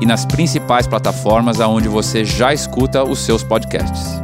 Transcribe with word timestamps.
e 0.00 0.06
nas 0.06 0.24
principais 0.24 0.86
plataformas 0.86 1.60
aonde 1.60 1.88
você 1.88 2.24
já 2.24 2.52
escuta 2.52 3.02
os 3.02 3.18
seus 3.18 3.42
podcasts. 3.42 4.20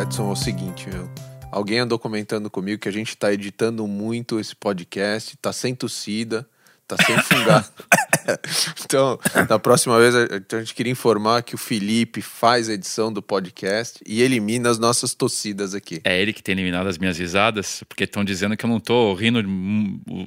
Edson, 0.00 0.28
é 0.28 0.32
o 0.32 0.36
seguinte, 0.36 0.88
meu. 0.88 1.08
Alguém 1.50 1.80
andou 1.80 1.98
comentando 1.98 2.48
comigo 2.48 2.80
que 2.80 2.88
a 2.88 2.92
gente 2.92 3.10
está 3.10 3.32
editando 3.32 3.86
muito 3.86 4.38
esse 4.38 4.54
podcast, 4.54 5.34
está 5.34 5.52
sem 5.52 5.74
tossida, 5.74 6.48
está 6.82 6.96
sem 7.04 7.18
fungado. 7.22 7.68
então, 8.84 9.18
na 9.48 9.58
próxima 9.58 9.98
vez, 9.98 10.14
a 10.14 10.58
gente 10.58 10.74
queria 10.74 10.92
informar 10.92 11.42
que 11.42 11.54
o 11.54 11.58
Felipe 11.58 12.22
faz 12.22 12.68
a 12.68 12.74
edição 12.74 13.12
do 13.12 13.20
podcast 13.20 14.00
e 14.06 14.22
elimina 14.22 14.70
as 14.70 14.78
nossas 14.78 15.12
tossidas 15.12 15.74
aqui. 15.74 16.00
É 16.04 16.20
ele 16.20 16.32
que 16.32 16.42
tem 16.42 16.52
eliminado 16.52 16.86
as 16.86 16.98
minhas 16.98 17.18
risadas, 17.18 17.82
porque 17.88 18.04
estão 18.04 18.24
dizendo 18.24 18.56
que 18.56 18.64
eu 18.64 18.70
não 18.70 18.78
estou 18.78 19.12
rindo 19.14 19.42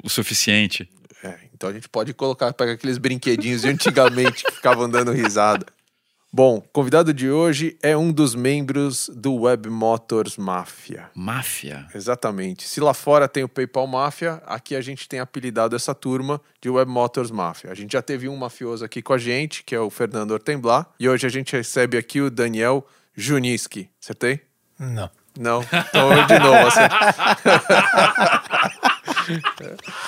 o 0.03 0.09
suficiente. 0.09 0.89
É, 1.23 1.39
então 1.53 1.69
a 1.69 1.73
gente 1.73 1.87
pode 1.87 2.13
colocar, 2.13 2.51
pega 2.53 2.73
aqueles 2.73 2.97
brinquedinhos 2.97 3.61
de 3.61 3.69
antigamente 3.69 4.43
que 4.43 4.51
ficavam 4.51 4.89
dando 4.89 5.11
risada. 5.11 5.65
Bom, 6.35 6.61
convidado 6.73 7.13
de 7.13 7.29
hoje 7.29 7.77
é 7.79 7.95
um 7.95 8.11
dos 8.11 8.33
membros 8.33 9.07
do 9.13 9.35
Web 9.35 9.69
Motors 9.69 10.35
Mafia. 10.35 11.11
Máfia? 11.13 11.87
Exatamente. 11.93 12.67
Se 12.67 12.81
lá 12.81 12.91
fora 12.91 13.27
tem 13.27 13.43
o 13.43 13.47
PayPal 13.47 13.85
Mafia, 13.85 14.41
aqui 14.47 14.75
a 14.75 14.81
gente 14.81 15.07
tem 15.07 15.19
apelidado 15.19 15.75
essa 15.75 15.93
turma 15.93 16.41
de 16.59 16.71
Web 16.71 16.89
Motors 16.89 17.29
Mafia. 17.29 17.71
A 17.71 17.75
gente 17.75 17.93
já 17.93 18.01
teve 18.01 18.27
um 18.27 18.35
mafioso 18.35 18.83
aqui 18.83 18.99
com 18.99 19.13
a 19.13 19.17
gente, 19.19 19.63
que 19.63 19.75
é 19.75 19.79
o 19.79 19.91
Fernando 19.91 20.31
Ortemblat, 20.31 20.87
e 20.99 21.07
hoje 21.07 21.27
a 21.27 21.29
gente 21.29 21.55
recebe 21.55 21.97
aqui 21.97 22.19
o 22.19 22.31
Daniel 22.31 22.83
Juniski. 23.15 23.91
Acertei? 24.01 24.41
Não. 24.79 25.11
Não? 25.37 25.61
Então 25.61 26.25
de 26.25 26.39
novo. 26.39 26.67
Assim. 26.67 26.79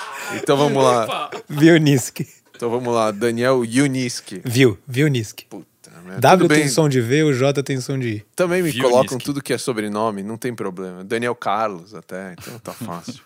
então 0.33 0.57
vamos 0.57 0.83
lá. 0.83 1.29
Viuniski. 1.47 2.27
Então 2.55 2.69
vamos 2.69 2.93
lá, 2.93 3.11
Daniel 3.11 3.65
Juniski. 3.65 4.41
Viu, 4.45 4.77
Viuniski. 4.87 5.45
Puta. 5.45 5.75
Né? 6.05 6.19
W 6.19 6.47
tem 6.47 6.67
som 6.69 6.87
de 6.87 7.01
V, 7.01 7.23
o 7.23 7.33
J 7.33 7.63
tem 7.63 7.81
som 7.81 7.97
de 7.97 8.07
I. 8.07 8.25
Também 8.35 8.61
me 8.61 8.77
colocam 8.79 9.17
tudo 9.17 9.41
que 9.41 9.53
é 9.53 9.57
sobrenome, 9.57 10.21
não 10.21 10.37
tem 10.37 10.53
problema. 10.53 11.03
Daniel 11.03 11.35
Carlos 11.35 11.95
até, 11.95 12.33
então 12.33 12.59
tá 12.59 12.73
fácil. 12.73 13.21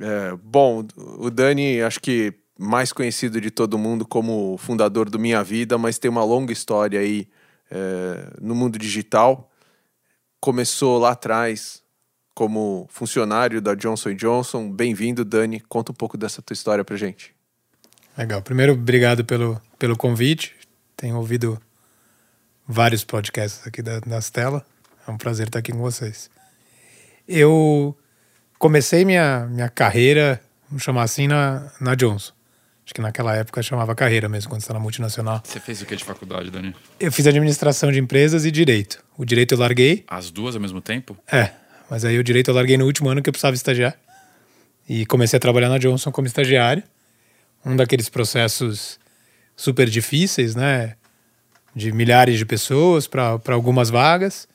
é, 0.00 0.36
bom, 0.42 0.84
o 0.96 1.30
Dani, 1.30 1.80
acho 1.80 2.00
que 2.00 2.34
mais 2.58 2.92
conhecido 2.92 3.40
de 3.40 3.50
todo 3.50 3.78
mundo 3.78 4.04
como 4.04 4.56
fundador 4.58 5.08
do 5.08 5.18
Minha 5.18 5.42
Vida, 5.44 5.78
mas 5.78 5.98
tem 5.98 6.10
uma 6.10 6.24
longa 6.24 6.52
história 6.52 6.98
aí 6.98 7.28
é, 7.70 8.32
no 8.40 8.54
mundo 8.54 8.78
digital. 8.78 9.50
Começou 10.40 10.98
lá 10.98 11.10
atrás 11.10 11.82
como 12.36 12.86
funcionário 12.90 13.62
da 13.62 13.74
Johnson 13.74 14.12
Johnson. 14.12 14.70
Bem-vindo, 14.70 15.24
Dani. 15.24 15.58
Conta 15.58 15.90
um 15.90 15.94
pouco 15.94 16.18
dessa 16.18 16.42
tua 16.42 16.52
história 16.52 16.84
pra 16.84 16.94
gente. 16.94 17.34
Legal. 18.16 18.42
Primeiro, 18.42 18.74
obrigado 18.74 19.24
pelo, 19.24 19.58
pelo 19.78 19.96
convite. 19.96 20.54
Tenho 20.94 21.16
ouvido 21.16 21.58
vários 22.68 23.04
podcasts 23.04 23.66
aqui 23.66 23.80
da, 23.80 24.00
das 24.00 24.28
telas. 24.28 24.60
É 25.08 25.10
um 25.10 25.16
prazer 25.16 25.46
estar 25.46 25.60
aqui 25.60 25.72
com 25.72 25.78
vocês. 25.78 26.28
Eu 27.26 27.96
comecei 28.58 29.02
minha, 29.06 29.46
minha 29.46 29.70
carreira, 29.70 30.38
vamos 30.68 30.82
chamar 30.82 31.04
assim, 31.04 31.26
na, 31.26 31.72
na 31.80 31.94
Johnson. 31.94 32.34
Acho 32.84 32.94
que 32.94 33.00
naquela 33.00 33.34
época 33.34 33.62
chamava 33.62 33.94
carreira 33.94 34.28
mesmo, 34.28 34.50
quando 34.50 34.60
você 34.60 34.66
está 34.66 34.74
na 34.74 34.80
multinacional. 34.80 35.40
Você 35.42 35.58
fez 35.58 35.80
o 35.80 35.86
que 35.86 35.96
de 35.96 36.04
faculdade, 36.04 36.50
Dani? 36.50 36.76
Eu 37.00 37.10
fiz 37.10 37.26
administração 37.26 37.90
de 37.90 37.98
empresas 37.98 38.44
e 38.44 38.50
direito. 38.50 39.02
O 39.16 39.24
direito 39.24 39.54
eu 39.54 39.58
larguei. 39.58 40.04
As 40.06 40.30
duas 40.30 40.54
ao 40.54 40.60
mesmo 40.60 40.82
tempo? 40.82 41.16
É, 41.32 41.50
mas 41.90 42.04
aí 42.04 42.18
o 42.18 42.24
direito 42.24 42.50
eu 42.50 42.54
larguei 42.54 42.76
no 42.76 42.84
último 42.84 43.08
ano 43.08 43.22
que 43.22 43.28
eu 43.28 43.32
precisava 43.32 43.54
estagiar. 43.54 43.96
E 44.88 45.04
comecei 45.06 45.36
a 45.36 45.40
trabalhar 45.40 45.68
na 45.68 45.78
Johnson 45.78 46.12
como 46.12 46.26
estagiário. 46.26 46.82
Um 47.64 47.74
daqueles 47.74 48.08
processos 48.08 48.98
super 49.56 49.88
difíceis, 49.88 50.54
né? 50.54 50.94
de 51.76 51.92
milhares 51.92 52.38
de 52.38 52.46
pessoas 52.46 53.06
para 53.06 53.38
algumas 53.48 53.90
vagas. 53.90 54.48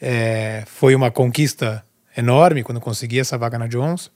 É, 0.00 0.62
foi 0.66 0.94
uma 0.94 1.10
conquista 1.10 1.82
enorme 2.14 2.62
quando 2.62 2.80
consegui 2.80 3.18
essa 3.18 3.38
vaga 3.38 3.58
na 3.58 3.66
Johnson. 3.66 4.10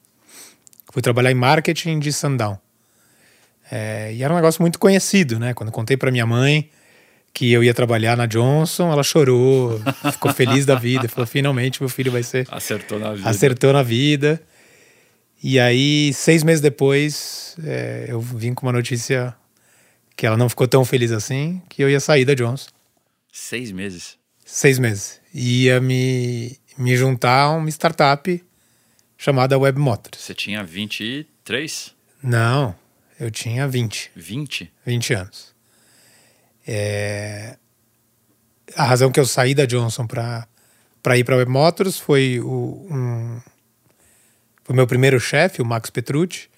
Fui 0.92 1.00
trabalhar 1.00 1.32
em 1.32 1.34
marketing 1.34 1.98
de 1.98 2.12
Sundown. 2.12 2.58
É, 3.70 4.12
e 4.12 4.22
era 4.22 4.30
um 4.30 4.36
negócio 4.36 4.60
muito 4.60 4.78
conhecido, 4.78 5.38
né? 5.38 5.54
Quando 5.54 5.72
contei 5.72 5.96
para 5.96 6.10
minha 6.10 6.26
mãe 6.26 6.70
que 7.34 7.50
eu 7.50 7.64
ia 7.64 7.72
trabalhar 7.72 8.16
na 8.16 8.26
Johnson, 8.26 8.92
ela 8.92 9.02
chorou, 9.02 9.80
ficou 10.12 10.32
feliz 10.32 10.66
da 10.66 10.74
vida, 10.74 11.08
falou: 11.08 11.26
finalmente 11.26 11.80
meu 11.80 11.88
filho 11.88 12.12
vai 12.12 12.22
ser. 12.22 12.46
Acertou 12.50 12.98
na 12.98 13.14
vida. 13.14 13.28
Acertou 13.28 13.72
na 13.72 13.82
vida. 13.82 14.42
E 15.42 15.58
aí, 15.58 16.12
seis 16.14 16.44
meses 16.44 16.60
depois, 16.60 17.56
é, 17.64 18.06
eu 18.08 18.20
vim 18.20 18.54
com 18.54 18.64
uma 18.64 18.72
notícia 18.72 19.34
que 20.16 20.24
ela 20.24 20.36
não 20.36 20.48
ficou 20.48 20.68
tão 20.68 20.84
feliz 20.84 21.10
assim, 21.10 21.60
que 21.68 21.82
eu 21.82 21.90
ia 21.90 21.98
sair 21.98 22.24
da 22.24 22.34
Johnson. 22.34 22.70
Seis 23.32 23.72
meses? 23.72 24.16
Seis 24.44 24.78
meses. 24.78 25.20
E 25.34 25.64
ia 25.64 25.80
me, 25.80 26.56
me 26.78 26.96
juntar 26.96 27.40
a 27.40 27.50
uma 27.50 27.68
startup 27.70 28.44
chamada 29.18 29.58
Web 29.58 29.80
Motors. 29.80 30.22
Você 30.22 30.34
tinha 30.34 30.62
23? 30.62 31.94
Não, 32.22 32.74
eu 33.18 33.30
tinha 33.30 33.66
20. 33.66 34.12
20? 34.14 34.70
20 34.86 35.14
anos. 35.14 35.51
É... 36.66 37.56
A 38.76 38.84
razão 38.84 39.10
que 39.10 39.20
eu 39.20 39.26
saí 39.26 39.54
da 39.54 39.66
Johnson 39.66 40.06
para 40.06 40.46
ir 41.16 41.24
para 41.24 41.36
Web 41.36 41.50
Motors 41.50 41.98
foi 41.98 42.40
o 42.40 42.86
um... 42.90 43.40
foi 44.64 44.74
meu 44.74 44.86
primeiro 44.86 45.20
chefe, 45.20 45.60
o 45.60 45.64
Max 45.64 45.90
Petrucci, 45.90 46.48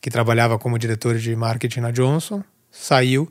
que 0.00 0.10
trabalhava 0.10 0.58
como 0.58 0.78
diretor 0.78 1.16
de 1.16 1.34
marketing 1.34 1.80
na 1.80 1.90
Johnson 1.90 2.42
saiu 2.70 3.30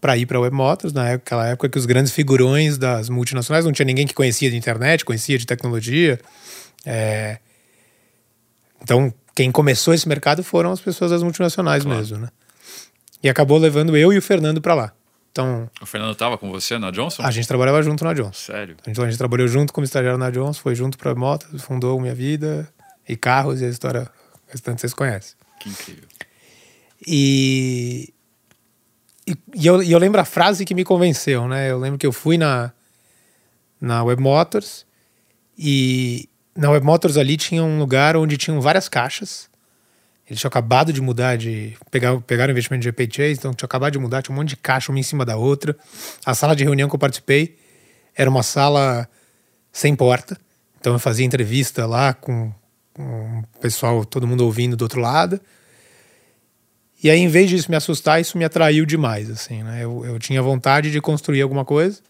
para 0.00 0.16
ir 0.16 0.26
para 0.26 0.38
a 0.38 0.40
Web 0.40 0.54
Motors, 0.54 0.92
naquela 0.92 1.48
época 1.48 1.68
que 1.68 1.78
os 1.78 1.86
grandes 1.86 2.12
figurões 2.12 2.76
das 2.76 3.08
multinacionais, 3.08 3.64
não 3.64 3.72
tinha 3.72 3.86
ninguém 3.86 4.06
que 4.06 4.14
conhecia 4.14 4.50
de 4.50 4.56
internet, 4.56 5.04
conhecia 5.04 5.38
de 5.38 5.46
tecnologia. 5.46 6.20
É... 6.84 7.38
Então, 8.82 9.12
quem 9.34 9.50
começou 9.50 9.94
esse 9.94 10.06
mercado 10.06 10.44
foram 10.44 10.70
as 10.70 10.80
pessoas 10.80 11.10
das 11.10 11.22
multinacionais 11.22 11.82
claro. 11.82 11.98
mesmo, 11.98 12.18
né? 12.18 12.28
E 13.22 13.28
acabou 13.28 13.58
levando 13.58 13.96
eu 13.96 14.12
e 14.12 14.18
o 14.18 14.22
Fernando 14.22 14.60
para 14.60 14.74
lá. 14.74 14.92
Então, 15.36 15.70
o 15.82 15.84
Fernando 15.84 16.12
estava 16.12 16.38
com 16.38 16.50
você 16.50 16.78
na 16.78 16.90
Johnson? 16.90 17.22
A 17.22 17.30
gente 17.30 17.46
trabalhava 17.46 17.82
junto 17.82 18.02
na 18.02 18.14
Johnson. 18.14 18.32
Sério? 18.32 18.74
Então 18.86 19.04
a 19.04 19.06
gente 19.06 19.18
trabalhou 19.18 19.46
junto 19.46 19.70
como 19.70 19.84
estagiário 19.84 20.18
na 20.18 20.30
Johnson, 20.30 20.62
foi 20.62 20.74
junto 20.74 20.96
para 20.96 21.10
a 21.10 21.14
Motors, 21.14 21.62
fundou 21.62 22.00
Minha 22.00 22.14
Vida 22.14 22.66
e 23.06 23.16
Carros 23.16 23.60
e 23.60 23.66
a 23.66 23.68
história 23.68 24.10
restante 24.48 24.80
vocês 24.80 24.94
conhecem. 24.94 25.36
Que 25.60 25.68
incrível. 25.68 26.08
E 27.06 28.14
e, 29.26 29.36
e, 29.54 29.66
eu, 29.66 29.82
e 29.82 29.92
eu 29.92 29.98
lembro 29.98 30.20
a 30.20 30.24
frase 30.24 30.64
que 30.64 30.74
me 30.74 30.84
convenceu, 30.84 31.46
né? 31.46 31.70
Eu 31.70 31.78
lembro 31.78 31.98
que 31.98 32.06
eu 32.06 32.12
fui 32.12 32.38
na, 32.38 32.72
na 33.78 34.02
Web 34.04 34.22
Motors 34.22 34.86
e 35.58 36.30
na 36.56 36.70
Web 36.70 36.86
Motors 36.86 37.18
ali 37.18 37.36
tinha 37.36 37.62
um 37.62 37.78
lugar 37.78 38.16
onde 38.16 38.38
tinham 38.38 38.58
várias 38.60 38.88
caixas. 38.88 39.50
Eles 40.28 40.40
tinham 40.40 40.48
acabado 40.48 40.92
de 40.92 41.00
mudar 41.00 41.36
de. 41.36 41.76
Pegar, 41.90 42.20
pegaram 42.20 42.50
investimento 42.50 42.82
de 42.82 42.88
GPJ, 42.88 43.32
então 43.32 43.54
tinha 43.54 43.66
acabado 43.66 43.92
de 43.92 43.98
mudar, 43.98 44.22
tinha 44.22 44.34
um 44.34 44.38
monte 44.38 44.50
de 44.50 44.56
caixa 44.56 44.90
uma 44.90 44.98
em 44.98 45.02
cima 45.02 45.24
da 45.24 45.36
outra. 45.36 45.76
A 46.24 46.34
sala 46.34 46.56
de 46.56 46.64
reunião 46.64 46.88
que 46.88 46.94
eu 46.94 46.98
participei 46.98 47.56
era 48.14 48.28
uma 48.28 48.42
sala 48.42 49.08
sem 49.72 49.94
porta. 49.94 50.36
Então 50.80 50.94
eu 50.94 50.98
fazia 50.98 51.24
entrevista 51.24 51.86
lá 51.86 52.12
com, 52.12 52.52
com 52.92 53.44
o 53.54 53.60
pessoal, 53.60 54.04
todo 54.04 54.26
mundo 54.26 54.44
ouvindo 54.44 54.76
do 54.76 54.82
outro 54.82 55.00
lado. 55.00 55.40
E 57.02 57.10
aí, 57.10 57.20
em 57.20 57.28
vez 57.28 57.48
disso 57.50 57.70
me 57.70 57.76
assustar, 57.76 58.20
isso 58.20 58.36
me 58.38 58.44
atraiu 58.44 58.84
demais, 58.84 59.30
assim, 59.30 59.62
né? 59.62 59.84
Eu, 59.84 60.04
eu 60.04 60.18
tinha 60.18 60.42
vontade 60.42 60.90
de 60.90 61.00
construir 61.00 61.42
alguma 61.42 61.64
coisa. 61.64 62.00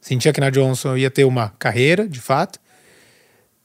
Sentia 0.00 0.32
que 0.32 0.40
na 0.40 0.48
Johnson 0.48 0.90
eu 0.90 0.98
ia 0.98 1.10
ter 1.10 1.24
uma 1.24 1.50
carreira, 1.58 2.08
de 2.08 2.20
fato. 2.20 2.58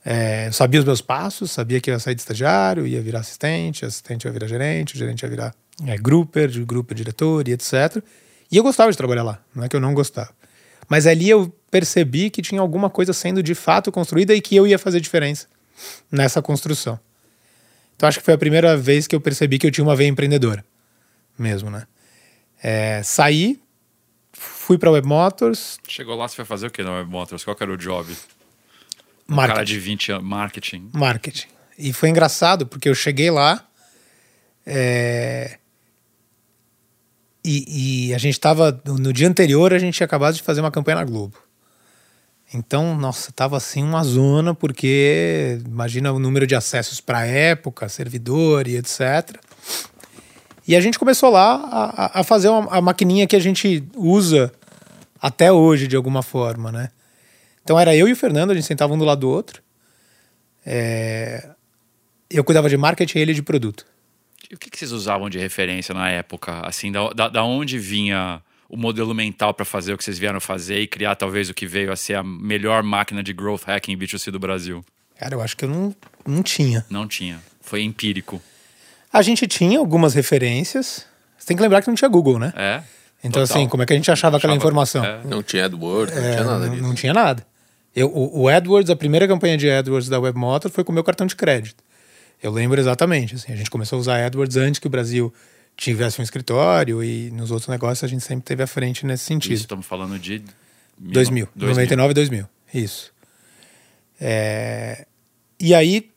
É, 0.03 0.51
sabia 0.51 0.79
os 0.79 0.85
meus 0.85 1.01
passos, 1.01 1.51
sabia 1.51 1.79
que 1.79 1.91
ia 1.91 1.99
sair 1.99 2.15
de 2.15 2.21
estagiário, 2.21 2.87
ia 2.87 3.01
virar 3.01 3.19
assistente, 3.19 3.85
assistente 3.85 4.25
ia 4.25 4.31
virar 4.31 4.47
gerente, 4.47 4.97
gerente 4.97 5.21
ia 5.21 5.29
virar 5.29 5.55
é, 5.85 5.95
grouper, 5.97 6.47
de 6.47 6.63
grupo 6.65 6.95
diretor 6.95 7.47
e 7.47 7.53
etc. 7.53 8.03
E 8.51 8.57
eu 8.57 8.63
gostava 8.63 8.91
de 8.91 8.97
trabalhar 8.97 9.23
lá, 9.23 9.39
não 9.53 9.63
é 9.63 9.69
que 9.69 9.75
eu 9.75 9.79
não 9.79 9.93
gostava. 9.93 10.31
Mas 10.89 11.07
ali 11.07 11.29
eu 11.29 11.53
percebi 11.69 12.29
que 12.29 12.41
tinha 12.41 12.59
alguma 12.59 12.89
coisa 12.89 13.13
sendo 13.13 13.41
de 13.41 13.55
fato 13.55 13.91
construída 13.91 14.33
e 14.33 14.41
que 14.41 14.55
eu 14.55 14.67
ia 14.67 14.77
fazer 14.77 14.99
diferença 14.99 15.47
nessa 16.11 16.41
construção. 16.41 16.99
Então 17.95 18.09
acho 18.09 18.19
que 18.19 18.25
foi 18.25 18.33
a 18.33 18.37
primeira 18.37 18.75
vez 18.75 19.07
que 19.07 19.15
eu 19.15 19.21
percebi 19.21 19.59
que 19.59 19.67
eu 19.67 19.71
tinha 19.71 19.85
uma 19.85 19.95
veia 19.95 20.09
empreendedora. 20.09 20.65
Mesmo, 21.37 21.69
né? 21.69 21.85
É, 22.61 23.01
saí, 23.03 23.59
fui 24.33 24.77
para 24.77 24.91
Web 24.91 25.07
Motors. 25.07 25.79
Chegou 25.87 26.15
lá, 26.15 26.27
você 26.27 26.35
foi 26.35 26.45
fazer 26.45 26.67
o 26.67 26.71
que 26.71 26.83
na 26.83 26.91
Web 26.91 27.09
Motors? 27.09 27.43
Qual 27.43 27.55
era 27.59 27.71
o 27.71 27.77
job? 27.77 28.13
Marketing. 29.27 29.53
cara 29.53 29.65
de 29.65 29.79
20 29.79 30.11
anos, 30.11 30.27
marketing. 30.27 30.89
Marketing. 30.93 31.47
E 31.77 31.93
foi 31.93 32.09
engraçado, 32.09 32.65
porque 32.65 32.89
eu 32.89 32.95
cheguei 32.95 33.31
lá 33.31 33.65
é, 34.65 35.57
e, 37.43 38.09
e, 38.09 38.13
a 38.13 38.17
gente 38.17 38.33
estava 38.33 38.79
no 38.85 39.11
dia 39.11 39.27
anterior 39.27 39.73
a 39.73 39.79
gente 39.79 39.95
tinha 39.95 40.05
acabado 40.05 40.35
de 40.35 40.43
fazer 40.43 40.61
uma 40.61 40.69
campanha 40.69 40.97
na 40.97 41.03
Globo. 41.03 41.35
Então, 42.53 42.95
nossa, 42.95 43.31
tava 43.31 43.57
assim 43.57 43.81
uma 43.81 44.03
zona, 44.03 44.53
porque 44.53 45.59
imagina 45.65 46.11
o 46.11 46.19
número 46.19 46.45
de 46.45 46.53
acessos 46.53 46.99
para 46.99 47.25
época, 47.25 47.87
servidor 47.89 48.67
e 48.67 48.75
etc. 48.75 49.37
E 50.67 50.75
a 50.75 50.81
gente 50.81 50.99
começou 50.99 51.29
lá 51.29 51.55
a, 51.71 52.19
a 52.19 52.23
fazer 52.23 52.49
uma, 52.49 52.77
a 52.77 52.81
maquininha 52.81 53.25
que 53.25 53.35
a 53.35 53.39
gente 53.39 53.83
usa 53.95 54.51
até 55.19 55.51
hoje, 55.51 55.87
de 55.87 55.95
alguma 55.95 56.21
forma, 56.21 56.71
né? 56.71 56.91
Então 57.63 57.79
era 57.79 57.95
eu 57.95 58.07
e 58.07 58.11
o 58.11 58.15
Fernando, 58.15 58.51
a 58.51 58.53
gente 58.53 58.65
sentava 58.65 58.93
um 58.93 58.97
do 58.97 59.05
lado 59.05 59.21
do 59.21 59.29
outro. 59.29 59.61
É... 60.65 61.49
Eu 62.29 62.43
cuidava 62.43 62.69
de 62.69 62.77
marketing 62.77 63.17
e 63.17 63.21
ele 63.21 63.33
de 63.33 63.43
produto. 63.43 63.85
E 64.49 64.55
o 64.55 64.57
que, 64.57 64.69
que 64.69 64.77
vocês 64.77 64.91
usavam 64.91 65.29
de 65.29 65.37
referência 65.37 65.93
na 65.93 66.09
época? 66.09 66.61
Assim, 66.65 66.91
da, 66.91 67.09
da, 67.09 67.29
da 67.29 67.43
onde 67.43 67.77
vinha 67.77 68.41
o 68.69 68.77
modelo 68.77 69.13
mental 69.13 69.53
para 69.53 69.65
fazer 69.65 69.93
o 69.93 69.97
que 69.97 70.03
vocês 70.03 70.17
vieram 70.17 70.39
fazer 70.39 70.79
e 70.79 70.87
criar 70.87 71.15
talvez 71.15 71.49
o 71.49 71.53
que 71.53 71.67
veio 71.67 71.91
a 71.91 71.95
ser 71.95 72.15
a 72.15 72.23
melhor 72.23 72.83
máquina 72.83 73.21
de 73.21 73.33
growth 73.33 73.63
hacking 73.65 73.97
B2C 73.97 74.31
do 74.31 74.39
Brasil? 74.39 74.83
Cara, 75.19 75.35
eu 75.35 75.41
acho 75.41 75.57
que 75.57 75.65
eu 75.65 75.69
não, 75.69 75.95
não 76.25 76.41
tinha. 76.41 76.85
Não 76.89 77.07
tinha. 77.07 77.39
Foi 77.61 77.81
empírico. 77.83 78.41
A 79.11 79.21
gente 79.21 79.45
tinha 79.45 79.77
algumas 79.77 80.13
referências. 80.13 81.05
Você 81.37 81.47
tem 81.47 81.57
que 81.57 81.61
lembrar 81.61 81.81
que 81.81 81.87
não 81.89 81.95
tinha 81.95 82.09
Google, 82.09 82.39
né? 82.39 82.53
É. 82.55 82.81
Então, 83.23 83.43
Total. 83.43 83.57
assim, 83.57 83.67
como 83.67 83.83
é 83.83 83.85
que 83.85 83.93
a 83.93 83.95
gente 83.95 84.09
achava, 84.09 84.37
achava 84.37 84.37
aquela 84.37 84.55
informação? 84.55 85.03
É. 85.03 85.19
Não 85.25 85.43
tinha 85.43 85.65
AdWords, 85.65 86.15
não 86.15 86.23
é, 86.23 86.31
tinha 86.31 86.43
nada 86.43 86.69
disso. 86.69 86.81
Não, 86.81 86.87
não 86.89 86.95
tinha 86.95 87.13
nada. 87.13 87.45
Eu, 87.95 88.07
o, 88.07 88.41
o, 88.41 88.47
AdWords, 88.47 88.89
a 88.89 88.95
primeira 88.95 89.27
campanha 89.27 89.57
de 89.57 89.69
AdWords 89.69 90.07
da 90.07 90.19
WebMotor 90.19 90.71
foi 90.71 90.83
com 90.83 90.91
o 90.91 90.95
meu 90.95 91.03
cartão 91.03 91.27
de 91.27 91.35
crédito. 91.35 91.83
Eu 92.41 92.51
lembro 92.51 92.79
exatamente. 92.79 93.35
Assim, 93.35 93.51
a 93.51 93.55
gente 93.55 93.69
começou 93.69 93.97
a 93.97 93.99
usar 93.99 94.25
AdWords 94.25 94.57
antes 94.57 94.79
que 94.79 94.87
o 94.87 94.89
Brasil 94.89 95.33
tivesse 95.75 96.19
um 96.19 96.23
escritório 96.23 97.03
e 97.03 97.31
nos 97.31 97.51
outros 97.51 97.67
negócios 97.67 98.03
a 98.03 98.07
gente 98.07 98.23
sempre 98.23 98.45
teve 98.45 98.63
à 98.63 98.67
frente 98.67 99.05
nesse 99.05 99.25
sentido. 99.25 99.53
Isso, 99.53 99.63
estamos 99.63 99.85
falando 99.85 100.17
de... 100.17 100.43
2000, 100.97 101.47
2000. 101.55 101.69
99 101.69 102.11
e 102.11 102.13
2000, 102.13 102.49
isso. 102.73 103.11
É... 104.19 105.07
E 105.59 105.73
aí 105.73 106.11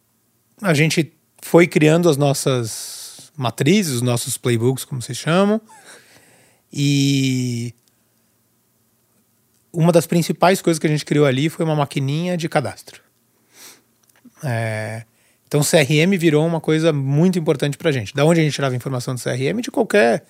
a 0.61 0.75
gente 0.75 1.13
foi 1.43 1.67
criando 1.67 2.09
as 2.09 2.17
nossas 2.17 3.33
matrizes, 3.37 3.97
os 3.97 4.03
nossos 4.03 4.37
playbooks, 4.37 4.85
como 4.85 5.01
vocês 5.01 5.19
chamam, 5.19 5.61
e 6.73 7.75
uma 9.75 9.93
das 9.93 10.07
principais 10.07 10.63
coisas 10.63 10.79
que 10.79 10.87
a 10.87 10.91
gente 10.91 11.05
criou 11.05 11.27
ali 11.27 11.49
foi 11.49 11.65
uma 11.65 11.75
maquininha 11.75 12.37
de 12.37 12.49
cadastro. 12.49 13.01
É, 14.43 15.05
então, 15.47 15.61
CRM 15.63 16.19
virou 16.19 16.45
uma 16.47 16.61
coisa 16.61 16.93
muito 16.93 17.39
importante 17.39 17.79
para 17.79 17.89
a 17.89 17.93
gente. 17.93 18.15
Da 18.15 18.25
onde 18.25 18.41
a 18.41 18.43
gente 18.43 18.53
tirava 18.53 18.75
informação 18.75 19.15
do 19.15 19.21
CRM? 19.21 19.61
De 19.61 19.71
qualquer 19.71 20.25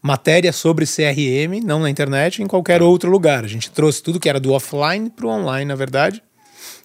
matéria 0.00 0.52
sobre 0.52 0.86
CRM, 0.86 1.60
não 1.64 1.80
na 1.80 1.90
internet, 1.90 2.42
em 2.42 2.46
qualquer 2.46 2.82
outro 2.82 3.10
lugar. 3.10 3.44
A 3.44 3.48
gente 3.48 3.70
trouxe 3.70 4.02
tudo 4.02 4.20
que 4.20 4.28
era 4.28 4.40
do 4.40 4.52
offline 4.52 5.10
para 5.10 5.26
o 5.26 5.28
online, 5.28 5.66
na 5.66 5.74
verdade, 5.74 6.22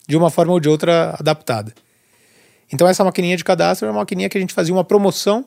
de 0.08 0.18
uma 0.18 0.30
forma 0.30 0.52
ou 0.52 0.60
de 0.60 0.68
outra 0.68 1.16
adaptada. 1.20 1.74
Então, 2.74 2.88
essa 2.88 3.04
maquininha 3.04 3.38
de 3.38 3.44
cadastro 3.44 3.86
era 3.86 3.94
uma 3.94 4.02
maquininha 4.02 4.28
que 4.28 4.38
a 4.38 4.42
gente 4.42 4.54
fazia 4.54 4.74
uma 4.74 4.84
promoção 4.84 5.46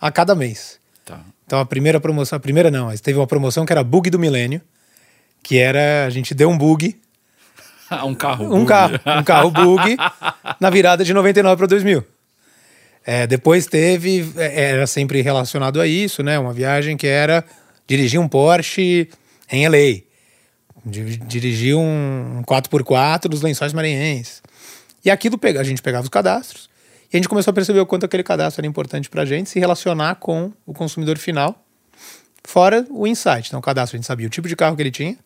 a 0.00 0.10
cada 0.10 0.34
mês. 0.34 0.78
Tá. 1.04 1.20
Então, 1.46 1.58
a 1.58 1.66
primeira 1.66 2.00
promoção, 2.00 2.36
a 2.36 2.40
primeira 2.40 2.70
não, 2.70 2.86
mas 2.86 3.00
teve 3.00 3.18
uma 3.18 3.26
promoção 3.26 3.64
que 3.64 3.72
era 3.72 3.82
bug 3.82 4.10
do 4.10 4.18
milênio, 4.18 4.60
que 5.42 5.58
era 5.58 6.06
a 6.06 6.10
gente 6.10 6.34
deu 6.34 6.48
um 6.48 6.56
bug 6.56 6.98
um 8.04 8.14
carro 8.14 8.54
Um 8.54 8.64
carro, 8.64 8.94
um 9.18 9.22
carro 9.22 9.50
bug 9.50 9.96
na 10.60 10.70
virada 10.70 11.04
de 11.04 11.12
99 11.12 11.56
para 11.56 11.66
2000. 11.66 12.04
É, 13.04 13.26
depois 13.26 13.66
teve, 13.66 14.30
é, 14.36 14.70
era 14.70 14.86
sempre 14.86 15.22
relacionado 15.22 15.80
a 15.80 15.86
isso, 15.86 16.22
né? 16.22 16.38
Uma 16.38 16.52
viagem 16.52 16.96
que 16.96 17.06
era 17.06 17.44
dirigir 17.86 18.20
um 18.20 18.28
Porsche 18.28 19.08
em 19.50 19.66
LA. 19.66 20.02
Dirigir 20.84 21.76
um 21.76 22.42
4x4 22.46 23.28
dos 23.28 23.42
lençóis 23.42 23.72
maranhenses. 23.72 24.42
E 25.04 25.10
aquilo 25.10 25.38
a 25.58 25.62
gente 25.62 25.82
pegava 25.82 26.04
os 26.04 26.08
cadastros 26.08 26.70
e 27.12 27.16
a 27.16 27.18
gente 27.18 27.28
começou 27.28 27.50
a 27.50 27.54
perceber 27.54 27.80
o 27.80 27.86
quanto 27.86 28.06
aquele 28.06 28.22
cadastro 28.22 28.60
era 28.60 28.68
importante 28.68 29.10
para 29.10 29.22
a 29.22 29.24
gente 29.24 29.50
se 29.50 29.58
relacionar 29.58 30.16
com 30.16 30.52
o 30.64 30.72
consumidor 30.72 31.18
final, 31.18 31.64
fora 32.44 32.86
o 32.88 33.06
insight. 33.06 33.48
Então, 33.48 33.58
o 33.58 33.62
cadastro 33.62 33.96
a 33.96 33.98
gente 33.98 34.06
sabia 34.06 34.28
o 34.28 34.30
tipo 34.30 34.46
de 34.46 34.54
carro 34.54 34.76
que 34.76 34.82
ele 34.82 34.92
tinha, 34.92 35.18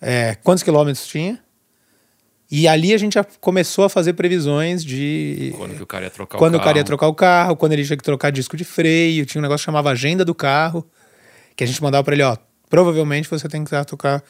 é, 0.00 0.36
quantos 0.42 0.62
quilômetros 0.62 1.06
tinha, 1.06 1.40
e 2.50 2.66
ali 2.66 2.94
a 2.94 2.98
gente 2.98 3.14
já 3.14 3.24
começou 3.40 3.84
a 3.84 3.88
fazer 3.90 4.14
previsões 4.14 4.82
de. 4.82 5.52
Quando 5.56 5.82
o 5.82 5.86
cara 5.86 6.04
ia 6.04 6.10
trocar 6.10 6.38
quando 6.38 6.54
o 6.54 6.58
carro. 6.58 6.58
Quando 6.58 6.60
o 6.60 6.64
cara 6.64 6.78
ia 6.78 6.84
trocar 6.84 7.08
o 7.08 7.14
carro, 7.14 7.56
quando 7.56 7.72
ele 7.72 7.84
tinha 7.84 7.96
que 7.96 8.02
trocar 8.02 8.30
disco 8.30 8.56
de 8.56 8.64
freio. 8.64 9.26
Tinha 9.26 9.40
um 9.40 9.42
negócio 9.42 9.62
que 9.62 9.66
chamava 9.66 9.90
Agenda 9.90 10.24
do 10.24 10.34
Carro, 10.34 10.88
que 11.54 11.62
a 11.62 11.66
gente 11.66 11.82
mandava 11.82 12.02
para 12.02 12.14
ele: 12.14 12.22
ó, 12.22 12.36
provavelmente 12.70 13.28
você 13.28 13.48
tem 13.48 13.64
que 13.64 13.84
trocar. 13.84 14.24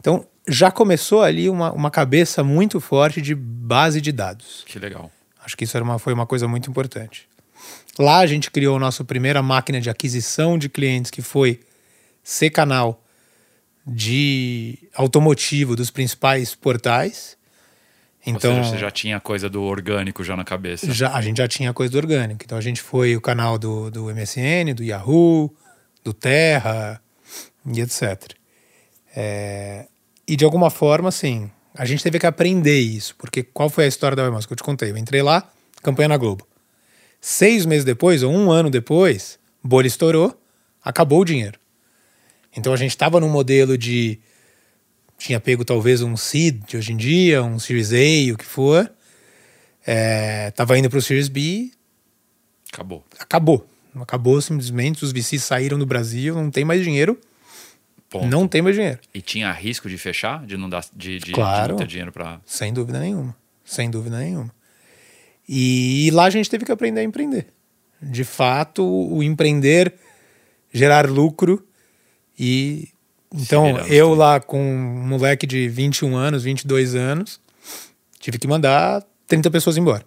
Então 0.00 0.26
já 0.48 0.72
começou 0.72 1.22
ali 1.22 1.48
uma, 1.48 1.72
uma 1.72 1.90
cabeça 1.90 2.42
muito 2.42 2.80
forte 2.80 3.22
de 3.22 3.34
base 3.34 4.00
de 4.00 4.10
dados. 4.10 4.64
Que 4.66 4.80
legal. 4.80 5.10
Acho 5.44 5.56
que 5.56 5.64
isso 5.64 5.76
era 5.76 5.84
uma, 5.84 6.00
foi 6.00 6.12
uma 6.12 6.26
coisa 6.26 6.48
muito 6.48 6.68
importante. 6.68 7.28
Lá 7.96 8.18
a 8.18 8.26
gente 8.26 8.50
criou 8.50 8.76
a 8.76 8.80
nossa 8.80 9.04
primeira 9.04 9.40
máquina 9.40 9.80
de 9.80 9.88
aquisição 9.88 10.58
de 10.58 10.68
clientes, 10.68 11.12
que 11.12 11.22
foi 11.22 11.60
C-Canal 12.24 13.03
de 13.86 14.78
automotivo 14.94 15.76
dos 15.76 15.90
principais 15.90 16.54
portais. 16.54 17.36
Então, 18.26 18.56
Ou 18.56 18.64
seja, 18.64 18.76
você 18.76 18.78
já 18.78 18.90
tinha 18.90 19.20
coisa 19.20 19.50
do 19.50 19.62
orgânico 19.62 20.24
já 20.24 20.34
na 20.34 20.44
cabeça. 20.44 20.90
Já, 20.92 21.12
a 21.12 21.20
gente 21.20 21.38
já 21.38 21.48
tinha 21.48 21.72
coisa 21.74 21.92
do 21.92 21.98
orgânico. 21.98 22.42
Então 22.44 22.56
a 22.56 22.60
gente 22.60 22.80
foi 22.80 23.16
o 23.16 23.20
canal 23.20 23.58
do, 23.58 23.90
do 23.90 24.06
MSN, 24.06 24.74
do 24.74 24.82
Yahoo, 24.82 25.54
do 26.02 26.14
Terra 26.14 27.00
e 27.66 27.80
etc. 27.80 28.32
É, 29.14 29.86
e 30.26 30.36
de 30.36 30.44
alguma 30.44 30.70
forma, 30.70 31.10
assim, 31.10 31.50
a 31.76 31.84
gente 31.84 32.02
teve 32.02 32.18
que 32.18 32.26
aprender 32.26 32.80
isso. 32.80 33.14
Porque 33.16 33.42
qual 33.42 33.68
foi 33.68 33.84
a 33.84 33.88
história 33.88 34.16
da 34.16 34.22
Webmaster 34.22 34.48
que 34.48 34.52
eu 34.54 34.56
te 34.56 34.62
contei? 34.62 34.90
Eu 34.90 34.96
entrei 34.96 35.22
lá, 35.22 35.46
campanha 35.82 36.08
na 36.08 36.16
Globo. 36.16 36.46
Seis 37.20 37.66
meses 37.66 37.84
depois, 37.84 38.22
ou 38.22 38.32
um 38.32 38.50
ano 38.50 38.70
depois, 38.70 39.38
bolha 39.62 39.86
estourou, 39.86 40.38
acabou 40.82 41.20
o 41.20 41.24
dinheiro. 41.24 41.58
Então 42.56 42.72
a 42.72 42.76
gente 42.76 42.90
estava 42.90 43.20
num 43.20 43.28
modelo 43.28 43.76
de. 43.76 44.18
Tinha 45.18 45.40
pego 45.40 45.64
talvez 45.64 46.02
um 46.02 46.16
seed 46.16 46.74
hoje 46.74 46.92
em 46.92 46.96
dia, 46.96 47.42
um 47.42 47.58
Series 47.58 47.92
A, 47.92 48.34
o 48.34 48.36
que 48.36 48.44
for. 48.44 48.90
É, 49.86 50.50
tava 50.52 50.78
indo 50.78 50.88
para 50.88 50.98
o 50.98 51.02
Series 51.02 51.28
B. 51.28 51.70
Acabou. 52.72 53.04
Acabou. 53.18 53.68
Acabou 54.00 54.40
simplesmente. 54.40 55.04
Os 55.04 55.12
VCs 55.12 55.44
saíram 55.44 55.78
do 55.78 55.86
Brasil, 55.86 56.34
não 56.34 56.50
tem 56.50 56.64
mais 56.64 56.82
dinheiro. 56.82 57.18
Ponto. 58.10 58.26
Não 58.26 58.46
tem 58.46 58.62
mais 58.62 58.76
dinheiro. 58.76 58.98
E 59.12 59.20
tinha 59.20 59.50
risco 59.52 59.88
de 59.88 59.98
fechar? 59.98 60.44
De 60.46 60.56
não, 60.56 60.68
dar, 60.68 60.84
de, 60.94 61.18
de, 61.18 61.32
claro, 61.32 61.74
de 61.74 61.82
ter 61.82 61.86
dinheiro 61.86 62.12
para. 62.12 62.40
Sem 62.44 62.72
dúvida 62.72 63.00
nenhuma. 63.00 63.36
Sem 63.64 63.90
dúvida 63.90 64.18
nenhuma. 64.18 64.52
E, 65.48 66.06
e 66.06 66.10
lá 66.10 66.24
a 66.24 66.30
gente 66.30 66.48
teve 66.48 66.64
que 66.64 66.72
aprender 66.72 67.00
a 67.00 67.04
empreender. 67.04 67.46
De 68.00 68.24
fato, 68.24 68.84
o 68.84 69.22
empreender, 69.22 69.94
gerar 70.72 71.08
lucro 71.08 71.66
e 72.38 72.88
então 73.32 73.78
eu 73.86 74.14
lá 74.14 74.38
com 74.38 74.60
um 74.60 75.06
moleque 75.06 75.46
de 75.46 75.68
21 75.68 76.16
anos, 76.16 76.44
22 76.44 76.94
anos, 76.94 77.40
tive 78.20 78.38
que 78.38 78.46
mandar 78.46 79.04
30 79.26 79.50
pessoas 79.50 79.76
embora. 79.76 80.04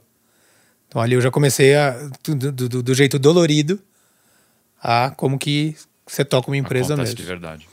Então 0.88 1.02
ali 1.02 1.14
eu 1.14 1.22
já 1.22 1.30
comecei 1.30 1.76
a, 1.76 1.92
do, 2.24 2.52
do, 2.52 2.84
do 2.84 2.94
jeito 2.94 3.20
dolorido 3.20 3.80
a 4.82 5.12
como 5.12 5.38
que 5.38 5.76
você 6.06 6.24
toca 6.24 6.50
uma 6.50 6.58
empresa 6.58 6.94
Acontece 6.94 7.12
mesmo. 7.12 7.18
de 7.18 7.24
verdade. 7.24 7.70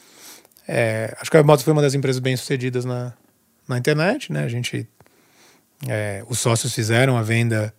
É, 0.67 1.17
acho 1.21 1.31
que 1.31 1.37
a 1.37 1.43
Motos 1.43 1.65
foi 1.65 1.73
uma 1.73 1.83
das 1.83 1.95
empresas 1.95 2.21
bem 2.21 2.37
sucedidas 2.37 2.85
na, 2.85 3.13
na 3.69 3.79
internet, 3.79 4.33
né? 4.33 4.45
A 4.45 4.49
gente, 4.49 4.89
é, 5.87 6.25
os 6.29 6.39
sócios 6.39 6.75
fizeram 6.75 7.17
a 7.17 7.23
venda 7.23 7.73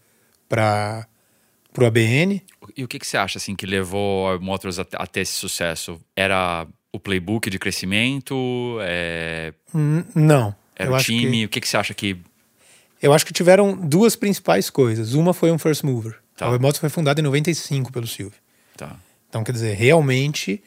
para 0.47 1.07
o 1.83 1.87
ABN. 1.87 2.41
E 2.75 2.83
o 2.83 2.87
que, 2.87 2.99
que 2.99 3.07
você 3.07 3.17
acha 3.17 3.37
assim 3.37 3.55
que 3.55 3.65
levou 3.65 4.29
a 4.29 4.39
Motors 4.39 4.79
a, 4.79 4.85
a 4.93 5.07
ter 5.07 5.21
esse 5.21 5.33
sucesso? 5.33 5.99
Era 6.15 6.67
o 6.91 6.99
playbook 6.99 7.49
de 7.49 7.59
crescimento? 7.59 8.77
É... 8.81 9.53
Não. 10.13 10.55
Era 10.75 10.93
o 10.93 10.97
time? 10.97 11.39
Que... 11.39 11.45
O 11.45 11.49
que, 11.49 11.61
que 11.61 11.67
você 11.67 11.77
acha 11.77 11.93
que. 11.93 12.17
Eu 13.01 13.13
acho 13.13 13.25
que 13.25 13.33
tiveram 13.33 13.75
duas 13.75 14.15
principais 14.15 14.69
coisas. 14.69 15.13
Uma 15.13 15.33
foi 15.33 15.51
um 15.51 15.57
first 15.57 15.83
mover. 15.83 16.15
Tá. 16.35 16.47
A 16.47 16.49
Webmotos 16.49 16.79
foi 16.79 16.89
fundada 16.89 17.19
em 17.19 17.23
95 17.23 17.91
pelo 17.91 18.07
Silvio. 18.07 18.39
Tá. 18.75 18.95
Então, 19.29 19.43
quer 19.43 19.51
dizer, 19.51 19.73
realmente 19.73 20.61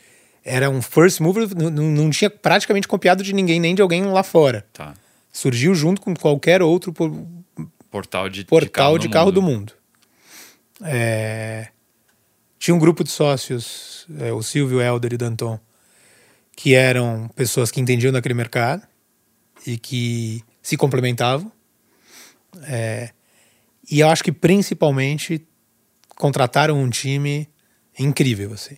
era 0.45 0.71
um 0.71 0.81
first 0.81 1.21
mover, 1.21 1.49
não, 1.55 1.71
não 1.71 2.11
tinha 2.11 2.31
praticamente 2.31 2.89
copiado 2.89 3.23
de 3.23 3.33
ninguém, 3.33 3.61
nem 3.61 3.75
de 3.75 3.83
alguém 3.83 4.05
lá 4.05 4.23
fora. 4.23 4.67
Tá. 4.73 4.95
Surgiu 5.33 5.75
junto 5.75 6.01
com 6.01 6.15
qualquer 6.15 6.63
outro 6.63 6.93
portal 7.91 8.29
de, 8.29 8.45
portal 8.45 8.59
de 8.59 8.71
carro, 8.71 8.99
de 8.99 9.09
carro 9.09 9.31
do 9.31 9.41
do 9.41 9.43
mundo. 9.43 9.73
É, 10.85 11.69
Tinha 12.59 12.75
um 12.75 12.79
grupo 12.79 13.03
de 13.05 13.11
sócios, 13.11 14.07
é, 14.19 14.33
o 14.33 14.43
Silvio, 14.43 14.79
o 14.79 14.83
Helder 14.83 15.13
e 15.13 15.15
o 15.15 15.19
Danton, 15.19 15.59
que 16.57 16.75
eram 16.75 17.29
pessoas 17.37 17.71
que 17.71 17.81
entendiam 17.81 18.13
daquele 18.13 18.35
mercado 18.35 18.83
e 19.67 19.77
que 19.79 20.43
se 20.63 20.77
complementavam. 20.77 21.51
É, 22.65 23.11
E 23.91 24.01
eu 24.01 24.09
acho 24.09 24.23
que 24.25 24.33
principalmente 24.33 25.47
contrataram 26.17 26.79
um 26.83 26.91
time 26.91 27.49
incrível, 27.99 28.53
assim. 28.53 28.77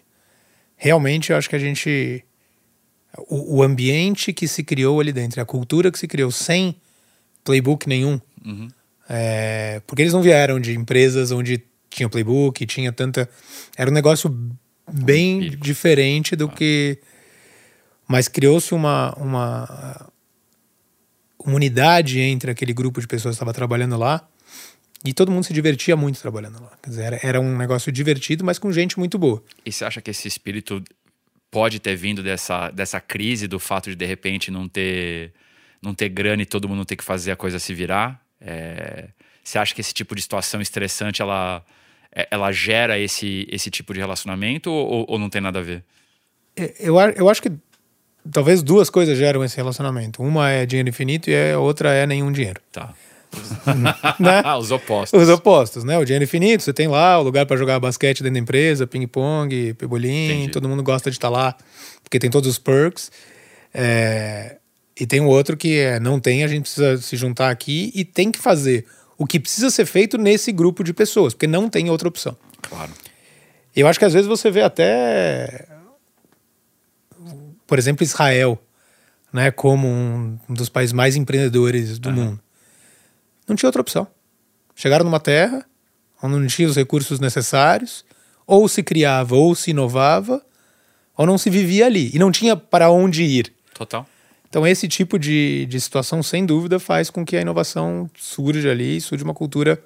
Realmente 0.76 1.30
eu 1.32 1.36
acho 1.36 1.48
que 1.48 1.56
a 1.56 1.58
gente 1.58 2.24
o, 3.28 3.56
o 3.58 3.62
ambiente 3.62 4.32
que 4.32 4.46
se 4.46 4.62
criou 4.62 5.00
ali 5.00 5.12
dentro, 5.12 5.40
a 5.40 5.44
cultura 5.44 5.90
que 5.90 5.98
se 5.98 6.06
criou 6.06 6.30
sem 6.30 6.76
playbook 7.42 7.88
nenhum, 7.88 8.20
Uhum. 8.44 8.68
é, 9.08 9.82
porque 9.86 10.02
eles 10.02 10.12
não 10.12 10.22
vieram 10.22 10.60
de 10.60 10.74
empresas 10.74 11.30
onde 11.32 11.62
tinha 11.90 12.08
playbook, 12.08 12.64
tinha 12.66 12.92
tanta. 12.92 13.28
Era 13.76 13.90
um 13.90 13.94
negócio 13.94 14.34
bem 14.90 15.38
Empírico. 15.38 15.62
diferente 15.62 16.36
do 16.36 16.48
que. 16.48 16.98
Mas 18.08 18.26
criou-se 18.28 18.74
uma, 18.74 19.12
uma, 19.16 20.10
uma 21.44 21.54
unidade 21.54 22.18
entre 22.20 22.50
aquele 22.50 22.72
grupo 22.72 23.00
de 23.00 23.06
pessoas 23.06 23.34
que 23.34 23.36
estava 23.36 23.52
trabalhando 23.52 23.96
lá 23.96 24.26
e 25.04 25.12
todo 25.14 25.30
mundo 25.30 25.44
se 25.44 25.52
divertia 25.52 25.96
muito 25.96 26.20
trabalhando 26.20 26.60
lá. 26.60 26.72
Quer 26.82 26.90
dizer, 26.90 27.02
era, 27.02 27.20
era 27.22 27.40
um 27.40 27.56
negócio 27.56 27.90
divertido, 27.90 28.44
mas 28.44 28.58
com 28.58 28.70
gente 28.72 28.98
muito 28.98 29.18
boa. 29.18 29.42
E 29.64 29.72
você 29.72 29.84
acha 29.84 30.00
que 30.00 30.10
esse 30.10 30.28
espírito 30.28 30.82
pode 31.50 31.80
ter 31.80 31.96
vindo 31.96 32.22
dessa, 32.22 32.70
dessa 32.70 33.00
crise 33.00 33.48
do 33.48 33.58
fato 33.58 33.90
de 33.90 33.96
de 33.96 34.06
repente 34.06 34.50
não 34.50 34.68
ter 34.68 35.32
não 35.82 35.94
ter 35.94 36.10
grana 36.10 36.42
e 36.42 36.46
todo 36.46 36.68
mundo 36.68 36.84
ter 36.84 36.94
que 36.94 37.02
fazer 37.02 37.32
a 37.32 37.36
coisa 37.36 37.58
se 37.58 37.72
virar? 37.72 38.20
É, 38.38 39.08
você 39.42 39.58
acha 39.58 39.74
que 39.74 39.80
esse 39.80 39.94
tipo 39.94 40.14
de 40.14 40.20
situação 40.20 40.60
estressante 40.60 41.22
ela 41.22 41.64
ela 42.30 42.50
gera 42.52 42.98
esse, 42.98 43.46
esse 43.50 43.70
tipo 43.70 43.92
de 43.94 44.00
relacionamento 44.00 44.70
ou, 44.70 45.04
ou 45.08 45.18
não 45.18 45.28
tem 45.30 45.40
nada 45.40 45.58
a 45.60 45.62
ver? 45.62 45.82
É, 46.56 46.74
Eu, 46.80 46.98
eu 47.00 47.28
acho 47.28 47.40
que 47.42 47.52
talvez 48.30 48.62
duas 48.62 48.90
coisas 48.90 49.16
geram 49.16 49.44
esse 49.44 49.56
relacionamento. 49.56 50.22
Uma 50.22 50.50
é 50.50 50.66
dinheiro 50.66 50.88
infinito 50.88 51.30
e 51.30 51.52
a 51.52 51.58
outra 51.58 51.92
é 51.94 52.06
nenhum 52.06 52.30
dinheiro. 52.32 52.60
Tá. 52.72 52.92
Né? 54.18 54.42
Os 54.58 54.72
opostos. 54.72 55.22
Os 55.22 55.28
opostos, 55.28 55.84
né? 55.84 55.96
O 55.98 56.04
dinheiro 56.04 56.24
infinito, 56.24 56.64
você 56.64 56.72
tem 56.72 56.88
lá 56.88 57.16
o 57.18 57.22
lugar 57.22 57.46
para 57.46 57.56
jogar 57.56 57.78
basquete 57.78 58.22
dentro 58.24 58.34
da 58.34 58.40
empresa, 58.40 58.88
ping-pong, 58.88 59.72
pebolim, 59.74 60.32
Entendi. 60.32 60.50
todo 60.50 60.68
mundo 60.68 60.82
gosta 60.82 61.10
de 61.10 61.16
estar 61.16 61.28
lá, 61.28 61.54
porque 62.02 62.18
tem 62.18 62.28
todos 62.28 62.48
os 62.50 62.58
perks. 62.58 63.10
É, 63.72 64.56
E 64.98 65.06
tem 65.06 65.20
o 65.20 65.26
outro 65.28 65.56
que 65.56 65.78
é, 65.78 66.00
não 66.00 66.18
tem, 66.18 66.42
a 66.42 66.48
gente 66.48 66.62
precisa 66.62 66.96
se 66.98 67.16
juntar 67.16 67.50
aqui 67.50 67.92
e 67.94 68.04
tem 68.04 68.32
que 68.32 68.38
fazer 68.38 68.84
o 69.20 69.26
que 69.26 69.38
precisa 69.38 69.68
ser 69.68 69.84
feito 69.84 70.16
nesse 70.16 70.50
grupo 70.50 70.82
de 70.82 70.94
pessoas, 70.94 71.34
porque 71.34 71.46
não 71.46 71.68
tem 71.68 71.90
outra 71.90 72.08
opção. 72.08 72.34
Claro. 72.62 72.90
Eu 73.76 73.86
acho 73.86 73.98
que 73.98 74.04
às 74.06 74.14
vezes 74.14 74.26
você 74.26 74.50
vê 74.50 74.62
até, 74.62 75.68
por 77.66 77.78
exemplo, 77.78 78.02
Israel, 78.02 78.58
né, 79.30 79.50
como 79.50 79.86
um 79.86 80.38
um 80.48 80.54
dos 80.54 80.70
países 80.70 80.94
mais 80.94 81.16
empreendedores 81.16 81.98
do 81.98 82.10
mundo. 82.10 82.40
Não 83.46 83.54
tinha 83.54 83.68
outra 83.68 83.82
opção. 83.82 84.06
Chegaram 84.74 85.04
numa 85.04 85.20
terra 85.20 85.66
onde 86.22 86.36
não 86.36 86.46
tinha 86.46 86.66
os 86.66 86.76
recursos 86.76 87.20
necessários, 87.20 88.06
ou 88.46 88.66
se 88.68 88.82
criava, 88.82 89.36
ou 89.36 89.54
se 89.54 89.70
inovava, 89.70 90.42
ou 91.14 91.26
não 91.26 91.36
se 91.36 91.50
vivia 91.50 91.84
ali. 91.84 92.10
E 92.14 92.18
não 92.18 92.32
tinha 92.32 92.56
para 92.56 92.90
onde 92.90 93.22
ir. 93.22 93.52
Total. 93.74 94.06
Então, 94.50 94.66
esse 94.66 94.88
tipo 94.88 95.16
de, 95.16 95.64
de 95.66 95.80
situação, 95.80 96.24
sem 96.24 96.44
dúvida, 96.44 96.80
faz 96.80 97.08
com 97.08 97.24
que 97.24 97.36
a 97.36 97.40
inovação 97.40 98.10
surja 98.16 98.72
ali 98.72 98.96
e 98.96 99.00
surja 99.00 99.24
uma 99.24 99.32
cultura 99.32 99.80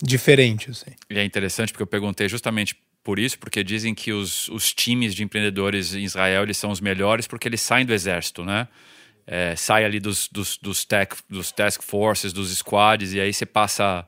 diferente. 0.00 0.70
Assim. 0.70 0.92
E 1.10 1.18
é 1.18 1.24
interessante 1.24 1.72
porque 1.72 1.82
eu 1.82 1.86
perguntei 1.86 2.28
justamente 2.28 2.76
por 3.02 3.18
isso, 3.18 3.36
porque 3.40 3.64
dizem 3.64 3.96
que 3.96 4.12
os, 4.12 4.48
os 4.50 4.72
times 4.72 5.16
de 5.16 5.24
empreendedores 5.24 5.96
em 5.96 6.04
Israel 6.04 6.44
eles 6.44 6.56
são 6.56 6.70
os 6.70 6.80
melhores 6.80 7.26
porque 7.26 7.48
eles 7.48 7.60
saem 7.60 7.84
do 7.84 7.92
exército, 7.92 8.44
né? 8.44 8.68
É, 9.26 9.56
sai 9.56 9.84
ali 9.84 9.98
dos, 9.98 10.28
dos, 10.28 10.56
dos, 10.56 10.84
tech, 10.84 11.16
dos 11.28 11.50
task 11.50 11.82
forces, 11.82 12.32
dos 12.32 12.56
squads, 12.56 13.12
e 13.12 13.20
aí 13.20 13.32
você 13.32 13.44
passa 13.44 14.06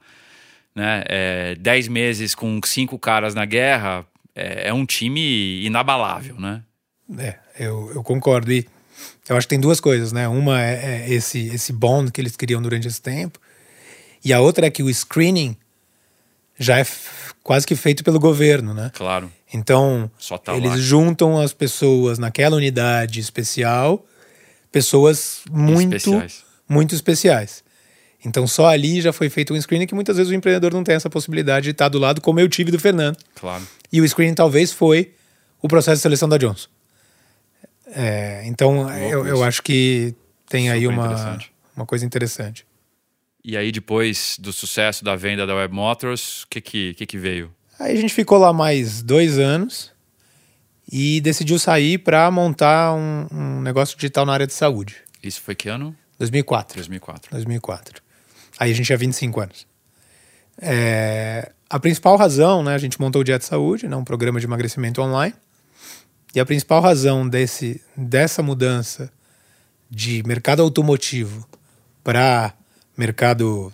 né, 0.75 1.02
é, 1.09 1.54
10 1.56 1.88
meses 1.88 2.35
com 2.35 2.59
cinco 2.64 2.99
caras 2.99 3.35
na 3.35 3.44
guerra, 3.44 4.06
é, 4.35 4.68
é 4.68 4.73
um 4.73 4.87
time 4.87 5.62
inabalável, 5.64 6.38
né? 6.38 6.62
É, 7.18 7.38
eu, 7.59 7.92
eu 7.92 8.02
concordo. 8.02 8.50
E 8.50 8.66
eu 9.30 9.37
acho 9.37 9.46
que 9.46 9.50
tem 9.50 9.60
duas 9.60 9.80
coisas, 9.80 10.10
né? 10.10 10.26
Uma 10.26 10.60
é, 10.60 11.04
é 11.04 11.12
esse, 11.14 11.46
esse 11.49 11.72
bond 11.72 12.10
que 12.10 12.20
eles 12.20 12.37
criam 12.37 12.60
durante 12.60 12.88
esse 12.88 13.00
tempo. 13.00 13.38
E 14.25 14.32
a 14.32 14.40
outra 14.40 14.66
é 14.66 14.70
que 14.70 14.82
o 14.82 14.92
screening 14.92 15.56
já 16.58 16.80
é 16.80 16.87
quase 17.42 17.64
que 17.64 17.76
feito 17.76 18.02
pelo 18.02 18.18
governo, 18.18 18.75
né? 18.75 18.90
Claro. 18.92 19.30
Então, 19.54 20.10
tá 20.44 20.54
eles 20.56 20.70
lá. 20.70 20.76
juntam 20.76 21.40
as 21.40 21.52
pessoas 21.52 22.18
naquela 22.18 22.56
unidade 22.56 23.20
especial, 23.20 24.04
pessoas 24.72 25.42
muito 25.50 25.96
Especiais. 25.96 26.44
muito 26.68 26.94
especiais. 26.94 27.64
Então, 28.25 28.46
só 28.49 28.66
ali 28.66 29.00
já 29.00 29.12
foi 29.12 29.30
feito 29.30 29.54
um 29.54 29.60
screening 29.60 29.87
que 29.87 29.94
muitas 29.94 30.16
vezes 30.16 30.30
o 30.30 30.34
empreendedor 30.34 30.75
não 30.75 30.82
tem 30.84 30.96
essa 30.96 31.08
possibilidade 31.08 31.64
de 31.64 31.70
estar 31.70 31.88
do 31.88 31.99
lado, 31.99 32.20
como 32.20 32.38
eu 32.40 32.49
tive 32.49 32.70
do 32.70 32.78
Fernando. 32.78 33.16
Claro. 33.37 33.66
E 33.92 34.00
o 34.00 34.08
screening 34.08 34.34
talvez 34.34 34.72
foi 34.72 35.14
o 35.62 35.68
processo 35.68 35.96
de 35.99 36.02
seleção 36.02 36.28
da 36.28 36.37
Johnson. 36.37 36.68
É, 37.94 38.42
então, 38.47 38.88
eu, 38.94 39.26
eu 39.26 39.35
isso. 39.35 39.44
acho 39.44 39.62
que 39.62 40.14
tem 40.49 40.70
aí 40.70 40.82
Super 40.82 40.94
uma, 40.94 41.06
interessante. 41.06 41.52
uma 41.76 41.87
coisa 41.87 42.04
interessante. 42.04 42.66
E 43.44 43.56
aí, 43.56 43.73
depois 43.73 44.37
do 44.38 44.52
sucesso 44.52 45.04
da 45.04 45.16
venda 45.16 45.47
da 45.47 45.54
Web 45.54 45.75
Motors, 45.75 46.42
o 46.42 46.49
que, 46.49 46.61
que, 46.61 46.94
que, 46.94 47.06
que 47.06 47.18
veio? 47.18 47.50
Aí 47.78 47.97
a 47.97 48.00
gente 48.00 48.12
ficou 48.12 48.38
lá 48.38 48.52
mais 48.52 49.02
dois 49.02 49.38
anos 49.38 49.90
e 50.92 51.20
decidiu 51.20 51.59
sair 51.59 51.99
para 51.99 52.30
montar 52.30 52.92
um, 52.92 53.26
um 53.32 53.61
negócio 53.62 53.97
digital 53.97 54.26
na 54.26 54.35
área 54.35 54.47
de 54.47 54.52
saúde. 54.52 54.97
Isso 55.23 55.40
foi 55.40 55.54
que 55.54 55.68
ano? 55.68 55.97
2004. 56.18 56.76
2004. 56.76 57.30
2004. 57.30 58.02
Aí 58.59 58.70
a 58.70 58.75
gente 58.75 58.87
tinha 58.87 58.99
25 58.99 59.40
anos. 59.40 59.66
É, 60.61 61.50
a 61.68 61.80
principal 61.80 62.16
razão, 62.16 62.62
né, 62.62 62.75
a 62.75 62.78
gente 62.78 63.00
montou 63.00 63.23
o 63.23 63.25
Dia 63.25 63.38
de 63.38 63.44
Saúde, 63.47 63.88
né, 63.88 63.97
um 63.97 64.04
programa 64.04 64.38
de 64.38 64.47
emagrecimento 64.47 65.00
online. 65.00 65.35
E 66.34 66.38
a 66.40 66.46
principal 66.46 66.80
razão 66.80 67.28
desse, 67.28 67.80
dessa 67.96 68.42
mudança 68.42 69.10
de 69.90 70.22
mercado 70.25 70.62
automotivo 70.62 71.49
para 72.04 72.54
mercado 72.96 73.72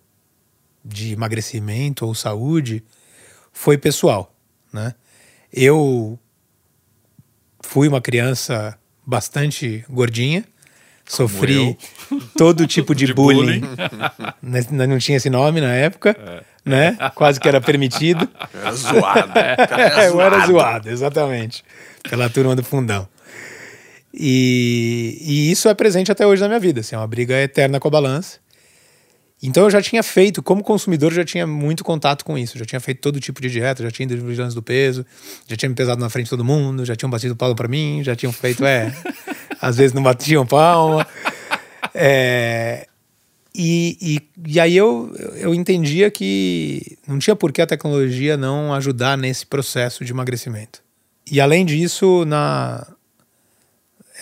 de 0.85 1.13
emagrecimento 1.13 2.07
ou 2.07 2.15
saúde 2.15 2.83
foi 3.53 3.77
pessoal, 3.77 4.35
né? 4.73 4.95
Eu 5.53 6.19
fui 7.61 7.89
uma 7.89 8.01
criança 8.01 8.79
bastante 9.05 9.85
gordinha, 9.89 10.45
sofri 11.05 11.77
todo 12.37 12.67
tipo 12.67 12.95
de, 12.95 13.07
De 13.07 13.15
bullying, 13.15 13.61
bullying. 13.61 13.77
né, 14.43 14.87
não 14.87 14.99
tinha 14.99 15.17
esse 15.17 15.29
nome 15.29 15.61
na 15.61 15.73
época, 15.73 16.17
né? 16.65 16.97
Quase 17.15 17.39
que 17.39 17.49
era 17.49 17.61
permitido. 17.61 18.29
Era 18.53 18.73
zoado. 18.73 19.33
Cara, 19.33 19.83
era 19.83 20.03
É, 20.05 20.09
eu 20.09 20.21
era 20.21 20.47
zoado, 20.47 20.91
exatamente. 20.91 21.65
Pela 22.09 22.29
turma 22.29 22.55
do 22.55 22.63
fundão. 22.63 23.09
E, 24.13 25.19
e 25.21 25.51
isso 25.51 25.69
é 25.69 25.75
presente 25.75 26.11
até 26.11 26.27
hoje 26.27 26.41
na 26.41 26.49
minha 26.49 26.61
vida. 26.61 26.81
Assim, 26.81 26.95
é 26.95 26.99
uma 26.99 27.07
briga 27.07 27.35
eterna 27.41 27.79
com 27.79 27.89
a 27.89 27.91
balança. 27.91 28.39
Então 29.43 29.65
eu 29.65 29.71
já 29.71 29.83
tinha 29.83 30.03
feito, 30.03 30.43
como 30.43 30.63
consumidor, 30.63 31.13
já 31.13 31.25
tinha 31.25 31.47
muito 31.47 31.85
contato 31.85 32.25
com 32.25 32.39
isso. 32.39 32.59
Já 32.59 32.65
tinha 32.65 32.81
feito 32.81 33.01
todo 33.01 33.21
tipo 33.21 33.41
de 33.41 33.51
dieta, 33.51 33.83
já 33.83 33.91
tinha 33.91 34.05
ido 34.05 34.25
vigilância 34.25 34.55
do 34.55 34.63
peso, 34.63 35.05
já 35.47 35.57
tinha 35.57 35.69
me 35.69 35.75
pesado 35.75 36.01
na 36.01 36.09
frente 36.09 36.25
de 36.25 36.31
todo 36.31 36.45
mundo, 36.45 36.85
já 36.85 36.97
tinham 36.97 37.11
batido 37.11 37.37
palma 37.37 37.55
pra 37.55 37.69
mim, 37.69 38.03
já 38.03 38.17
tinham 38.17 38.33
feito, 38.33 38.65
é. 38.65 38.95
às 39.61 39.77
vezes 39.77 39.93
não 39.93 40.03
batiam 40.03 40.47
palma. 40.47 41.07
É, 41.95 42.87
e, 43.55 43.97
e, 44.47 44.53
e 44.53 44.61
aí 44.61 44.77
eu, 44.77 45.15
eu 45.37 45.55
entendia 45.55 46.11
que 46.11 46.99
não 47.07 47.19
tinha 47.19 47.35
por 47.35 47.53
que 47.53 47.63
a 47.63 47.67
tecnologia 47.67 48.37
não 48.37 48.73
ajudar 48.75 49.17
nesse 49.17 49.47
processo 49.47 50.05
de 50.05 50.13
emagrecimento. 50.13 50.86
E 51.31 51.41
além 51.41 51.65
disso, 51.67 52.25
na, 52.25 52.87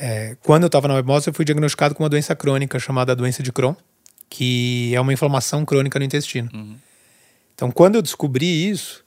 é, 0.00 0.36
quando 0.42 0.62
eu 0.64 0.66
estava 0.66 0.88
na 0.88 0.94
Webmos, 0.94 1.26
eu 1.26 1.34
fui 1.34 1.44
diagnosticado 1.44 1.94
com 1.94 2.02
uma 2.02 2.08
doença 2.08 2.34
crônica 2.34 2.78
chamada 2.78 3.14
doença 3.14 3.42
de 3.42 3.52
Crohn, 3.52 3.74
que 4.28 4.92
é 4.94 5.00
uma 5.00 5.12
inflamação 5.12 5.64
crônica 5.64 5.98
no 5.98 6.04
intestino. 6.04 6.50
Então, 7.54 7.70
quando 7.70 7.94
eu 7.96 8.02
descobri 8.02 8.68
isso, 8.68 9.04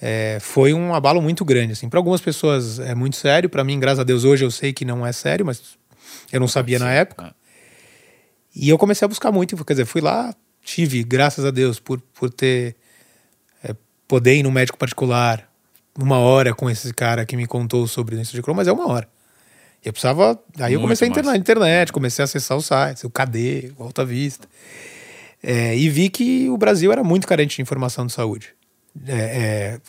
é, 0.00 0.38
foi 0.40 0.72
um 0.72 0.94
abalo 0.94 1.20
muito 1.20 1.44
grande. 1.44 1.72
Assim. 1.72 1.88
Para 1.88 1.98
algumas 1.98 2.20
pessoas 2.20 2.78
é 2.78 2.94
muito 2.94 3.16
sério, 3.16 3.48
para 3.48 3.64
mim, 3.64 3.80
graças 3.80 4.00
a 4.00 4.04
Deus, 4.04 4.24
hoje 4.24 4.44
eu 4.44 4.50
sei 4.50 4.72
que 4.72 4.84
não 4.84 5.06
é 5.06 5.12
sério, 5.12 5.44
mas 5.46 5.76
eu 6.32 6.38
não 6.38 6.48
sabia 6.48 6.78
na 6.78 6.92
época. 6.92 7.26
Ah, 7.28 7.34
E 8.54 8.68
eu 8.68 8.78
comecei 8.78 9.04
a 9.04 9.08
buscar 9.08 9.32
muito, 9.32 9.56
quer 9.64 9.72
dizer, 9.72 9.86
fui 9.86 10.00
lá, 10.00 10.34
tive, 10.62 11.02
graças 11.02 11.44
a 11.44 11.50
Deus, 11.50 11.80
por, 11.80 12.00
por 12.14 12.30
ter 12.30 12.76
é, 13.64 13.74
poder 14.06 14.36
ir 14.36 14.42
no 14.42 14.50
médico 14.50 14.78
particular 14.78 15.50
uma 15.98 16.18
hora 16.18 16.54
com 16.54 16.70
esse 16.70 16.92
cara 16.92 17.24
que 17.24 17.36
me 17.36 17.46
contou 17.46 17.86
sobre 17.86 18.16
doença 18.16 18.32
de 18.32 18.42
Crohn, 18.42 18.54
mas 18.54 18.68
é 18.68 18.72
uma 18.72 18.88
hora. 18.88 19.08
E 19.84 19.88
eu 19.88 19.92
precisava. 19.92 20.40
Aí 20.58 20.72
eu 20.72 20.80
Muito 20.80 20.98
comecei 20.98 21.08
a 21.08 21.22
na 21.22 21.36
internet, 21.36 21.92
comecei 21.92 22.22
a 22.22 22.24
acessar 22.24 22.56
os 22.56 22.66
sites, 22.66 23.04
o 23.04 23.10
KD, 23.10 23.72
o 23.76 23.82
Alta 23.82 24.04
Vista. 24.04 24.48
É, 25.42 25.76
e 25.76 25.88
vi 25.88 26.08
que 26.08 26.48
o 26.48 26.56
Brasil 26.56 26.92
era 26.92 27.02
muito 27.02 27.26
carente 27.26 27.56
de 27.56 27.62
informação 27.62 28.06
de 28.06 28.12
saúde, 28.12 28.54
é, 29.06 29.14
é, 29.14 29.80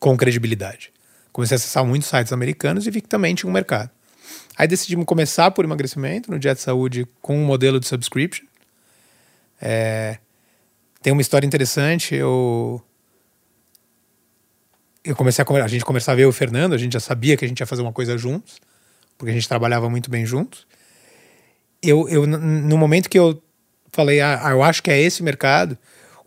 com 0.00 0.16
credibilidade. 0.16 0.90
Comecei 1.30 1.54
a 1.54 1.56
acessar 1.56 1.84
muitos 1.84 2.08
sites 2.08 2.32
americanos 2.32 2.86
e 2.86 2.90
vi 2.90 3.02
que 3.02 3.08
também 3.08 3.34
tinha 3.34 3.48
um 3.48 3.52
mercado. 3.52 3.90
Aí 4.56 4.66
decidimos 4.66 5.04
começar 5.04 5.50
por 5.50 5.64
emagrecimento 5.64 6.30
no 6.30 6.38
Dia 6.38 6.54
de 6.54 6.60
Saúde 6.60 7.06
com 7.20 7.36
um 7.36 7.44
modelo 7.44 7.78
de 7.78 7.86
subscription. 7.86 8.46
É, 9.60 10.18
tem 11.02 11.12
uma 11.12 11.22
história 11.22 11.46
interessante. 11.46 12.14
Eu, 12.14 12.82
eu 15.04 15.16
comecei 15.16 15.44
a, 15.44 15.64
a 15.64 15.68
gente 15.68 15.84
conversava 15.84 16.20
eu 16.20 16.28
e 16.28 16.30
o 16.30 16.32
Fernando, 16.32 16.74
a 16.74 16.78
gente 16.78 16.92
já 16.92 17.00
sabia 17.00 17.36
que 17.36 17.44
a 17.44 17.48
gente 17.48 17.60
ia 17.60 17.66
fazer 17.66 17.82
uma 17.82 17.92
coisa 17.92 18.16
juntos, 18.16 18.60
porque 19.18 19.30
a 19.30 19.34
gente 19.34 19.48
trabalhava 19.48 19.90
muito 19.90 20.10
bem 20.10 20.24
juntos. 20.24 20.66
Eu, 21.82 22.08
eu 22.08 22.26
no 22.26 22.78
momento 22.78 23.08
que 23.08 23.18
eu 23.18 23.42
falei, 23.92 24.20
ah, 24.20 24.50
eu 24.50 24.62
acho 24.62 24.82
que 24.82 24.90
é 24.90 25.00
esse 25.00 25.22
mercado, 25.22 25.76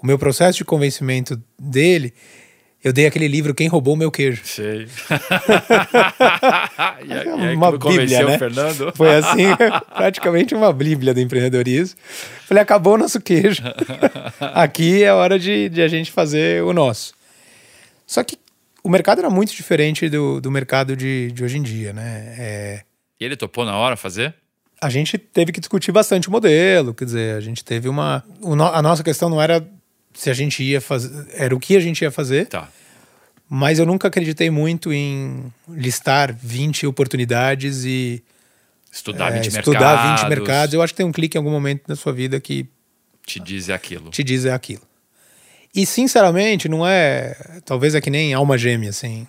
o 0.02 0.06
meu 0.06 0.20
processo 0.20 0.58
de 0.58 0.66
convencimento 0.66 1.42
dele, 1.58 2.14
eu 2.84 2.94
dei 2.94 3.08
aquele 3.08 3.28
livro 3.28 3.56
Quem 3.56 3.68
Roubou 3.68 3.96
o 3.96 3.98
Meu 3.98 4.12
Queijo. 4.12 4.44
Sei. 4.46 4.86
e, 7.04 7.14
aí, 7.14 7.56
uma 7.56 7.76
bíblia, 7.76 8.24
né? 8.24 8.38
Fernando? 8.38 8.94
Foi 8.96 9.16
assim, 9.16 9.46
praticamente 9.96 10.54
uma 10.54 10.72
bíblia 10.72 11.12
do 11.12 11.20
empreendedorismo. 11.20 11.98
Falei, 12.46 12.62
acabou 12.62 12.94
o 12.94 12.98
nosso 12.98 13.20
queijo. 13.20 13.64
Aqui 14.40 15.04
é 15.04 15.12
hora 15.12 15.40
de, 15.40 15.70
de 15.70 15.82
a 15.82 15.88
gente 15.88 16.12
fazer 16.12 16.64
o 16.64 16.74
nosso. 16.74 17.16
Só 18.06 18.24
que 18.24 18.38
o 18.86 18.90
mercado 18.90 19.18
era 19.18 19.32
muito 19.32 19.52
diferente 19.52 20.08
do, 20.08 20.40
do 20.40 20.52
mercado 20.52 20.96
de, 20.96 21.32
de 21.32 21.44
hoje 21.44 21.58
em 21.58 21.64
dia, 21.64 21.92
né? 21.92 22.36
É... 22.38 22.84
E 23.20 23.26
ele 23.26 23.36
topou 23.36 23.66
na 23.66 23.76
hora 23.76 23.98
fazer? 23.98 24.36
A 24.80 24.92
gente 24.92 25.18
teve 25.18 25.52
que 25.52 25.60
discutir 25.60 25.92
bastante 25.92 26.28
o 26.28 26.32
modelo, 26.32 26.94
quer 26.94 27.06
dizer, 27.06 27.36
a 27.36 27.40
gente 27.40 27.66
teve 27.66 27.90
uma. 27.90 28.24
A 28.74 28.82
nossa 28.84 29.04
questão 29.04 29.28
não 29.28 29.42
era 29.42 29.68
se 30.14 30.30
a 30.30 30.36
gente 30.36 30.62
ia 30.62 30.80
fazer. 30.80 31.26
Era 31.34 31.56
o 31.56 31.60
que 31.60 31.76
a 31.76 31.80
gente 31.80 32.04
ia 32.04 32.12
fazer. 32.12 32.46
Tá. 32.46 32.70
Mas 33.50 33.80
eu 33.80 33.88
nunca 33.88 34.08
acreditei 34.08 34.52
muito 34.52 34.94
em 34.94 35.52
listar 35.68 36.32
20 36.32 36.86
oportunidades 36.86 37.86
e. 37.86 38.24
Estudar 38.92 39.32
20 39.32 39.48
é, 39.48 39.52
mercados. 39.52 39.58
Estudar 39.58 40.18
20 40.18 40.30
mercados. 40.30 40.74
Eu 40.76 40.82
acho 40.84 40.94
que 40.94 40.98
tem 40.98 41.06
um 41.08 41.12
clique 41.12 41.36
em 41.36 41.40
algum 41.40 41.52
momento 41.52 41.86
na 41.88 41.96
sua 41.96 42.14
vida 42.14 42.40
que. 42.40 42.68
Te 43.26 43.40
diz 43.40 43.68
é 43.68 43.74
aquilo. 43.74 44.12
Te 44.12 44.24
diz 44.24 44.46
é 44.46 44.54
aquilo. 44.54 44.84
E, 45.76 45.86
sinceramente, 45.86 46.70
não 46.70 46.88
é. 46.88 47.36
Talvez 47.66 47.96
é 47.96 48.02
que 48.02 48.10
nem 48.10 48.34
alma 48.34 48.58
gêmea, 48.58 48.90
assim. 48.90 49.28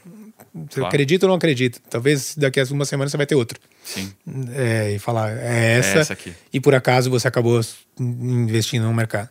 Você 0.55 0.76
claro. 0.76 0.87
acredita 0.87 1.26
ou 1.26 1.29
não 1.29 1.37
acredita? 1.37 1.79
Talvez 1.91 2.35
daqui 2.37 2.61
a 2.61 2.65
uma 2.71 2.85
semana 2.85 3.11
você 3.11 3.17
vai 3.17 3.26
ter 3.26 3.35
outra. 3.35 3.59
Sim. 3.85 4.11
É, 4.55 4.93
e 4.93 4.99
falar, 4.99 5.37
é 5.37 5.79
essa. 5.79 5.99
É 5.99 6.00
essa 6.00 6.12
aqui. 6.15 6.33
E 6.53 6.61
por 6.61 6.75
acaso 6.75 7.11
você 7.11 7.29
acabou 7.29 7.61
investindo 7.99 8.85
no 8.85 8.95
mercado. 8.95 9.29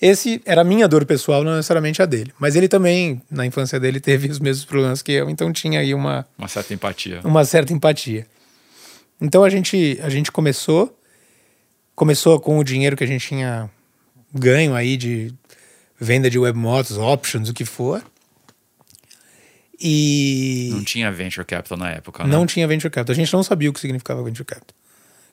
Esse 0.00 0.40
era 0.44 0.60
a 0.60 0.64
minha 0.64 0.86
dor 0.86 1.04
pessoal, 1.04 1.42
não 1.42 1.56
necessariamente 1.56 2.02
a 2.02 2.06
dele. 2.06 2.32
Mas 2.38 2.54
ele 2.54 2.68
também, 2.68 3.22
na 3.30 3.46
infância 3.46 3.78
dele, 3.78 4.00
teve 4.00 4.28
os 4.28 4.38
mesmos 4.38 4.64
problemas 4.64 5.00
que 5.00 5.12
eu, 5.12 5.30
então 5.30 5.52
tinha 5.52 5.80
aí 5.80 5.94
uma. 5.94 6.26
Uma 6.36 6.48
certa 6.48 6.74
empatia. 6.74 7.20
Uma 7.24 7.44
certa 7.44 7.72
empatia. 7.72 8.26
Então 9.20 9.42
a 9.42 9.50
gente, 9.50 9.98
a 10.02 10.08
gente 10.08 10.30
começou. 10.30 10.96
Começou 11.94 12.40
com 12.40 12.58
o 12.58 12.64
dinheiro 12.64 12.96
que 12.96 13.04
a 13.04 13.06
gente 13.06 13.26
tinha 13.26 13.70
ganho 14.34 14.74
aí 14.74 14.96
de 14.96 15.32
venda 16.02 16.28
de 16.28 16.38
webmotos, 16.38 16.98
options, 16.98 17.48
o 17.48 17.54
que 17.54 17.64
for. 17.64 18.02
E. 19.80 20.70
Não 20.72 20.84
tinha 20.84 21.10
venture 21.10 21.46
capital 21.46 21.78
na 21.78 21.90
época, 21.90 22.24
né? 22.24 22.30
Não 22.30 22.44
tinha 22.44 22.66
venture 22.66 22.90
capital. 22.90 23.12
A 23.12 23.16
gente 23.16 23.32
não 23.32 23.42
sabia 23.42 23.70
o 23.70 23.72
que 23.72 23.80
significava 23.80 24.22
venture 24.22 24.44
capital. 24.44 24.76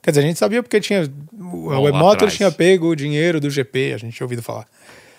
Quer 0.02 0.12
dizer, 0.12 0.22
a 0.22 0.24
gente 0.24 0.40
sabia 0.40 0.64
porque 0.64 0.80
tinha. 0.80 1.02
A 1.02 1.80
Webmotor 1.80 2.30
tinha 2.30 2.52
pego 2.52 2.88
o 2.88 2.96
dinheiro 2.96 3.40
do 3.40 3.50
GP, 3.50 3.94
a 3.94 3.98
gente 3.98 4.16
tinha 4.16 4.26
ouvido 4.26 4.42
falar. 4.42 4.66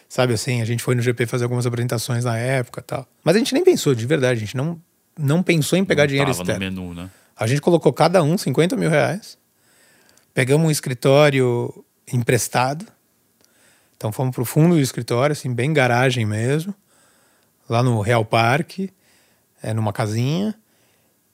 Sabe 0.08 0.32
assim, 0.32 0.60
a 0.60 0.64
gente 0.64 0.82
foi 0.82 0.94
no 0.94 1.02
GP 1.02 1.26
fazer 1.26 1.44
algumas 1.44 1.66
apresentações 1.66 2.24
na 2.24 2.36
época 2.36 2.82
tal. 2.82 3.06
Mas 3.22 3.36
a 3.36 3.38
gente 3.38 3.54
nem 3.54 3.62
pensou, 3.62 3.94
de 3.94 4.04
verdade, 4.06 4.38
a 4.38 4.40
gente 4.40 4.56
não, 4.56 4.80
não 5.16 5.42
pensou 5.42 5.78
em 5.78 5.84
pegar 5.84 6.02
não 6.02 6.08
dinheiro 6.08 6.30
externo. 6.30 6.52
no 6.54 6.58
menu, 6.82 6.94
né? 6.94 7.10
A 7.36 7.46
gente 7.46 7.60
colocou 7.60 7.92
cada 7.92 8.22
um 8.22 8.36
50 8.36 8.76
mil 8.76 8.90
reais. 8.90 9.38
Pegamos 10.34 10.66
um 10.66 10.70
escritório 10.70 11.84
emprestado. 12.12 12.84
Então 14.00 14.10
fomos 14.10 14.34
pro 14.34 14.46
fundo 14.46 14.76
do 14.76 14.80
escritório, 14.80 15.34
assim, 15.34 15.52
bem 15.52 15.74
garagem 15.74 16.24
mesmo. 16.24 16.74
Lá 17.68 17.82
no 17.82 18.00
Real 18.00 18.24
Parque, 18.24 18.90
é, 19.62 19.74
numa 19.74 19.92
casinha. 19.92 20.54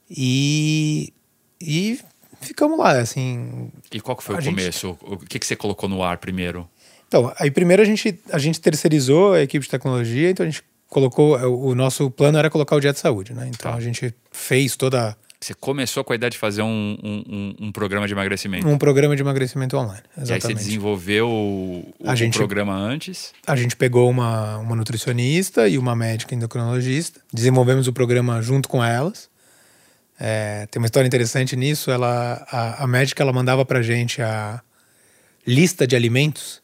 E, 0.09 1.13
e 1.61 1.97
ficamos 2.41 2.77
lá, 2.77 2.91
assim. 2.99 3.71
E 3.89 4.01
qual 4.01 4.17
que 4.17 4.23
foi 4.23 4.35
o 4.35 4.41
gente... 4.41 4.53
começo? 4.53 4.97
O 5.01 5.15
que, 5.17 5.39
que 5.39 5.47
você 5.47 5.55
colocou 5.55 5.87
no 5.87 6.03
ar 6.03 6.17
primeiro? 6.17 6.69
Então, 7.07 7.33
aí 7.39 7.49
primeiro 7.49 7.81
a 7.81 7.85
gente, 7.85 8.19
a 8.33 8.37
gente 8.37 8.59
terceirizou 8.59 9.35
a 9.35 9.41
equipe 9.41 9.63
de 9.63 9.71
tecnologia, 9.71 10.29
então 10.29 10.45
a 10.45 10.49
gente 10.49 10.61
colocou. 10.89 11.37
O 11.37 11.73
nosso 11.73 12.11
plano 12.11 12.37
era 12.37 12.49
colocar 12.49 12.75
o 12.75 12.81
dia 12.81 12.91
de 12.91 12.99
saúde, 12.99 13.33
né? 13.33 13.47
Então 13.47 13.71
tá. 13.71 13.77
a 13.77 13.81
gente 13.81 14.13
fez 14.29 14.75
toda. 14.75 15.15
Você 15.39 15.53
começou 15.53 16.03
com 16.03 16.13
a 16.13 16.15
ideia 16.15 16.31
de 16.31 16.37
fazer 16.37 16.63
um, 16.63 16.97
um, 17.03 17.55
um, 17.67 17.71
programa 17.71 18.07
de 18.07 18.13
emagrecimento. 18.13 18.67
Um 18.67 18.77
programa 18.77 19.15
de 19.15 19.21
emagrecimento 19.21 19.77
online. 19.77 20.01
Exatamente. 20.17 20.29
E 20.29 20.33
aí 20.33 20.41
você 20.41 20.53
desenvolveu 20.53 21.29
o, 21.29 21.93
o 21.99 22.15
gente, 22.15 22.37
programa 22.37 22.73
antes? 22.73 23.33
A 23.45 23.55
gente 23.55 23.75
pegou 23.75 24.09
uma, 24.09 24.57
uma 24.57 24.75
nutricionista 24.75 25.67
e 25.67 25.77
uma 25.77 25.95
médica 25.95 26.33
endocrinologista, 26.33 27.21
desenvolvemos 27.31 27.87
o 27.87 27.93
programa 27.93 28.41
junto 28.41 28.67
com 28.67 28.83
elas. 28.83 29.29
É, 30.19 30.65
tem 30.71 30.81
uma 30.81 30.87
história 30.87 31.05
interessante 31.05 31.55
nisso. 31.55 31.91
Ela, 31.91 32.45
a, 32.49 32.83
a 32.83 32.87
médica 32.87 33.21
ela 33.21 33.31
mandava 33.31 33.63
pra 33.63 33.83
gente 33.83 34.21
a 34.23 34.59
lista 35.45 35.85
de 35.85 35.95
alimentos 35.95 36.61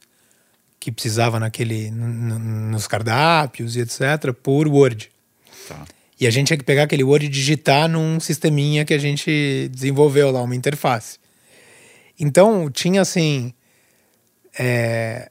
que 0.79 0.91
precisava 0.91 1.39
naquele, 1.39 1.91
nos 1.91 2.87
cardápios 2.87 3.75
e 3.77 3.81
etc. 3.81 4.33
por 4.41 4.67
Word. 4.67 5.11
Tá. 5.67 5.85
E 6.23 6.27
a 6.27 6.29
gente 6.29 6.47
tinha 6.47 6.57
que 6.57 6.63
pegar 6.63 6.83
aquele 6.83 7.03
Word 7.03 7.25
e 7.25 7.29
digitar 7.29 7.89
num 7.89 8.17
sisteminha 8.17 8.85
que 8.85 8.93
a 8.93 8.97
gente 8.97 9.69
desenvolveu 9.69 10.31
lá, 10.31 10.41
uma 10.41 10.55
interface. 10.55 11.19
Então 12.17 12.71
tinha 12.71 13.01
assim. 13.01 13.53
É, 14.57 15.29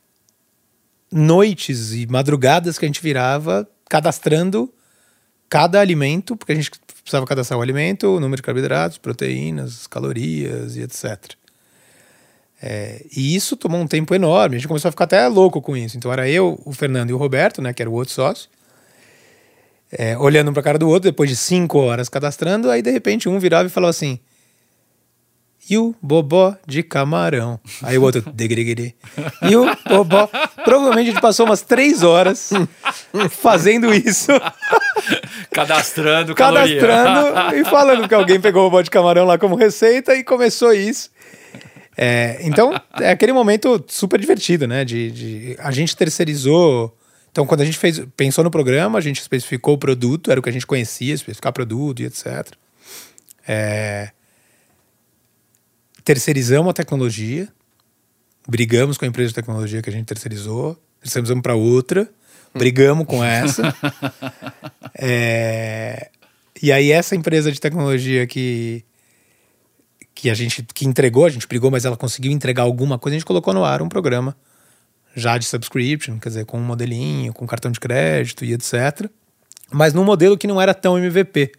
noites 1.10 1.94
e 1.94 2.06
madrugadas 2.06 2.78
que 2.78 2.84
a 2.84 2.88
gente 2.88 3.00
virava 3.00 3.66
cadastrando 3.88 4.70
cada 5.48 5.80
alimento, 5.80 6.36
porque 6.36 6.52
a 6.52 6.54
gente 6.54 6.70
precisava 7.02 7.26
cadastrar 7.26 7.58
o 7.58 7.62
alimento, 7.62 8.08
o 8.08 8.20
número 8.20 8.36
de 8.36 8.42
carboidratos, 8.42 8.98
proteínas, 8.98 9.86
calorias 9.86 10.76
e 10.76 10.82
etc. 10.82 11.36
É, 12.60 13.02
e 13.16 13.34
isso 13.34 13.56
tomou 13.56 13.80
um 13.80 13.86
tempo 13.86 14.14
enorme. 14.14 14.56
A 14.56 14.58
gente 14.58 14.68
começou 14.68 14.90
a 14.90 14.92
ficar 14.92 15.04
até 15.04 15.26
louco 15.26 15.62
com 15.62 15.74
isso. 15.74 15.96
Então 15.96 16.12
era 16.12 16.28
eu, 16.28 16.60
o 16.66 16.72
Fernando 16.74 17.08
e 17.08 17.12
o 17.14 17.16
Roberto, 17.16 17.62
né, 17.62 17.72
que 17.72 17.80
era 17.80 17.88
o 17.88 17.94
outro 17.94 18.12
sócio, 18.12 18.50
é, 19.92 20.16
olhando 20.16 20.50
um 20.50 20.52
para 20.52 20.60
a 20.60 20.64
cara 20.64 20.78
do 20.78 20.88
outro, 20.88 21.10
depois 21.10 21.28
de 21.28 21.36
cinco 21.36 21.78
horas 21.78 22.08
cadastrando, 22.08 22.70
aí 22.70 22.82
de 22.82 22.90
repente 22.90 23.28
um 23.28 23.38
virava 23.38 23.66
e 23.66 23.70
falava 23.70 23.90
assim: 23.90 24.18
e 25.70 25.78
o 25.78 25.94
bobó 26.02 26.56
de 26.66 26.82
camarão. 26.82 27.60
Aí 27.82 27.96
o 27.96 28.02
outro, 28.02 28.20
degregere. 28.32 28.96
E 29.42 29.56
o 29.56 29.64
bobó. 29.88 30.28
Provavelmente 30.64 31.10
a 31.10 31.12
gente 31.12 31.20
passou 31.20 31.46
umas 31.46 31.62
três 31.62 32.02
horas 32.02 32.50
fazendo 33.30 33.94
isso. 33.94 34.32
Cadastrando, 35.52 36.34
Cadastrando 36.34 37.56
e 37.56 37.64
falando 37.64 38.08
que 38.08 38.14
alguém 38.14 38.40
pegou 38.40 38.62
o 38.62 38.70
bobó 38.70 38.82
de 38.82 38.90
camarão 38.90 39.24
lá 39.24 39.38
como 39.38 39.54
receita 39.54 40.14
e 40.16 40.24
começou 40.24 40.72
isso. 40.72 41.10
É, 41.96 42.38
então, 42.40 42.72
é 43.00 43.10
aquele 43.10 43.32
momento 43.32 43.84
super 43.86 44.18
divertido, 44.18 44.66
né? 44.66 44.84
De, 44.84 45.10
de, 45.10 45.56
a 45.60 45.70
gente 45.70 45.96
terceirizou. 45.96 46.96
Então, 47.32 47.46
quando 47.46 47.62
a 47.62 47.64
gente 47.64 47.78
fez, 47.78 48.04
pensou 48.14 48.44
no 48.44 48.50
programa, 48.50 48.98
a 48.98 49.00
gente 49.00 49.18
especificou 49.18 49.74
o 49.74 49.78
produto, 49.78 50.30
era 50.30 50.38
o 50.38 50.42
que 50.42 50.50
a 50.50 50.52
gente 50.52 50.66
conhecia, 50.66 51.14
especificar 51.14 51.50
produto 51.50 52.00
e 52.00 52.04
etc. 52.04 52.46
É, 53.48 54.10
terceirizamos 56.04 56.68
a 56.68 56.74
tecnologia, 56.74 57.48
brigamos 58.46 58.98
com 58.98 59.06
a 59.06 59.08
empresa 59.08 59.28
de 59.28 59.34
tecnologia 59.34 59.80
que 59.80 59.88
a 59.88 59.92
gente 59.92 60.04
terceirizou, 60.04 60.78
terceirizamos 61.00 61.42
para 61.42 61.54
outra, 61.54 62.06
brigamos 62.54 63.06
com 63.06 63.24
essa. 63.24 63.74
é, 64.94 66.10
e 66.62 66.70
aí 66.70 66.92
essa 66.92 67.16
empresa 67.16 67.50
de 67.50 67.58
tecnologia 67.58 68.26
que 68.26 68.84
que 70.14 70.28
a 70.28 70.34
gente 70.34 70.62
que 70.62 70.86
entregou, 70.86 71.24
a 71.24 71.30
gente 71.30 71.48
brigou, 71.48 71.70
mas 71.70 71.86
ela 71.86 71.96
conseguiu 71.96 72.30
entregar 72.30 72.62
alguma 72.62 72.98
coisa, 72.98 73.16
a 73.16 73.18
gente 73.18 73.26
colocou 73.26 73.54
no 73.54 73.64
ar 73.64 73.80
um 73.80 73.88
programa 73.88 74.36
já 75.14 75.38
de 75.38 75.44
subscription, 75.44 76.18
quer 76.18 76.28
dizer, 76.28 76.46
com 76.46 76.58
um 76.58 76.64
modelinho, 76.64 77.32
com 77.32 77.46
cartão 77.46 77.70
de 77.70 77.80
crédito 77.80 78.44
e 78.44 78.52
etc. 78.52 79.10
Mas 79.70 79.94
num 79.94 80.04
modelo 80.04 80.36
que 80.36 80.46
não 80.46 80.60
era 80.60 80.74
tão 80.74 80.98
MVP. 80.98 81.52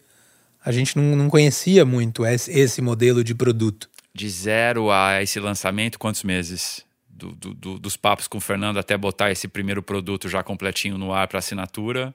A 0.66 0.72
gente 0.72 0.96
não, 0.96 1.16
não 1.16 1.30
conhecia 1.30 1.84
muito 1.84 2.26
esse, 2.26 2.50
esse 2.52 2.82
modelo 2.82 3.22
de 3.22 3.36
produto 3.36 3.90
de 4.14 4.30
zero 4.30 4.92
a 4.92 5.22
esse 5.22 5.40
lançamento, 5.40 5.98
quantos 5.98 6.24
meses? 6.24 6.86
Do, 7.10 7.36
do, 7.36 7.54
do, 7.54 7.80
dos 7.80 7.96
papos 7.96 8.28
com 8.28 8.38
o 8.38 8.42
Fernando 8.42 8.78
até 8.78 8.98
botar 8.98 9.32
esse 9.32 9.48
primeiro 9.48 9.84
produto 9.84 10.28
já 10.28 10.44
completinho 10.44 10.98
no 10.98 11.14
ar 11.14 11.28
para 11.28 11.40
assinatura? 11.40 12.14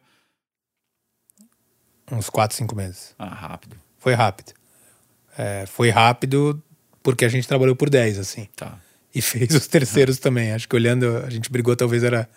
Uns 2.10 2.28
quatro, 2.28 2.56
cinco 2.56 2.74
meses. 2.74 3.14
Ah, 3.18 3.32
rápido. 3.32 3.76
Foi 3.98 4.12
rápido. 4.12 4.52
É, 5.36 5.66
foi 5.66 5.88
rápido 5.88 6.62
porque 7.02 7.24
a 7.24 7.28
gente 7.28 7.46
trabalhou 7.46 7.76
por 7.76 7.88
10, 7.88 8.18
assim. 8.18 8.48
Tá. 8.56 8.78
E 9.18 9.22
fez 9.22 9.54
os 9.54 9.66
terceiros 9.66 10.18
também. 10.18 10.52
Acho 10.52 10.68
que 10.68 10.76
olhando, 10.76 11.18
a 11.26 11.30
gente 11.30 11.50
brigou, 11.50 11.74
talvez 11.74 12.04
era 12.04 12.28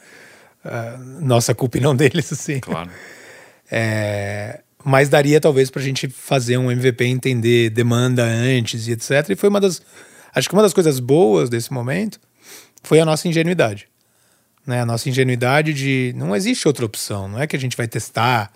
nossa 1.19 1.53
culpa 1.55 1.77
e 1.77 1.81
não 1.81 1.95
deles, 1.95 2.31
assim. 2.33 2.59
Claro. 2.59 2.89
É, 3.69 4.61
mas 4.83 5.09
daria 5.09 5.39
talvez 5.39 5.69
para 5.69 5.81
a 5.81 5.85
gente 5.85 6.07
fazer 6.09 6.57
um 6.57 6.71
MVP, 6.71 7.05
entender 7.05 7.69
demanda 7.69 8.23
antes 8.23 8.87
e 8.87 8.91
etc. 8.91 9.29
E 9.29 9.35
foi 9.35 9.49
uma 9.49 9.61
das, 9.61 9.81
acho 10.33 10.49
que 10.49 10.53
uma 10.53 10.63
das 10.63 10.73
coisas 10.73 10.99
boas 10.99 11.49
desse 11.49 11.71
momento 11.71 12.19
foi 12.83 12.99
a 12.99 13.05
nossa 13.05 13.27
ingenuidade, 13.27 13.87
né? 14.65 14.81
A 14.81 14.85
nossa 14.85 15.07
ingenuidade 15.07 15.73
de 15.73 16.13
não 16.15 16.35
existe 16.35 16.67
outra 16.67 16.85
opção. 16.85 17.27
Não 17.27 17.39
é 17.39 17.47
que 17.47 17.55
a 17.55 17.59
gente 17.59 17.77
vai 17.77 17.87
testar, 17.87 18.51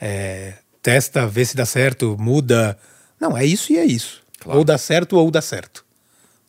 é, 0.00 0.54
testa, 0.82 1.26
vê 1.26 1.44
se 1.44 1.56
dá 1.56 1.66
certo, 1.66 2.16
muda. 2.18 2.78
Não, 3.20 3.36
é 3.36 3.44
isso 3.44 3.72
e 3.72 3.78
é 3.78 3.84
isso. 3.84 4.22
Claro. 4.38 4.58
Ou 4.58 4.64
dá 4.64 4.76
certo 4.76 5.16
ou 5.16 5.30
dá 5.30 5.40
certo, 5.40 5.84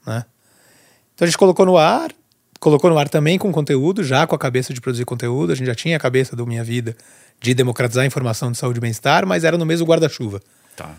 né? 0.05 0.25
Então 1.15 1.25
a 1.25 1.27
gente 1.27 1.37
colocou 1.37 1.65
no 1.65 1.77
ar, 1.77 2.11
colocou 2.59 2.89
no 2.89 2.97
ar 2.97 3.07
também 3.09 3.39
com 3.39 3.51
conteúdo, 3.51 4.03
já 4.03 4.27
com 4.27 4.35
a 4.35 4.37
cabeça 4.37 4.73
de 4.73 4.81
produzir 4.81 5.05
conteúdo. 5.05 5.53
A 5.53 5.55
gente 5.55 5.67
já 5.67 5.75
tinha 5.75 5.95
a 5.95 5.99
cabeça 5.99 6.35
do 6.35 6.45
Minha 6.45 6.63
Vida 6.63 6.95
de 7.39 7.53
democratizar 7.53 8.03
a 8.03 8.07
informação 8.07 8.51
de 8.51 8.57
saúde 8.57 8.77
e 8.77 8.81
bem-estar, 8.81 9.25
mas 9.25 9.43
era 9.43 9.57
no 9.57 9.65
mesmo 9.65 9.87
guarda-chuva. 9.87 10.41
Tá. 10.75 10.93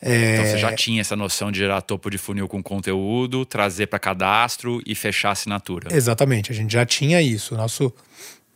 É... 0.00 0.34
Então 0.34 0.46
você 0.46 0.58
já 0.58 0.72
tinha 0.74 1.00
essa 1.00 1.14
noção 1.14 1.52
de 1.52 1.58
gerar 1.58 1.80
topo 1.82 2.10
de 2.10 2.18
funil 2.18 2.48
com 2.48 2.62
conteúdo, 2.62 3.44
trazer 3.44 3.86
para 3.86 3.98
cadastro 3.98 4.82
e 4.86 4.94
fechar 4.94 5.30
assinatura. 5.30 5.94
Exatamente, 5.94 6.50
a 6.50 6.54
gente 6.54 6.72
já 6.72 6.84
tinha 6.84 7.20
isso. 7.20 7.54
Nosso, 7.54 7.92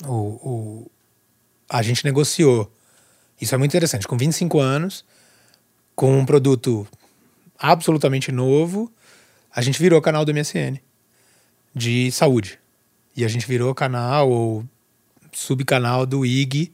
o, 0.04 0.12
o, 0.12 0.90
a 1.68 1.82
gente 1.82 2.04
negociou. 2.04 2.70
Isso 3.40 3.54
é 3.54 3.58
muito 3.58 3.70
interessante. 3.70 4.06
Com 4.06 4.16
25 4.16 4.58
anos, 4.58 5.04
com 5.94 6.18
um 6.18 6.24
produto 6.24 6.86
absolutamente 7.58 8.30
novo, 8.30 8.92
a 9.54 9.62
gente 9.62 9.80
virou 9.80 10.00
canal 10.00 10.24
do 10.24 10.32
MSN 10.32 10.80
de 11.74 12.10
saúde. 12.10 12.58
E 13.16 13.24
a 13.24 13.28
gente 13.28 13.46
virou 13.46 13.74
canal 13.74 14.30
ou 14.30 14.64
subcanal 15.32 16.06
do 16.06 16.24
IG 16.24 16.72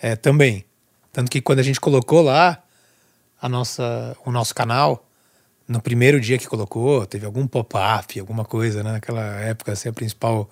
é, 0.00 0.16
também. 0.16 0.64
Tanto 1.12 1.30
que 1.30 1.40
quando 1.40 1.60
a 1.60 1.62
gente 1.62 1.80
colocou 1.80 2.22
lá 2.22 2.62
a 3.40 3.48
nossa, 3.48 4.16
o 4.24 4.30
nosso 4.30 4.54
canal, 4.54 5.08
no 5.66 5.80
primeiro 5.80 6.20
dia 6.20 6.38
que 6.38 6.46
colocou, 6.46 7.06
teve 7.06 7.26
algum 7.26 7.46
pop-up, 7.46 8.18
alguma 8.18 8.44
coisa, 8.44 8.82
né? 8.82 8.92
Naquela 8.92 9.24
época, 9.40 9.72
assim, 9.72 9.88
a 9.88 9.92
principal 9.92 10.50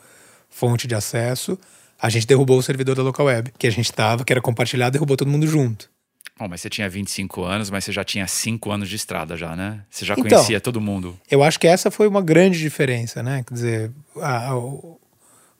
fonte 0.49 0.87
de 0.87 0.95
acesso, 0.95 1.59
a 2.01 2.09
gente 2.09 2.27
derrubou 2.27 2.59
o 2.59 2.63
servidor 2.63 2.97
da 2.97 3.03
local 3.03 3.27
web, 3.27 3.53
que 3.59 3.67
a 3.67 3.71
gente 3.71 3.87
estava, 3.87 4.25
que 4.25 4.33
era 4.33 4.41
compartilhado, 4.41 4.93
derrubou 4.93 5.17
todo 5.17 5.31
mundo 5.31 5.47
junto. 5.47 5.91
Bom, 6.37 6.49
mas 6.49 6.61
você 6.61 6.69
tinha 6.69 6.89
25 6.89 7.45
anos, 7.45 7.71
mas 7.71 7.85
você 7.85 7.93
já 7.93 8.03
tinha 8.03 8.27
5 8.27 8.71
anos 8.71 8.89
de 8.89 8.97
estrada 8.97 9.37
já, 9.37 9.55
né? 9.55 9.85
Você 9.89 10.05
já 10.05 10.15
então, 10.15 10.29
conhecia 10.29 10.61
todo 10.61 10.81
mundo. 10.81 11.17
Eu 11.31 11.45
acho 11.45 11.61
que 11.61 11.67
essa 11.67 11.93
foi 11.93 12.09
uma 12.09 12.21
grande 12.21 12.59
diferença, 12.59 13.23
né? 13.23 13.45
Quer 13.47 13.55
dizer, 13.55 13.93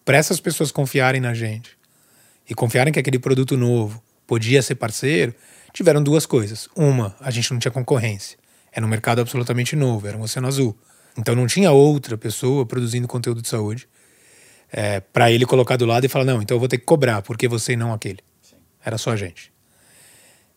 para 0.05 0.17
essas 0.17 0.41
pessoas 0.41 0.73
confiarem 0.73 1.21
na 1.21 1.33
gente 1.33 1.79
e 2.51 2.55
confiarem 2.55 2.93
que 2.93 2.99
aquele 2.99 3.21
produto 3.21 3.57
novo 3.57 4.03
podia 4.27 4.61
ser 4.63 4.75
parceiro, 4.75 5.33
tiveram 5.73 6.03
duas 6.03 6.27
coisas. 6.27 6.69
Uma, 6.75 7.15
a 7.21 7.31
gente 7.31 7.53
não 7.53 7.61
tinha 7.61 7.71
concorrência. 7.71 8.37
Era 8.73 8.85
um 8.85 8.89
mercado 8.89 9.21
absolutamente 9.21 9.77
novo, 9.77 10.09
era 10.09 10.19
um 10.19 10.23
oceano 10.23 10.49
azul. 10.49 10.77
Então 11.17 11.37
não 11.37 11.47
tinha 11.47 11.71
outra 11.71 12.19
pessoa 12.19 12.67
produzindo 12.67 13.07
conteúdo 13.07 13.41
de 13.41 13.49
saúde 13.49 13.89
é, 14.73 14.99
para 14.99 15.31
ele 15.31 15.47
colocar 15.47 15.77
do 15.77 15.87
lado 15.87 16.05
e 16.05 16.09
falar: 16.09 16.25
não, 16.25 16.43
então 16.43 16.57
eu 16.57 16.59
vou 16.59 16.69
ter 16.69 16.79
que 16.79 16.85
cobrar, 16.85 17.23
porque 17.23 17.47
você 17.47 17.75
e 17.75 17.77
não 17.77 17.93
aquele. 17.93 18.19
Sim. 18.43 18.57
Era 18.85 18.99
só 18.99 19.13
a 19.13 19.17
gente. 19.17 19.54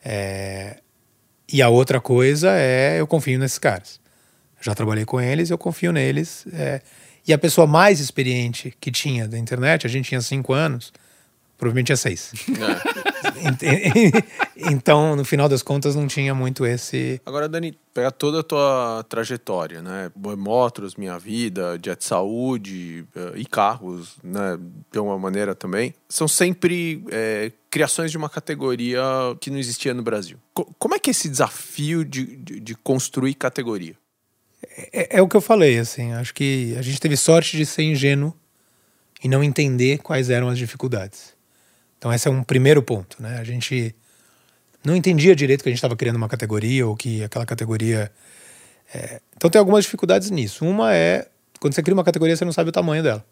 É... 0.10 0.78
E 1.52 1.62
a 1.62 1.68
outra 1.68 2.00
coisa 2.00 2.52
é 2.52 3.00
eu 3.00 3.06
confio 3.06 3.38
nesses 3.38 3.58
caras. 3.58 4.00
Já 4.62 4.74
trabalhei 4.74 5.04
com 5.04 5.20
eles, 5.20 5.50
eu 5.50 5.58
confio 5.58 5.92
neles. 5.92 6.46
É... 6.54 6.82
E 7.28 7.34
a 7.34 7.38
pessoa 7.38 7.68
mais 7.68 8.00
experiente 8.00 8.74
que 8.80 8.90
tinha 8.90 9.28
da 9.28 9.38
internet, 9.38 9.86
a 9.86 9.90
gente 9.90 10.08
tinha 10.08 10.22
cinco 10.22 10.54
anos, 10.54 10.94
provavelmente 11.58 11.88
tinha 11.88 11.98
seis. 11.98 12.32
É. 13.62 14.72
então, 14.72 15.16
no 15.16 15.26
final 15.26 15.48
das 15.48 15.62
contas, 15.62 15.96
não 15.96 16.08
tinha 16.08 16.34
muito 16.34 16.66
esse. 16.66 17.22
Agora, 17.26 17.48
Dani, 17.48 17.78
pega 17.94 18.12
toda 18.12 18.40
a 18.40 18.44
tua 18.44 19.06
trajetória, 19.08 19.82
né? 19.82 20.12
Motors, 20.38 20.96
Minha 20.96 21.18
Vida, 21.18 21.80
Jet 21.84 22.04
Saúde 22.04 23.06
uh, 23.16 23.38
e 23.38 23.46
carros, 23.46 24.18
né? 24.24 24.58
De 24.92 25.00
uma 25.00 25.18
maneira 25.18 25.56
também. 25.56 25.94
São 26.10 26.28
sempre 26.28 27.04
é, 27.12 27.52
criações 27.70 28.12
de 28.12 28.18
uma 28.18 28.30
categoria 28.30 29.02
que 29.40 29.50
não 29.50 29.58
existia 29.58 29.94
no 29.94 30.04
Brasil. 30.04 30.38
Co 30.54 30.66
como 30.80 30.96
é 30.96 31.00
que 31.00 31.10
é 31.10 31.12
esse 31.12 31.30
desafio 31.30 32.04
de, 32.04 32.38
de, 32.38 32.60
de 32.60 32.76
construir 32.76 33.34
categoria? 33.34 33.96
É, 34.92 35.18
é, 35.18 35.22
o 35.22 35.28
que 35.28 35.38
eu 35.38 35.42
falei, 35.42 35.78
assim. 35.80 36.14
Acho 36.14 36.34
que 36.34 36.76
a 36.78 36.82
gente 36.82 37.00
teve 37.00 37.16
sorte 37.16 37.58
de 37.58 37.66
ser 37.66 37.84
ingênuo 37.84 38.34
e 39.24 39.28
não 39.28 39.44
entender 39.44 40.00
quais 40.00 40.30
eram 40.30 40.50
as 40.50 40.58
dificuldades. 40.58 41.37
Então, 41.98 42.14
esse 42.14 42.28
é 42.28 42.32
um 42.32 42.44
primeiro 42.44 42.82
ponto, 42.82 43.22
né? 43.22 43.38
A 43.40 43.44
gente 43.44 43.96
não 44.84 44.96
entendia 44.96 45.36
direito 45.36 45.64
que 45.64 45.70
a 45.70 45.72
gente 45.72 45.80
estava 45.80 45.96
criando 45.96 46.16
uma 46.16 46.30
categoria 46.30 46.88
ou 46.88 46.96
que 46.96 47.24
aquela 47.24 47.46
categoria. 47.46 48.12
É... 48.94 49.22
Então, 49.36 49.50
tem 49.50 49.60
algumas 49.60 49.84
dificuldades 49.84 50.30
nisso. 50.30 50.66
Uma 50.66 50.94
é 50.94 51.28
quando 51.60 51.74
você 51.74 51.84
cria 51.84 51.94
uma 51.94 52.04
categoria, 52.04 52.36
você 52.36 52.46
não 52.46 52.52
sabe 52.52 52.70
o 52.70 52.74
tamanho 52.74 53.04
dela. 53.04 53.26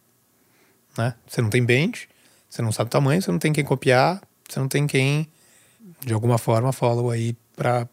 Né? 0.98 1.14
Você 1.28 1.42
não 1.42 1.50
tem 1.50 1.64
bench, 1.64 2.10
você 2.50 2.62
não 2.62 2.72
sabe 2.72 2.88
o 2.88 2.92
tamanho, 2.92 3.22
você 3.22 3.32
não 3.32 3.40
tem 3.40 3.54
quem 3.54 3.64
copiar, 3.64 4.22
você 4.48 4.60
não 4.60 4.68
tem 4.68 4.88
quem, 4.88 5.28
de 6.06 6.14
alguma 6.14 6.38
forma, 6.38 6.72
follow 6.72 7.12
aí 7.12 7.36
para 7.56 7.88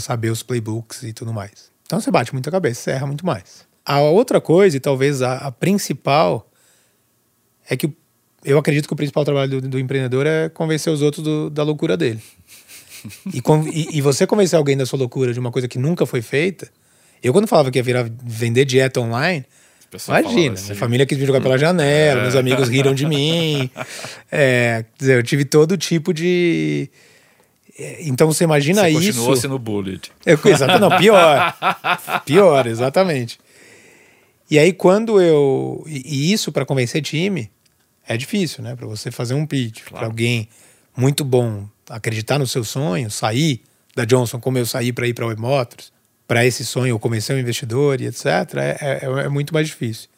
saber 0.00 0.30
os 0.30 0.42
playbooks 0.42 1.02
e 1.02 1.12
tudo 1.12 1.32
mais. 1.32 1.70
Então 1.84 2.00
você 2.00 2.10
bate 2.10 2.32
muita 2.32 2.50
cabeça, 2.50 2.80
você 2.80 2.90
erra 2.92 3.06
muito 3.06 3.26
mais. 3.26 3.66
A 3.84 4.00
outra 4.00 4.40
coisa, 4.40 4.76
e 4.76 4.80
talvez 4.80 5.22
a, 5.22 5.38
a 5.38 5.52
principal, 5.52 6.48
é 7.68 7.76
que 7.76 7.92
eu 8.44 8.58
acredito 8.58 8.86
que 8.86 8.92
o 8.92 8.96
principal 8.96 9.24
trabalho 9.24 9.60
do, 9.60 9.68
do 9.68 9.78
empreendedor 9.78 10.26
é 10.26 10.48
convencer 10.48 10.92
os 10.92 11.02
outros 11.02 11.22
do, 11.22 11.50
da 11.50 11.62
loucura 11.62 11.96
dele. 11.96 12.20
E, 13.32 13.42
e, 13.72 13.98
e, 13.98 14.00
você 14.00 14.26
convencer 14.26 14.58
alguém 14.58 14.76
da 14.76 14.84
sua 14.84 14.98
loucura 14.98 15.32
de 15.32 15.40
uma 15.40 15.50
coisa 15.50 15.66
que 15.66 15.78
nunca 15.78 16.04
foi 16.04 16.20
feita. 16.20 16.70
Eu, 17.22 17.32
quando 17.32 17.46
falava 17.46 17.70
que 17.70 17.78
ia 17.78 17.82
virar 17.82 18.06
vender 18.22 18.64
dieta 18.64 19.00
online, 19.00 19.44
Imagina, 20.06 20.54
assim. 20.54 20.66
minha 20.66 20.76
família 20.76 21.06
quis 21.06 21.18
me 21.18 21.26
jogar 21.26 21.40
pela 21.40 21.58
janela, 21.58 22.20
é. 22.20 22.22
meus 22.22 22.36
amigos 22.36 22.68
riram 22.68 22.94
de 22.94 23.06
mim. 23.06 23.68
É, 24.30 24.84
dizer, 24.96 25.18
eu 25.18 25.22
tive 25.22 25.44
todo 25.44 25.76
tipo 25.76 26.14
de. 26.14 26.88
É, 27.76 27.98
então 28.02 28.28
você 28.28 28.44
imagina 28.44 28.82
você 28.82 28.90
isso. 28.90 29.18
Continuou 29.18 29.36
sendo 29.36 29.58
bullet. 29.58 30.12
Eu, 30.24 30.38
exato, 30.44 30.78
não, 30.78 30.96
pior. 30.96 31.56
pior, 32.24 32.66
exatamente. 32.68 33.40
E 34.48 34.58
aí, 34.58 34.72
quando 34.72 35.20
eu. 35.20 35.84
E 35.88 36.32
isso 36.32 36.52
para 36.52 36.64
convencer 36.64 37.02
time 37.02 37.50
é 38.10 38.16
difícil, 38.16 38.62
né? 38.64 38.74
Para 38.74 38.88
você 38.88 39.12
fazer 39.12 39.34
um 39.34 39.46
pitch 39.46 39.82
claro. 39.82 39.96
para 39.96 40.06
alguém 40.06 40.48
muito 40.96 41.24
bom 41.24 41.68
acreditar 41.88 42.40
no 42.40 42.46
seu 42.46 42.64
sonho, 42.64 43.08
sair 43.08 43.62
da 43.94 44.04
Johnson 44.04 44.40
como 44.40 44.58
eu 44.58 44.66
saí 44.66 44.92
para 44.92 45.06
ir 45.06 45.14
para 45.14 45.24
o 45.24 45.40
Motors 45.40 45.92
para 46.26 46.44
esse 46.44 46.64
sonho, 46.64 46.94
ou 46.94 47.00
convencer 47.00 47.34
um 47.34 47.38
investidor 47.38 48.00
e 48.00 48.06
etc., 48.06 48.26
é, 48.56 48.78
é, 48.80 49.24
é 49.24 49.28
muito 49.28 49.54
mais 49.54 49.66
difícil. 49.68 50.08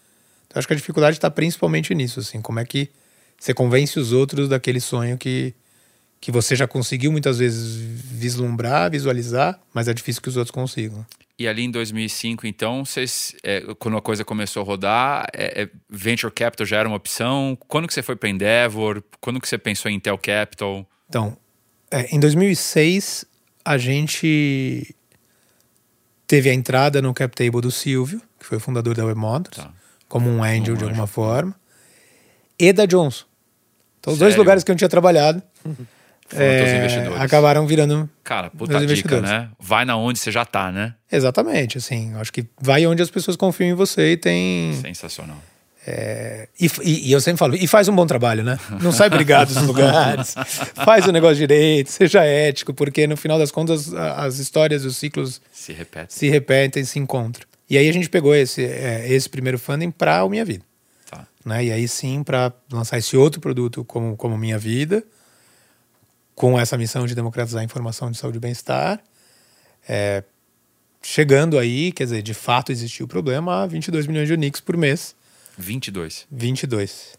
Então, 0.47 0.59
acho 0.59 0.67
que 0.67 0.75
a 0.75 0.77
dificuldade 0.77 1.17
está 1.17 1.31
principalmente 1.31 1.95
nisso, 1.95 2.21
assim, 2.21 2.41
como 2.43 2.61
é 2.61 2.65
que 2.65 2.91
você 3.39 3.55
convence 3.55 3.99
os 3.99 4.13
outros 4.13 4.49
daquele 4.49 4.81
sonho 4.81 5.17
que, 5.17 5.55
que 6.21 6.31
você 6.31 6.55
já 6.55 6.67
conseguiu 6.67 7.11
muitas 7.11 7.39
vezes 7.39 7.77
vislumbrar, 7.77 8.91
visualizar, 8.91 9.59
mas 9.73 9.89
é 9.89 9.95
difícil 9.95 10.21
que 10.21 10.29
os 10.29 10.37
outros 10.37 10.51
consigam. 10.51 11.05
E 11.43 11.49
ali 11.49 11.65
em 11.65 11.71
2005, 11.71 12.47
então, 12.47 12.85
vocês, 12.85 13.35
é, 13.43 13.63
quando 13.79 13.97
a 13.97 14.03
coisa 14.03 14.25
começou 14.25 14.63
a 14.63 14.65
rodar, 14.65 15.27
é, 15.33 15.63
é, 15.63 15.71
Venture 15.89 16.33
Capital 16.33 16.67
já 16.67 16.79
era 16.79 16.89
uma 16.89 16.97
opção? 16.97 17.59
Quando 17.69 17.89
que 17.89 17.95
você 17.95 18.03
foi 18.03 18.15
para 18.15 18.29
Endeavor? 18.29 19.03
Quando 19.21 19.41
que 19.41 19.49
você 19.49 19.59
pensou 19.59 19.91
em 19.91 19.97
Intel 19.97 20.17
Capital? 20.19 20.87
Então, 21.09 21.37
é, 21.91 22.15
em 22.15 22.21
2006, 22.21 23.25
a 23.65 23.77
gente 23.77 24.95
Teve 26.33 26.49
a 26.49 26.55
entrada 26.55 27.03
no 27.03 27.13
cap 27.13 27.37
table 27.37 27.61
do 27.61 27.71
Silvio, 27.71 28.23
que 28.39 28.47
foi 28.47 28.57
o 28.57 28.61
fundador 28.61 28.95
da 28.95 29.05
Webmotors, 29.05 29.59
tá. 29.59 29.71
como 30.09 30.31
um 30.31 30.43
angel 30.43 30.75
de 30.77 30.85
alguma 30.85 31.07
forma, 31.07 31.55
e 32.59 32.73
da 32.73 32.87
Johnson. 32.87 33.27
Então, 34.01 34.15
os 34.15 34.19
dois 34.19 34.35
lugares 34.35 34.65
que 34.65 34.71
eu 34.71 34.73
não 34.73 34.79
tinha 34.79 34.89
trabalhado 34.89 35.43
é, 36.35 37.09
acabaram 37.19 37.67
virando. 37.67 38.09
Cara, 38.25 38.51
puta 38.51 38.85
dica, 38.87 39.21
né? 39.21 39.49
Vai 39.59 39.85
na 39.85 39.97
onde 39.97 40.19
você 40.19 40.31
já 40.31 40.45
tá, 40.45 40.73
né? 40.73 40.95
Exatamente, 41.11 41.79
assim. 41.79 42.15
Acho 42.15 42.33
que 42.33 42.47
vai 42.61 42.87
onde 42.87 43.03
as 43.03 43.11
pessoas 43.11 43.37
confiam 43.37 43.71
em 43.71 43.75
você 43.75 44.13
e 44.13 44.17
tem. 44.17 44.73
Sensacional. 44.81 45.39
É, 45.85 46.49
e, 46.61 46.71
e, 46.83 47.09
e, 47.09 47.13
eu 47.13 47.21
sempre 47.21 47.39
falo, 47.41 47.57
e 47.57 47.67
faz 47.67 47.89
um 47.89 47.95
bom 47.95 48.07
trabalho, 48.07 48.45
né? 48.45 48.57
Não 48.81 48.93
sai 48.93 49.11
brigado 49.11 49.53
dos 49.53 49.63
lugares, 49.67 50.33
faz 50.77 51.09
o 51.09 51.13
negócio 51.13 51.37
direito, 51.37 51.91
seja 51.91 52.25
ético, 52.25 52.73
porque 52.73 53.05
no 53.05 53.17
final 53.17 53.37
das 53.37 53.51
contas 53.51 53.93
as 53.93 54.39
histórias, 54.39 54.85
os 54.85 54.97
ciclos 54.97 55.41
se 55.53 55.73
repetem, 55.73 56.07
se, 56.09 56.29
repetem, 56.29 56.85
se 56.85 57.01
encontram. 57.01 57.45
E 57.69 57.77
aí 57.77 57.89
a 57.89 57.93
gente 57.93 58.09
pegou 58.09 58.33
esse, 58.33 58.65
é, 58.65 59.13
esse 59.13 59.29
primeiro 59.29 59.59
funding 59.59 59.91
para 59.91 60.23
o 60.23 60.29
Minha 60.29 60.45
Vida. 60.45 60.65
Tá. 61.11 61.27
Né? 61.45 61.65
E 61.65 61.73
aí 61.73 61.89
sim, 61.89 62.23
para 62.23 62.53
lançar 62.71 62.99
esse 62.99 63.17
outro 63.17 63.41
produto 63.41 63.85
como, 63.85 64.17
como 64.17 64.39
Minha 64.39 64.59
Vida, 64.59 65.03
com 66.35 66.59
essa 66.59 66.79
missão 66.79 67.07
de 67.07 67.15
democratizar 67.15 67.61
a 67.61 67.65
informação 67.65 68.11
de 68.11 68.19
saúde 68.19 68.39
e 68.39 68.41
bem-estar, 68.41 69.03
é, 69.89 70.25
chegando 71.03 71.59
aí, 71.59 71.93
quer 71.93 72.05
dizer, 72.05 72.23
de 72.23 72.35
fato 72.35 72.73
existiu 72.73 73.07
o 73.07 73.09
problema, 73.09 73.63
a 73.63 73.67
22 73.67 74.07
milhões 74.07 74.29
de 74.29 74.35
Unix 74.35 74.61
por 74.61 74.77
mês. 74.77 75.15
22. 75.59 76.27
22. 76.31 77.19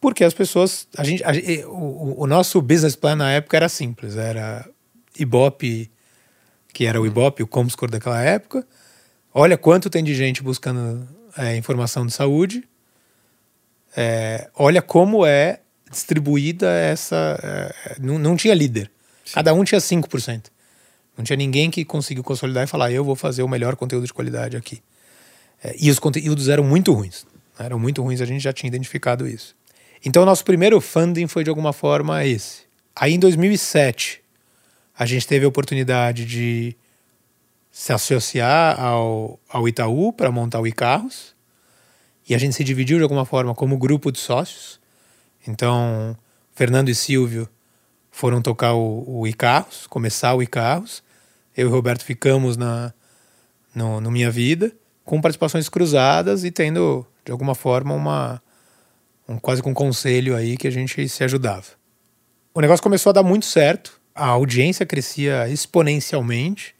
Porque 0.00 0.24
as 0.24 0.34
pessoas. 0.34 0.88
A 0.96 1.04
gente, 1.04 1.22
a, 1.22 1.30
o, 1.68 2.22
o, 2.22 2.26
nosso 2.26 2.60
business 2.60 2.96
plan 2.96 3.14
na 3.14 3.30
época 3.30 3.56
era 3.56 3.68
simples: 3.68 4.16
era 4.16 4.68
Ibope, 5.16 5.88
que 6.72 6.86
era 6.86 7.00
o 7.00 7.06
Ibope, 7.06 7.42
o 7.42 7.46
Comscore 7.46 7.92
daquela 7.92 8.20
época. 8.20 8.66
Olha 9.32 9.56
quanto 9.56 9.88
tem 9.88 10.02
de 10.02 10.14
gente 10.14 10.42
buscando 10.42 11.08
é, 11.38 11.56
informação 11.56 12.04
de 12.04 12.12
saúde. 12.12 12.64
É, 13.96 14.50
olha 14.56 14.82
como 14.82 15.24
é 15.24 15.60
distribuída 15.92 16.68
essa. 16.68 17.38
É, 17.42 17.96
não, 18.00 18.18
não 18.18 18.36
tinha 18.36 18.54
líder. 18.54 18.90
Sim. 19.24 19.34
Cada 19.34 19.54
um 19.54 19.62
tinha 19.62 19.80
5%. 19.80 20.46
Não 21.16 21.24
tinha 21.24 21.36
ninguém 21.36 21.70
que 21.70 21.84
conseguiu 21.84 22.24
consolidar 22.24 22.64
e 22.64 22.66
falar: 22.66 22.90
eu 22.90 23.04
vou 23.04 23.14
fazer 23.14 23.42
o 23.42 23.48
melhor 23.48 23.76
conteúdo 23.76 24.06
de 24.06 24.12
qualidade 24.12 24.56
aqui. 24.56 24.82
É, 25.62 25.76
e 25.78 25.90
os 25.90 25.98
conteúdos 25.98 26.48
eram 26.48 26.64
muito 26.64 26.92
ruins. 26.92 27.24
Eram 27.58 27.78
muito 27.78 28.02
ruins, 28.02 28.20
a 28.20 28.24
gente 28.24 28.42
já 28.42 28.52
tinha 28.52 28.68
identificado 28.68 29.28
isso. 29.28 29.54
Então, 30.04 30.24
nosso 30.24 30.44
primeiro 30.44 30.80
funding 30.80 31.28
foi 31.28 31.44
de 31.44 31.50
alguma 31.50 31.72
forma 31.72 32.24
esse. 32.24 32.62
Aí, 32.96 33.14
em 33.14 33.18
2007, 33.18 34.20
a 34.98 35.06
gente 35.06 35.26
teve 35.26 35.44
a 35.44 35.48
oportunidade 35.48 36.24
de 36.24 36.76
se 37.70 37.92
associar 37.92 38.78
ao, 38.80 39.38
ao 39.48 39.68
Itaú 39.68 40.12
para 40.12 40.30
montar 40.30 40.60
o 40.60 40.66
iCarros. 40.66 41.34
E 42.28 42.34
a 42.34 42.38
gente 42.38 42.54
se 42.54 42.64
dividiu 42.64 42.98
de 42.98 43.02
alguma 43.02 43.24
forma 43.24 43.54
como 43.54 43.78
grupo 43.78 44.10
de 44.10 44.18
sócios. 44.18 44.80
Então, 45.46 46.16
Fernando 46.52 46.88
e 46.88 46.94
Silvio 46.94 47.48
foram 48.10 48.42
tocar 48.42 48.74
o, 48.74 49.04
o 49.20 49.26
iCarros, 49.26 49.86
começar 49.86 50.34
o 50.34 50.42
iCarros. 50.42 51.02
Eu 51.56 51.68
e 51.68 51.70
Roberto 51.70 52.04
ficamos 52.04 52.56
na 52.56 52.92
no, 53.74 54.00
no 54.00 54.10
Minha 54.10 54.30
Vida, 54.30 54.72
com 55.04 55.20
participações 55.20 55.68
cruzadas 55.68 56.44
e 56.44 56.50
tendo, 56.50 57.06
de 57.24 57.32
alguma 57.32 57.54
forma, 57.54 57.94
uma, 57.94 58.42
um, 59.28 59.38
quase 59.38 59.62
com 59.62 59.70
um 59.70 59.74
conselho 59.74 60.36
aí 60.36 60.56
que 60.56 60.68
a 60.68 60.70
gente 60.70 61.08
se 61.08 61.24
ajudava. 61.24 61.66
O 62.54 62.60
negócio 62.60 62.82
começou 62.82 63.10
a 63.10 63.14
dar 63.14 63.22
muito 63.22 63.46
certo, 63.46 64.00
a 64.14 64.26
audiência 64.26 64.84
crescia 64.84 65.48
exponencialmente 65.48 66.74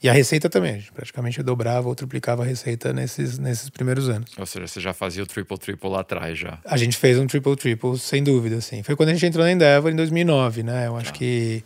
e 0.00 0.08
a 0.08 0.12
receita 0.12 0.48
também. 0.48 0.74
A 0.74 0.78
gente 0.78 0.92
praticamente 0.92 1.42
dobrava 1.42 1.88
ou 1.88 1.94
triplicava 1.94 2.42
a 2.42 2.46
receita 2.46 2.92
nesses, 2.92 3.38
nesses 3.38 3.68
primeiros 3.68 4.08
anos. 4.08 4.30
Ou 4.38 4.46
seja, 4.46 4.66
você 4.66 4.80
já 4.80 4.92
fazia 4.92 5.22
o 5.22 5.26
triple-triple 5.26 5.90
lá 5.90 6.00
atrás 6.00 6.38
já. 6.38 6.58
A 6.64 6.76
gente 6.76 6.96
fez 6.96 7.18
um 7.18 7.26
triple-triple, 7.26 7.98
sem 7.98 8.22
dúvida, 8.22 8.56
assim. 8.56 8.82
Foi 8.82 8.94
quando 8.94 9.08
a 9.08 9.12
gente 9.12 9.26
entrou 9.26 9.44
na 9.44 9.50
Endeavor 9.50 9.90
em 9.90 9.96
2009, 9.96 10.62
né? 10.62 10.86
Eu 10.86 10.96
acho 10.96 11.10
ah. 11.10 11.14
que... 11.14 11.64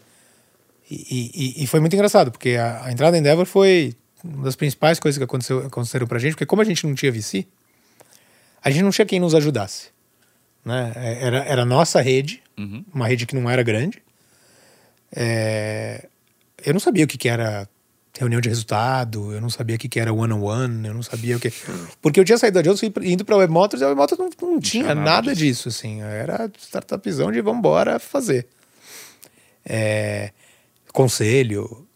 E, 0.91 1.31
e, 1.59 1.65
e, 1.65 1.67
foi 1.67 1.81
muito 1.81 1.95
engraçado, 1.95 2.31
porque 2.31 2.51
a, 2.51 2.85
a, 2.85 2.93
entrada 2.93 3.13
na 3.13 3.19
Endeavor 3.19 3.47
foi 3.47 3.95
uma 4.23 4.45
das 4.45 4.57
principais 4.57 5.01
coisas 5.01 5.17
que 5.17 5.25
aconteceu, 5.25 5.67
aconteceram 5.67 6.07
pra 6.07 6.19
gente, 6.19 6.33
porque 6.33 6.45
como 6.45 6.61
a 6.61 6.65
gente 6.67 6.87
não 6.87 6.95
tinha 6.95 7.11
VC, 7.11 7.47
a 8.63 8.71
gente 8.71 8.83
não 8.83 8.91
tinha 8.91 9.07
quem 9.07 9.19
nos 9.19 9.35
ajudasse. 9.35 9.89
Né? 10.63 10.93
É, 10.95 11.27
era, 11.27 11.39
era 11.45 11.63
a 11.63 11.65
nossa 11.65 12.01
rede, 12.01 12.43
uhum. 12.59 12.85
uma 12.93 13.07
rede 13.07 13.25
que 13.25 13.35
não 13.35 13.49
era 13.49 13.63
grande. 13.63 14.03
É, 15.15 16.09
eu 16.65 16.73
não 16.75 16.81
sabia 16.81 17.05
o 17.05 17.09
que, 17.09 17.17
que 17.17 17.29
era 17.29 17.67
reunião 18.19 18.41
de 18.41 18.49
resultado, 18.49 19.33
eu 19.33 19.41
não 19.41 19.49
sabia 19.49 19.77
o 19.77 19.79
que, 19.79 19.89
que 19.89 19.99
era 19.99 20.13
one-on-one, 20.13 20.75
-on 20.75 20.79
-one, 20.79 20.87
eu 20.87 20.95
não 20.95 21.03
sabia 21.03 21.37
o 21.37 21.41
que. 21.41 21.51
Porque 22.01 22.21
eu 22.21 22.25
tinha 22.25 22.37
saído 22.37 22.57
da 22.57 22.63
Johnson 22.63 22.93
indo 23.03 23.25
para 23.25 23.35
a 23.35 23.39
Web 23.39 23.53
Motors 23.53 23.81
e 23.81 23.85
a 23.85 23.89
Web 23.89 23.99
Motors 23.99 24.19
não, 24.19 24.29
não, 24.41 24.55
não 24.55 24.61
tinha, 24.61 24.85
tinha, 24.85 24.95
nada, 24.95 25.11
nada 25.11 25.35
disso. 25.35 25.69
disso. 25.69 25.69
assim. 25.69 26.03
Era 26.03 26.51
startupzão 26.59 27.33
de 27.33 27.41
vamos 27.41 27.61
embora 27.61 27.99
fazer. 27.99 28.47
É, 29.65 30.31
conselho, 30.93 31.87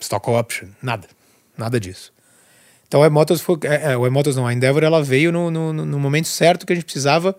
stock 0.00 0.30
option, 0.30 0.68
nada. 0.82 1.06
Nada 1.56 1.78
disso. 1.78 2.12
Então 2.88 3.02
a 3.02 3.10
Motors 3.10 3.40
foi. 3.40 3.58
É, 3.64 3.92
é, 3.92 3.96
Motors 3.96 4.36
não, 4.36 4.46
a 4.46 4.54
Endeavor 4.54 4.84
ela 4.84 5.02
veio 5.02 5.30
no, 5.30 5.50
no, 5.50 5.72
no 5.72 5.98
momento 5.98 6.28
certo 6.28 6.64
que 6.64 6.72
a 6.72 6.76
gente 6.76 6.84
precisava 6.84 7.36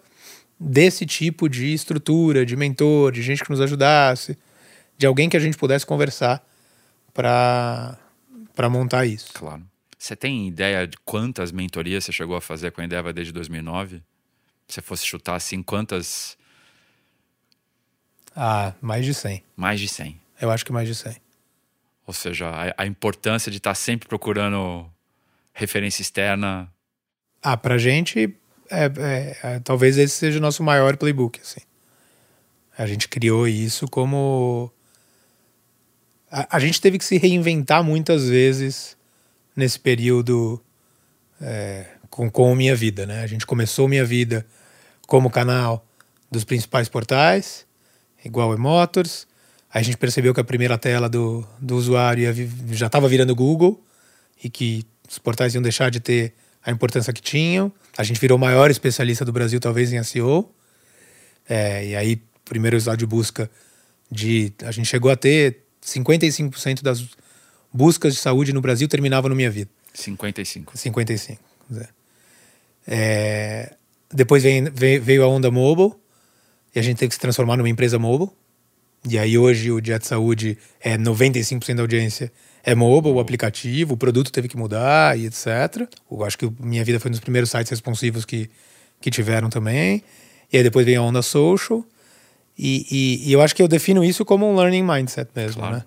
desse 0.59 1.05
tipo 1.05 1.49
de 1.49 1.73
estrutura, 1.73 2.45
de 2.45 2.55
mentor, 2.55 3.11
de 3.11 3.21
gente 3.21 3.43
que 3.43 3.49
nos 3.49 3.61
ajudasse, 3.61 4.37
de 4.97 5.05
alguém 5.05 5.29
que 5.29 5.37
a 5.37 5.39
gente 5.39 5.57
pudesse 5.57 5.85
conversar 5.85 6.43
para 7.17 8.69
montar 8.69 9.05
isso. 9.05 9.33
Claro. 9.33 9.63
Você 9.97 10.15
tem 10.15 10.47
ideia 10.47 10.85
de 10.85 10.95
quantas 11.03 11.51
mentorias 11.51 12.05
você 12.05 12.11
chegou 12.11 12.35
a 12.35 12.41
fazer 12.41 12.71
com 12.71 12.81
a 12.81 12.85
Endeavor 12.85 13.11
desde 13.11 13.33
2009? 13.33 14.03
Se 14.67 14.75
você 14.75 14.81
fosse 14.81 15.05
chutar 15.05 15.35
assim, 15.35 15.63
quantas? 15.63 16.37
Ah, 18.35 18.73
mais 18.79 19.03
de 19.03 19.15
100. 19.15 19.43
Mais 19.55 19.79
de 19.79 19.87
100. 19.87 20.21
Eu 20.39 20.51
acho 20.51 20.63
que 20.63 20.71
mais 20.71 20.87
de 20.87 20.93
100. 20.93 21.15
Ou 22.05 22.13
seja, 22.13 22.49
a, 22.49 22.83
a 22.83 22.85
importância 22.85 23.51
de 23.51 23.57
estar 23.57 23.73
sempre 23.73 24.07
procurando 24.07 24.85
referência 25.51 26.03
externa. 26.03 26.71
Ah, 27.41 27.57
pra 27.57 27.79
gente, 27.79 28.37
é, 28.69 28.85
é, 28.85 29.37
é, 29.43 29.59
talvez 29.59 29.97
esse 29.97 30.13
seja 30.13 30.37
o 30.37 30.41
nosso 30.41 30.61
maior 30.61 30.95
playbook, 30.95 31.39
assim. 31.41 31.61
A 32.77 32.85
gente 32.85 33.09
criou 33.09 33.47
isso 33.47 33.87
como 33.87 34.71
a, 36.31 36.57
a, 36.57 36.59
gente 36.59 36.81
teve 36.81 36.97
que 36.97 37.05
se 37.05 37.17
reinventar 37.17 37.83
muitas 37.83 38.27
vezes 38.27 38.97
nesse 39.55 39.79
período 39.79 40.61
é, 41.41 41.85
com, 42.09 42.29
com 42.29 42.53
Minha 42.55 42.75
Vida, 42.75 43.05
né? 43.05 43.21
A 43.23 43.27
gente 43.27 43.45
começou 43.45 43.87
Minha 43.87 44.05
Vida 44.05 44.45
como 45.07 45.29
canal 45.29 45.85
dos 46.29 46.43
principais 46.43 46.89
portais, 46.89 47.65
igual 48.23 48.53
o 48.53 48.59
Motors. 48.59 49.27
Aí 49.73 49.81
a 49.81 49.83
gente 49.83 49.97
percebeu 49.97 50.33
que 50.33 50.39
a 50.39 50.43
primeira 50.43 50.77
tela 50.77 51.09
do, 51.09 51.45
do 51.59 51.75
usuário 51.75 52.23
ia, 52.23 52.49
já 52.71 52.87
estava 52.87 53.07
virando 53.07 53.35
Google 53.35 53.81
e 54.43 54.49
que 54.49 54.85
os 55.09 55.17
portais 55.19 55.55
iam 55.55 55.61
deixar 55.61 55.89
de 55.89 55.99
ter 55.99 56.33
a 56.63 56.71
importância 56.71 57.13
que 57.13 57.21
tinham. 57.21 57.71
A 57.97 58.03
gente 58.03 58.19
virou 58.19 58.37
o 58.37 58.41
maior 58.41 58.69
especialista 58.69 59.23
do 59.23 59.31
Brasil, 59.31 59.59
talvez, 59.59 59.91
em 59.93 60.03
SEO. 60.03 60.53
É, 61.47 61.87
e 61.87 61.95
aí, 61.95 62.21
primeiro 62.43 62.75
resultado 62.75 62.99
de 62.99 63.05
busca 63.05 63.49
de. 64.11 64.53
A 64.63 64.71
gente 64.71 64.87
chegou 64.87 65.09
a 65.09 65.15
ter 65.15 65.66
55% 65.83 66.81
das 66.81 67.07
buscas 67.73 68.13
de 68.13 68.19
saúde 68.19 68.53
no 68.53 68.61
Brasil 68.61 68.87
terminava 68.87 69.29
no 69.29 69.35
Minha 69.35 69.51
Vida. 69.51 69.69
55. 69.93 70.77
55. 70.77 71.41
É, 72.87 73.75
depois 74.11 74.43
veio, 74.43 74.71
veio 74.73 75.23
a 75.23 75.27
onda 75.27 75.51
mobile 75.51 75.93
e 76.73 76.79
a 76.79 76.81
gente 76.81 76.97
teve 76.97 77.09
que 77.09 77.15
se 77.15 77.21
transformar 77.21 77.57
numa 77.57 77.69
empresa 77.69 77.99
mobile. 77.99 78.31
E 79.07 79.17
aí 79.17 79.37
hoje 79.37 79.71
o 79.71 79.81
Dia 79.81 79.99
de 79.99 80.07
Saúde 80.07 80.57
é 80.81 80.97
95% 80.97 81.75
da 81.75 81.83
audiência 81.83 82.31
é 82.63 82.75
mobile, 82.75 83.13
o 83.15 83.19
aplicativo, 83.19 83.93
o 83.93 83.97
produto 83.97 84.31
teve 84.31 84.49
que 84.49 84.57
mudar 84.57 85.17
e 85.17 85.25
etc. 85.25 85.87
Eu 86.11 86.25
acho 86.25 86.37
que 86.37 86.51
Minha 86.59 86.83
Vida 86.83 86.99
foi 86.99 87.09
um 87.09 87.13
dos 87.13 87.21
primeiros 87.21 87.49
sites 87.49 87.69
responsivos 87.69 88.25
que, 88.25 88.49
que 88.99 89.09
tiveram 89.09 89.49
também. 89.49 90.03
E 90.51 90.57
aí 90.57 90.63
depois 90.63 90.85
veio 90.85 91.01
a 91.01 91.03
onda 91.03 91.21
social. 91.21 91.85
E, 92.57 92.87
e, 92.89 93.29
e, 93.29 93.33
eu 93.33 93.41
acho 93.41 93.55
que 93.55 93.61
eu 93.61 93.67
defino 93.67 94.03
isso 94.03 94.25
como 94.25 94.49
um 94.49 94.55
learning 94.55 94.83
mindset 94.83 95.29
mesmo, 95.35 95.61
claro. 95.61 95.77
né? 95.77 95.85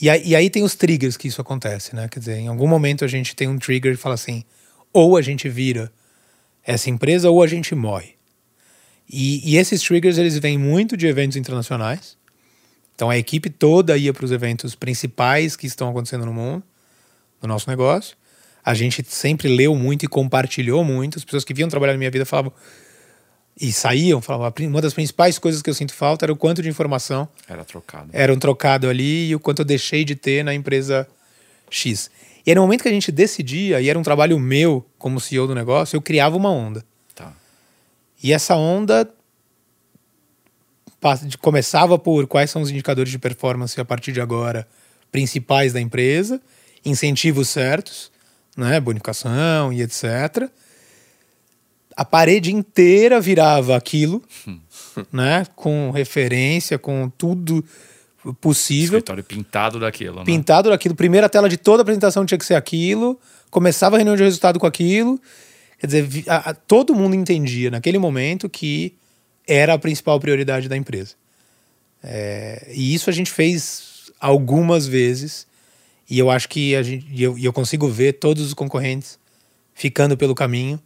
E 0.00 0.08
aí, 0.08 0.22
e 0.24 0.36
aí, 0.36 0.48
tem 0.48 0.62
os 0.62 0.74
triggers 0.74 1.16
que 1.16 1.28
isso 1.28 1.40
acontece, 1.40 1.94
né? 1.94 2.08
Quer 2.08 2.20
dizer, 2.20 2.38
em 2.38 2.48
algum 2.48 2.66
momento 2.66 3.04
a 3.04 3.08
gente 3.08 3.34
tem 3.34 3.48
um 3.48 3.58
trigger 3.58 3.96
que 3.96 4.00
fala 4.02 4.14
assim: 4.14 4.44
ou 4.92 5.16
a 5.16 5.22
gente 5.22 5.48
vira 5.48 5.92
essa 6.64 6.88
empresa 6.88 7.30
ou 7.30 7.42
a 7.42 7.46
gente 7.46 7.74
morre. 7.74 8.14
E, 9.08 9.50
e 9.50 9.56
esses 9.56 9.82
triggers 9.82 10.18
eles 10.18 10.38
vêm 10.38 10.56
muito 10.56 10.96
de 10.96 11.06
eventos 11.06 11.36
internacionais. 11.36 12.16
Então 12.94 13.10
a 13.10 13.18
equipe 13.18 13.50
toda 13.50 13.96
ia 13.96 14.12
para 14.12 14.24
os 14.24 14.30
eventos 14.30 14.74
principais 14.74 15.56
que 15.56 15.66
estão 15.66 15.90
acontecendo 15.90 16.24
no 16.24 16.32
mundo, 16.32 16.62
no 17.42 17.48
nosso 17.48 17.68
negócio. 17.68 18.16
A 18.64 18.74
gente 18.74 19.02
sempre 19.08 19.48
leu 19.48 19.74
muito 19.74 20.04
e 20.04 20.08
compartilhou 20.08 20.84
muito. 20.84 21.18
As 21.18 21.24
pessoas 21.24 21.44
que 21.44 21.54
vinham 21.54 21.68
trabalhar 21.68 21.94
na 21.94 21.98
minha 21.98 22.10
vida 22.10 22.24
falavam: 22.24 22.52
e 23.60 23.72
saíam, 23.72 24.22
falavam, 24.22 24.66
uma 24.66 24.80
das 24.80 24.94
principais 24.94 25.38
coisas 25.38 25.60
que 25.60 25.68
eu 25.68 25.74
sinto 25.74 25.92
falta 25.92 26.24
era 26.24 26.32
o 26.32 26.36
quanto 26.36 26.62
de 26.62 26.68
informação 26.68 27.28
era 27.46 27.62
trocado. 27.62 28.08
Era 28.10 28.32
um 28.32 28.38
trocado 28.38 28.88
ali 28.88 29.28
e 29.28 29.34
o 29.34 29.40
quanto 29.40 29.60
eu 29.60 29.64
deixei 29.66 30.02
de 30.02 30.16
ter 30.16 30.42
na 30.42 30.54
empresa 30.54 31.06
X. 31.68 32.10
E 32.46 32.50
aí, 32.50 32.54
no 32.54 32.62
momento 32.62 32.82
que 32.82 32.88
a 32.88 32.92
gente 32.92 33.12
decidia, 33.12 33.80
e 33.82 33.90
era 33.90 33.98
um 33.98 34.02
trabalho 34.02 34.38
meu 34.38 34.86
como 34.98 35.20
CEO 35.20 35.46
do 35.46 35.54
negócio, 35.54 35.94
eu 35.94 36.00
criava 36.00 36.36
uma 36.38 36.50
onda. 36.50 36.82
Tá. 37.14 37.34
E 38.22 38.32
essa 38.32 38.56
onda 38.56 39.06
começava 41.40 41.98
por 41.98 42.26
quais 42.26 42.50
são 42.50 42.62
os 42.62 42.70
indicadores 42.70 43.12
de 43.12 43.18
performance 43.18 43.78
a 43.78 43.84
partir 43.84 44.12
de 44.12 44.22
agora 44.22 44.66
principais 45.12 45.72
da 45.72 45.80
empresa, 45.80 46.40
incentivos 46.84 47.48
certos, 47.50 48.10
né, 48.56 48.80
bonificação 48.80 49.70
e 49.70 49.82
etc 49.82 50.50
a 52.00 52.04
parede 52.06 52.50
inteira 52.50 53.20
virava 53.20 53.76
aquilo, 53.76 54.24
né? 55.12 55.44
Com 55.54 55.90
referência, 55.90 56.78
com 56.78 57.10
tudo 57.10 57.62
possível. 58.40 59.00
Escritório 59.00 59.22
pintado 59.22 59.78
daquilo, 59.78 60.20
né? 60.20 60.24
Pintado 60.24 60.70
daquilo. 60.70 60.94
Primeira 60.94 61.28
tela 61.28 61.46
de 61.46 61.58
toda 61.58 61.82
a 61.82 61.82
apresentação 61.82 62.24
tinha 62.24 62.38
que 62.38 62.46
ser 62.46 62.54
aquilo. 62.54 63.20
Começava 63.50 63.96
a 63.96 63.98
reunião 63.98 64.16
de 64.16 64.22
resultado 64.22 64.58
com 64.58 64.66
aquilo. 64.66 65.20
Quer 65.78 65.88
dizer, 65.88 66.24
a, 66.26 66.36
a, 66.50 66.54
todo 66.54 66.94
mundo 66.94 67.14
entendia 67.14 67.70
naquele 67.70 67.98
momento 67.98 68.48
que 68.48 68.94
era 69.46 69.74
a 69.74 69.78
principal 69.78 70.18
prioridade 70.18 70.70
da 70.70 70.78
empresa. 70.78 71.16
É, 72.02 72.72
e 72.74 72.94
isso 72.94 73.10
a 73.10 73.12
gente 73.12 73.30
fez 73.30 74.10
algumas 74.18 74.86
vezes. 74.86 75.46
E 76.08 76.18
eu 76.18 76.30
acho 76.30 76.48
que 76.48 76.74
a 76.74 76.82
gente, 76.82 77.06
e 77.10 77.22
eu, 77.22 77.36
e 77.36 77.44
eu 77.44 77.52
consigo 77.52 77.86
ver 77.90 78.14
todos 78.14 78.42
os 78.42 78.54
concorrentes 78.54 79.18
ficando 79.74 80.16
pelo 80.16 80.34
caminho 80.34 80.80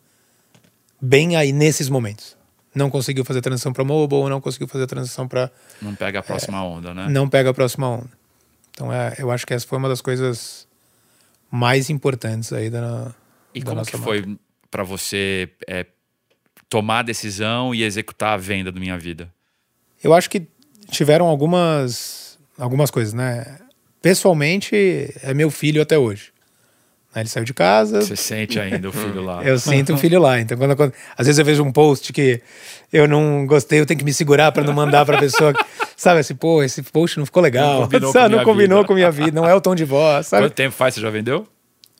bem 1.04 1.36
aí 1.36 1.52
nesses 1.52 1.88
momentos. 1.88 2.36
Não 2.74 2.90
conseguiu 2.90 3.24
fazer 3.24 3.40
transição 3.40 3.72
para 3.72 3.84
mobile, 3.84 4.28
não 4.28 4.40
conseguiu 4.40 4.66
fazer 4.66 4.86
transição 4.86 5.28
para 5.28 5.50
Não 5.80 5.94
pega 5.94 6.18
a 6.18 6.22
próxima 6.22 6.64
onda, 6.64 6.92
né? 6.92 7.06
não 7.08 7.28
pega 7.28 7.50
a 7.50 7.54
próxima 7.54 7.88
onda. 7.88 8.10
Então 8.70 8.92
é, 8.92 9.14
eu 9.18 9.30
acho 9.30 9.46
que 9.46 9.54
essa 9.54 9.66
foi 9.66 9.78
uma 9.78 9.88
das 9.88 10.00
coisas 10.00 10.66
mais 11.50 11.88
importantes 11.88 12.52
aí 12.52 12.68
da 12.68 13.14
E 13.54 13.60
da 13.60 13.66
como 13.66 13.76
nossa 13.78 13.90
que 13.92 13.96
marca. 13.96 14.10
foi 14.12 14.38
pra 14.70 14.82
você 14.82 15.48
é, 15.68 15.86
tomar 16.68 17.00
a 17.00 17.02
decisão 17.02 17.72
e 17.72 17.84
executar 17.84 18.32
a 18.32 18.36
venda 18.36 18.72
do 18.72 18.80
Minha 18.80 18.98
Vida? 18.98 19.32
Eu 20.02 20.12
acho 20.12 20.28
que 20.28 20.48
tiveram 20.90 21.26
algumas 21.26 22.36
algumas 22.58 22.90
coisas, 22.90 23.14
né? 23.14 23.58
Pessoalmente 24.02 24.74
é 25.22 25.32
meu 25.32 25.50
filho 25.50 25.80
até 25.80 25.96
hoje. 25.96 26.32
Ele 27.20 27.28
saiu 27.28 27.44
de 27.44 27.54
casa, 27.54 28.02
Você 28.02 28.16
sente 28.16 28.58
ainda 28.58 28.88
o 28.88 28.92
filho 28.92 29.22
lá. 29.22 29.42
Eu 29.44 29.58
sinto 29.58 29.92
um 29.92 29.96
filho 29.96 30.20
lá. 30.20 30.40
Então, 30.40 30.56
quando, 30.58 30.74
quando- 30.76 30.92
às 31.16 31.26
vezes 31.26 31.38
eu 31.38 31.44
vejo 31.44 31.62
um 31.62 31.70
post 31.70 32.12
que 32.12 32.40
eu 32.92 33.06
não 33.06 33.46
gostei, 33.46 33.80
eu 33.80 33.86
tenho 33.86 33.98
que 33.98 34.04
me 34.04 34.12
segurar 34.12 34.50
para 34.52 34.64
não 34.64 34.72
mandar 34.72 35.06
para 35.06 35.18
pessoa. 35.18 35.52
que- 35.54 35.64
Sabe 35.96 36.20
assim, 36.20 36.34
pô, 36.34 36.62
esse 36.62 36.82
post 36.82 37.18
não 37.18 37.24
ficou 37.26 37.42
legal. 37.42 37.74
Não 37.80 37.82
combinou 37.82 38.10
sabe, 38.12 38.24
com 38.24 38.30
não 38.30 38.36
minha 38.38 38.44
combinou 38.44 38.78
vida. 38.78 38.88
com 38.88 38.94
minha 38.94 39.10
vida. 39.10 39.32
Não 39.32 39.48
é 39.48 39.54
o 39.54 39.60
tom 39.60 39.74
de 39.74 39.84
voz, 39.84 40.26
sabe? 40.26 40.44
Quanto 40.46 40.54
tempo 40.54 40.74
faz 40.74 40.94
você 40.94 41.00
já 41.00 41.10
vendeu? 41.10 41.46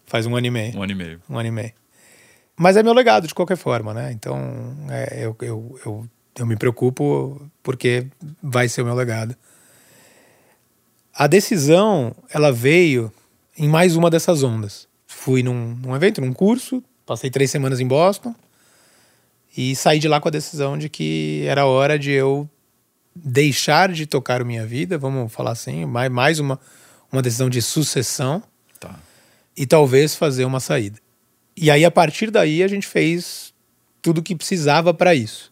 Faz 0.06 0.26
um 0.26 0.34
ano 0.36 0.46
e 0.46 0.50
meio. 0.50 0.76
Um 0.76 0.82
ano 0.82 0.92
e 0.92 0.94
meio. 0.96 1.20
Um 1.30 1.38
ano 1.38 1.48
e 1.48 1.52
meio. 1.52 1.72
Mas 2.56 2.76
é 2.76 2.82
meu 2.82 2.92
legado, 2.92 3.26
de 3.26 3.34
qualquer 3.34 3.56
forma, 3.56 3.94
né? 3.94 4.12
Então, 4.12 4.36
é, 4.90 5.24
eu, 5.24 5.36
eu, 5.42 5.78
eu, 5.86 6.06
eu 6.38 6.46
me 6.46 6.56
preocupo 6.56 7.40
porque 7.62 8.06
vai 8.42 8.68
ser 8.68 8.82
o 8.82 8.84
meu 8.84 8.94
legado. 8.94 9.34
A 11.16 11.26
decisão, 11.26 12.14
ela 12.32 12.50
veio 12.52 13.12
em 13.56 13.68
mais 13.68 13.94
uma 13.96 14.10
dessas 14.10 14.42
ondas. 14.42 14.88
Fui 15.24 15.42
num, 15.42 15.74
num 15.76 15.96
evento, 15.96 16.20
num 16.20 16.34
curso, 16.34 16.84
passei 17.06 17.30
três 17.30 17.50
semanas 17.50 17.80
em 17.80 17.86
Boston 17.88 18.34
e 19.56 19.74
saí 19.74 19.98
de 19.98 20.06
lá 20.06 20.20
com 20.20 20.28
a 20.28 20.30
decisão 20.30 20.76
de 20.76 20.90
que 20.90 21.46
era 21.46 21.64
hora 21.64 21.98
de 21.98 22.10
eu 22.10 22.46
deixar 23.16 23.90
de 23.90 24.04
tocar 24.04 24.42
a 24.42 24.44
minha 24.44 24.66
vida, 24.66 24.98
vamos 24.98 25.32
falar 25.32 25.52
assim, 25.52 25.86
mais, 25.86 26.12
mais 26.12 26.38
uma, 26.38 26.60
uma 27.10 27.22
decisão 27.22 27.48
de 27.48 27.62
sucessão 27.62 28.42
Tá. 28.78 28.94
e 29.56 29.64
talvez 29.64 30.14
fazer 30.14 30.44
uma 30.44 30.60
saída. 30.60 30.98
E 31.56 31.70
aí, 31.70 31.86
a 31.86 31.90
partir 31.90 32.30
daí, 32.30 32.62
a 32.62 32.68
gente 32.68 32.86
fez 32.86 33.54
tudo 34.02 34.18
o 34.18 34.22
que 34.22 34.36
precisava 34.36 34.92
para 34.92 35.14
isso. 35.14 35.50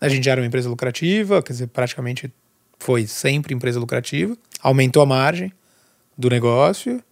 A 0.00 0.08
gente 0.08 0.24
já 0.24 0.32
era 0.32 0.40
uma 0.40 0.46
empresa 0.46 0.70
lucrativa, 0.70 1.42
quer 1.42 1.52
dizer, 1.52 1.66
praticamente 1.66 2.32
foi 2.78 3.06
sempre 3.06 3.54
empresa 3.54 3.78
lucrativa, 3.78 4.34
aumentou 4.62 5.02
a 5.02 5.06
margem 5.06 5.52
do 6.16 6.30
negócio, 6.30 7.04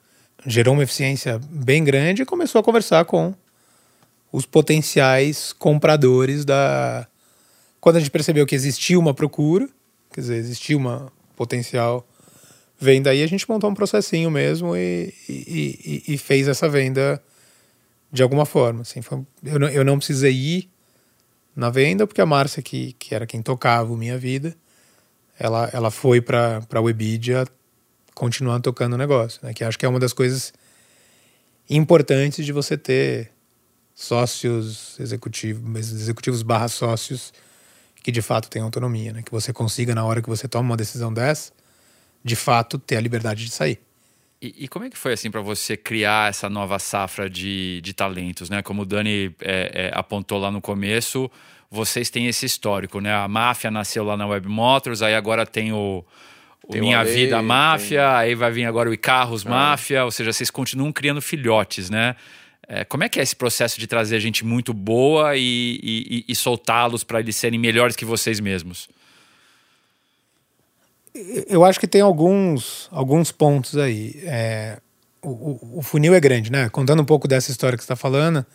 gerou 0.46 0.74
uma 0.74 0.82
eficiência 0.82 1.38
bem 1.50 1.84
grande 1.84 2.22
e 2.22 2.26
começou 2.26 2.60
a 2.60 2.64
conversar 2.64 3.04
com 3.04 3.34
os 4.32 4.46
potenciais 4.46 5.52
compradores 5.52 6.44
da. 6.44 7.06
Quando 7.80 7.96
a 7.96 7.98
gente 8.00 8.10
percebeu 8.10 8.46
que 8.46 8.54
existia 8.54 8.98
uma 8.98 9.14
procura, 9.14 9.68
quer 10.12 10.20
dizer, 10.20 10.36
existia 10.36 10.76
uma 10.76 11.10
potencial 11.36 12.06
venda 12.78 13.10
aí, 13.10 13.22
a 13.22 13.26
gente 13.26 13.48
montou 13.48 13.70
um 13.70 13.74
processinho 13.74 14.30
mesmo 14.30 14.76
e, 14.76 15.12
e, 15.28 16.02
e- 16.08 16.14
e 16.14 16.18
fez 16.18 16.48
essa 16.48 16.68
venda 16.68 17.22
de 18.12 18.22
alguma 18.22 18.44
forma. 18.46 18.82
Assim, 18.82 19.02
foi- 19.02 19.22
eu, 19.44 19.58
não, 19.58 19.68
eu 19.68 19.84
não 19.84 19.98
precisei 19.98 20.32
ir 20.32 20.70
na 21.56 21.70
venda, 21.70 22.06
porque 22.06 22.20
a 22.20 22.26
Márcia, 22.26 22.62
que, 22.62 22.94
que 22.98 23.14
era 23.14 23.26
quem 23.26 23.42
tocava 23.42 23.92
o 23.92 23.96
Minha 23.96 24.16
Vida, 24.18 24.54
ela, 25.38 25.68
ela 25.72 25.90
foi 25.90 26.20
para 26.20 26.62
a 26.72 26.80
Webidia 26.80 27.46
continuar 28.14 28.60
tocando 28.60 28.94
o 28.94 28.96
negócio. 28.98 29.40
Né? 29.42 29.52
Que 29.54 29.64
acho 29.64 29.78
que 29.78 29.86
é 29.86 29.88
uma 29.88 30.00
das 30.00 30.12
coisas 30.12 30.52
importantes 31.68 32.44
de 32.44 32.52
você 32.52 32.76
ter 32.76 33.30
sócios 33.94 34.98
executivos, 34.98 35.92
executivos 35.92 36.42
barra 36.42 36.68
sócios 36.68 37.32
que 38.02 38.10
de 38.10 38.22
fato 38.22 38.48
têm 38.48 38.62
autonomia, 38.62 39.12
né? 39.12 39.22
Que 39.22 39.30
você 39.30 39.52
consiga, 39.52 39.94
na 39.94 40.04
hora 40.04 40.22
que 40.22 40.28
você 40.28 40.48
toma 40.48 40.70
uma 40.70 40.76
decisão 40.76 41.12
dessa, 41.12 41.52
de 42.24 42.34
fato 42.34 42.78
ter 42.78 42.96
a 42.96 43.00
liberdade 43.00 43.44
de 43.44 43.50
sair. 43.50 43.78
E, 44.40 44.64
e 44.64 44.68
como 44.68 44.86
é 44.86 44.90
que 44.90 44.96
foi 44.96 45.12
assim 45.12 45.30
para 45.30 45.42
você 45.42 45.76
criar 45.76 46.30
essa 46.30 46.48
nova 46.48 46.78
safra 46.78 47.28
de, 47.28 47.80
de 47.82 47.92
talentos, 47.92 48.48
né? 48.48 48.62
Como 48.62 48.82
o 48.82 48.86
Dani 48.86 49.34
é, 49.40 49.90
é, 49.90 49.90
apontou 49.94 50.38
lá 50.38 50.50
no 50.50 50.62
começo, 50.62 51.30
vocês 51.70 52.08
têm 52.08 52.26
esse 52.26 52.46
histórico, 52.46 53.00
né? 53.00 53.14
A 53.14 53.28
máfia 53.28 53.70
nasceu 53.70 54.02
lá 54.02 54.16
na 54.16 54.26
Web 54.26 54.48
Motors, 54.48 55.02
aí 55.02 55.14
agora 55.14 55.44
tem 55.44 55.72
o 55.72 56.02
Tem 56.68 56.80
Minha 56.80 57.00
Ale, 57.00 57.12
Vida 57.12 57.42
Máfia, 57.42 57.98
tem- 58.00 58.16
aí 58.16 58.34
vai 58.34 58.50
vir 58.50 58.64
agora 58.64 58.88
o 58.90 58.92
Icarros 58.94 59.44
Máfia, 59.44 60.04
ou 60.04 60.10
seja, 60.10 60.32
vocês 60.32 60.50
continuam 60.50 60.92
criando 60.92 61.20
filhotes, 61.20 61.90
né? 61.90 62.14
É, 62.68 62.84
como 62.84 63.02
é 63.02 63.08
que 63.08 63.18
é 63.18 63.22
esse 63.22 63.34
processo 63.34 63.80
de 63.80 63.86
trazer 63.88 64.20
gente 64.20 64.44
muito 64.44 64.72
boa 64.72 65.36
e, 65.36 65.40
e- 65.82 66.18
e- 66.18 66.24
e 66.28 66.34
soltá-los 66.36 67.02
para 67.02 67.18
eles 67.18 67.34
serem 67.34 67.58
melhores 67.58 67.96
que 67.96 68.04
vocês 68.04 68.38
mesmos? 68.38 68.88
Eu 71.48 71.64
acho 71.64 71.80
que 71.80 71.88
tem 71.88 72.00
alguns, 72.00 72.88
alguns 72.92 73.32
pontos 73.32 73.76
aí. 73.76 74.20
É, 74.24 74.78
o, 75.20 75.28
o- 75.28 75.78
o 75.78 75.82
funil 75.82 76.14
é 76.14 76.20
grande, 76.20 76.52
né? 76.52 76.68
Contando 76.68 77.02
um 77.02 77.04
pouco 77.04 77.26
dessa 77.26 77.50
história 77.50 77.76
que 77.76 77.82
você 77.82 77.86
está 77.92 77.96
falando, 77.96 78.46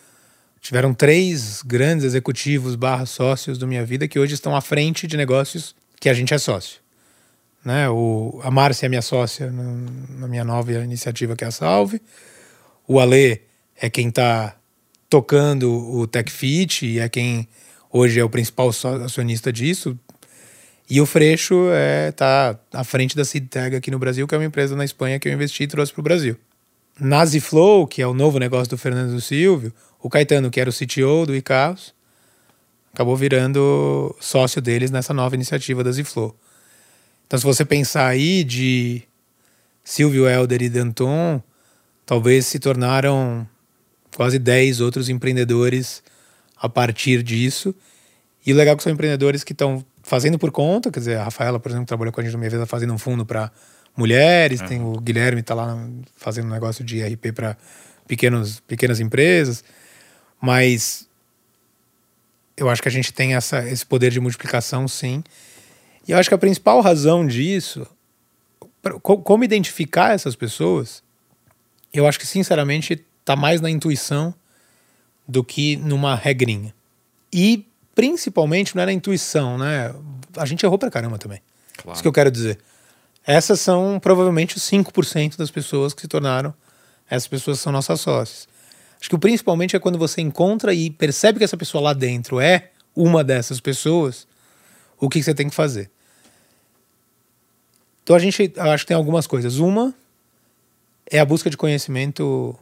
tiveram 0.61 0.93
três 0.93 1.61
grandes 1.61 2.05
executivos 2.05 2.75
barra 2.75 3.05
sócios 3.05 3.57
do 3.57 3.67
Minha 3.67 3.85
Vida 3.85 4.07
que 4.07 4.17
hoje 4.17 4.33
estão 4.35 4.55
à 4.55 4.61
frente 4.61 5.05
de 5.05 5.17
negócios 5.17 5.75
que 5.99 6.07
a 6.07 6.13
gente 6.13 6.33
é 6.33 6.37
sócio. 6.37 6.79
Né? 7.65 7.89
O, 7.89 8.39
a 8.43 8.51
Márcia 8.51 8.85
é 8.85 8.89
minha 8.89 9.01
sócia 9.01 9.51
na 9.51 10.27
minha 10.27 10.43
nova 10.45 10.71
iniciativa 10.71 11.35
que 11.35 11.43
é 11.43 11.47
a 11.47 11.51
Salve. 11.51 11.99
O 12.87 12.99
Ale 12.99 13.41
é 13.75 13.89
quem 13.89 14.09
está 14.09 14.55
tocando 15.09 15.71
o 15.71 16.05
TechFit 16.05 16.85
e 16.85 16.99
é 16.99 17.09
quem 17.09 17.47
hoje 17.91 18.19
é 18.19 18.23
o 18.23 18.29
principal 18.29 18.69
acionista 19.03 19.51
disso. 19.51 19.97
E 20.87 21.01
o 21.01 21.05
Freixo 21.07 21.69
é, 21.71 22.11
tá 22.11 22.59
à 22.71 22.83
frente 22.83 23.15
da 23.15 23.25
SeedTag 23.25 23.75
aqui 23.75 23.89
no 23.89 23.97
Brasil, 23.97 24.27
que 24.27 24.35
é 24.35 24.37
uma 24.37 24.45
empresa 24.45 24.75
na 24.75 24.85
Espanha 24.85 25.17
que 25.17 25.27
eu 25.27 25.33
investi 25.33 25.63
e 25.63 25.67
trouxe 25.67 25.91
para 25.91 26.01
o 26.01 26.03
Brasil. 26.03 26.37
Na 26.99 27.25
Ziflow, 27.25 27.87
que 27.87 28.03
é 28.03 28.07
o 28.07 28.13
novo 28.13 28.37
negócio 28.37 28.69
do 28.69 28.77
Fernando 28.77 29.11
do 29.11 29.19
Silvio, 29.19 29.73
o 29.99 30.07
Caetano, 30.07 30.51
que 30.51 30.59
era 30.59 30.69
o 30.69 30.73
CTO 30.73 31.25
do 31.25 31.35
Icarros, 31.35 31.95
acabou 32.93 33.17
virando 33.17 34.15
sócio 34.19 34.61
deles 34.61 34.91
nessa 34.91 35.11
nova 35.11 35.33
iniciativa 35.33 35.83
da 35.83 35.91
Ziflow. 35.91 36.35
Então, 37.25 37.39
se 37.39 37.45
você 37.45 37.65
pensar 37.65 38.07
aí 38.07 38.43
de 38.43 39.03
Silvio 39.83 40.27
Helder 40.27 40.61
e 40.61 40.69
Danton, 40.69 41.41
talvez 42.05 42.45
se 42.45 42.59
tornaram 42.59 43.47
quase 44.15 44.39
10 44.39 44.81
outros 44.81 45.09
empreendedores 45.09 46.03
a 46.55 46.69
partir 46.69 47.23
disso. 47.23 47.75
E 48.45 48.53
o 48.53 48.55
legal 48.55 48.73
é 48.73 48.77
que 48.77 48.83
são 48.83 48.91
empreendedores 48.91 49.43
que 49.43 49.53
estão 49.53 49.83
fazendo 50.03 50.37
por 50.37 50.51
conta, 50.51 50.91
quer 50.91 50.99
dizer, 50.99 51.17
a 51.17 51.23
Rafaela, 51.23 51.59
por 51.59 51.69
exemplo, 51.69 51.87
trabalhou 51.87 52.13
com 52.13 52.21
a 52.21 52.23
gente 52.23 52.33
no 52.33 52.37
minha 52.37 52.49
vida 52.49 52.65
fazendo 52.65 52.93
um 52.93 52.97
fundo 52.97 53.25
para 53.25 53.51
mulheres, 53.97 54.61
tem 54.61 54.81
o 54.81 54.99
Guilherme 54.99 55.41
está 55.41 55.55
lá 55.55 55.77
fazendo 56.15 56.45
um 56.45 56.51
negócio 56.51 56.83
de 56.83 56.97
IRP 56.97 57.31
para 57.31 57.57
pequenos 58.07 58.59
pequenas 58.59 58.99
empresas, 58.99 59.63
mas 60.39 61.07
eu 62.55 62.69
acho 62.69 62.81
que 62.81 62.87
a 62.87 62.91
gente 62.91 63.11
tem 63.11 63.35
essa, 63.35 63.67
esse 63.67 63.85
poder 63.85 64.11
de 64.11 64.19
multiplicação, 64.19 64.87
sim. 64.87 65.23
E 66.07 66.11
eu 66.11 66.17
acho 66.17 66.29
que 66.29 66.35
a 66.35 66.37
principal 66.37 66.81
razão 66.81 67.25
disso, 67.25 67.87
como 69.01 69.43
identificar 69.43 70.13
essas 70.13 70.35
pessoas, 70.35 71.03
eu 71.93 72.07
acho 72.07 72.19
que 72.19 72.27
sinceramente 72.27 73.05
está 73.21 73.35
mais 73.35 73.61
na 73.61 73.69
intuição 73.69 74.33
do 75.27 75.43
que 75.43 75.75
numa 75.77 76.15
regrinha. 76.15 76.73
E 77.33 77.67
principalmente 77.95 78.75
não 78.75 78.83
é 78.83 78.85
na 78.87 78.93
intuição, 78.93 79.57
né? 79.57 79.93
A 80.37 80.45
gente 80.45 80.63
errou 80.65 80.77
pra 80.77 80.91
caramba 80.91 81.17
também. 81.17 81.41
Claro. 81.77 81.95
Isso 81.95 82.01
que 82.01 82.07
eu 82.07 82.13
quero 82.13 82.29
dizer. 82.29 82.59
Essas 83.25 83.59
são 83.59 83.99
provavelmente 83.99 84.55
os 84.57 84.63
5% 84.63 85.37
das 85.37 85.49
pessoas 85.49 85.93
que 85.93 86.01
se 86.01 86.07
tornaram. 86.07 86.53
Essas 87.09 87.27
pessoas 87.27 87.59
são 87.59 87.71
nossas 87.71 87.99
sócias. 88.01 88.47
Acho 88.99 89.09
que 89.09 89.15
o 89.15 89.19
principalmente 89.19 89.75
é 89.75 89.79
quando 89.79 89.97
você 89.97 90.21
encontra 90.21 90.73
e 90.73 90.89
percebe 90.89 91.39
que 91.39 91.43
essa 91.43 91.57
pessoa 91.57 91.81
lá 91.81 91.93
dentro 91.93 92.39
é 92.39 92.71
uma 92.95 93.23
dessas 93.23 93.59
pessoas, 93.59 94.27
o 94.99 95.09
que 95.09 95.21
você 95.21 95.33
tem 95.33 95.49
que 95.49 95.55
fazer. 95.55 95.89
Então 98.05 98.15
a 98.15 98.19
gente, 98.19 98.53
acho 98.55 98.83
que 98.83 98.87
tem 98.89 98.95
algumas 98.95 99.25
coisas. 99.25 99.57
Uma 99.57 99.91
é 101.09 101.19
a 101.19 101.25
busca 101.25 101.49
de 101.49 101.57
conhecimento 101.57 102.55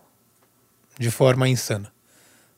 de 0.98 1.12
forma 1.12 1.50
insana, 1.50 1.91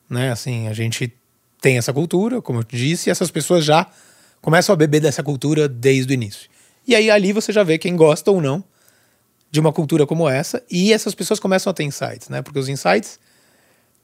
né? 0.08 0.32
Assim, 0.32 0.68
a 0.68 0.74
gente 0.74 1.12
tem 1.60 1.80
essa 1.80 1.92
cultura, 1.92 2.44
como 2.44 2.60
eu 2.60 2.64
disse, 2.64 3.10
e 3.10 3.12
essas 3.12 3.32
pessoas 3.32 3.66
já 3.66 3.88
começam 4.40 4.72
a 4.72 4.76
beber 4.76 5.00
dessa 5.02 5.24
cultura 5.24 5.68
desde 5.68 6.12
o 6.12 6.14
início. 6.14 6.48
E 6.88 6.94
aí 6.94 7.10
ali 7.10 7.34
você 7.34 7.52
já 7.52 7.64
vê 7.64 7.80
quem 7.80 7.96
gosta 7.96 8.30
ou 8.30 8.40
não 8.40 8.64
de 9.50 9.60
uma 9.60 9.74
cultura 9.74 10.06
como 10.06 10.30
essa, 10.30 10.62
e 10.70 10.94
essas 10.94 11.16
pessoas 11.16 11.40
começam 11.40 11.72
a 11.72 11.74
ter 11.74 11.86
insights, 11.86 12.30
né? 12.30 12.44
Porque 12.44 12.60
os 12.60 12.70
insights 12.70 13.20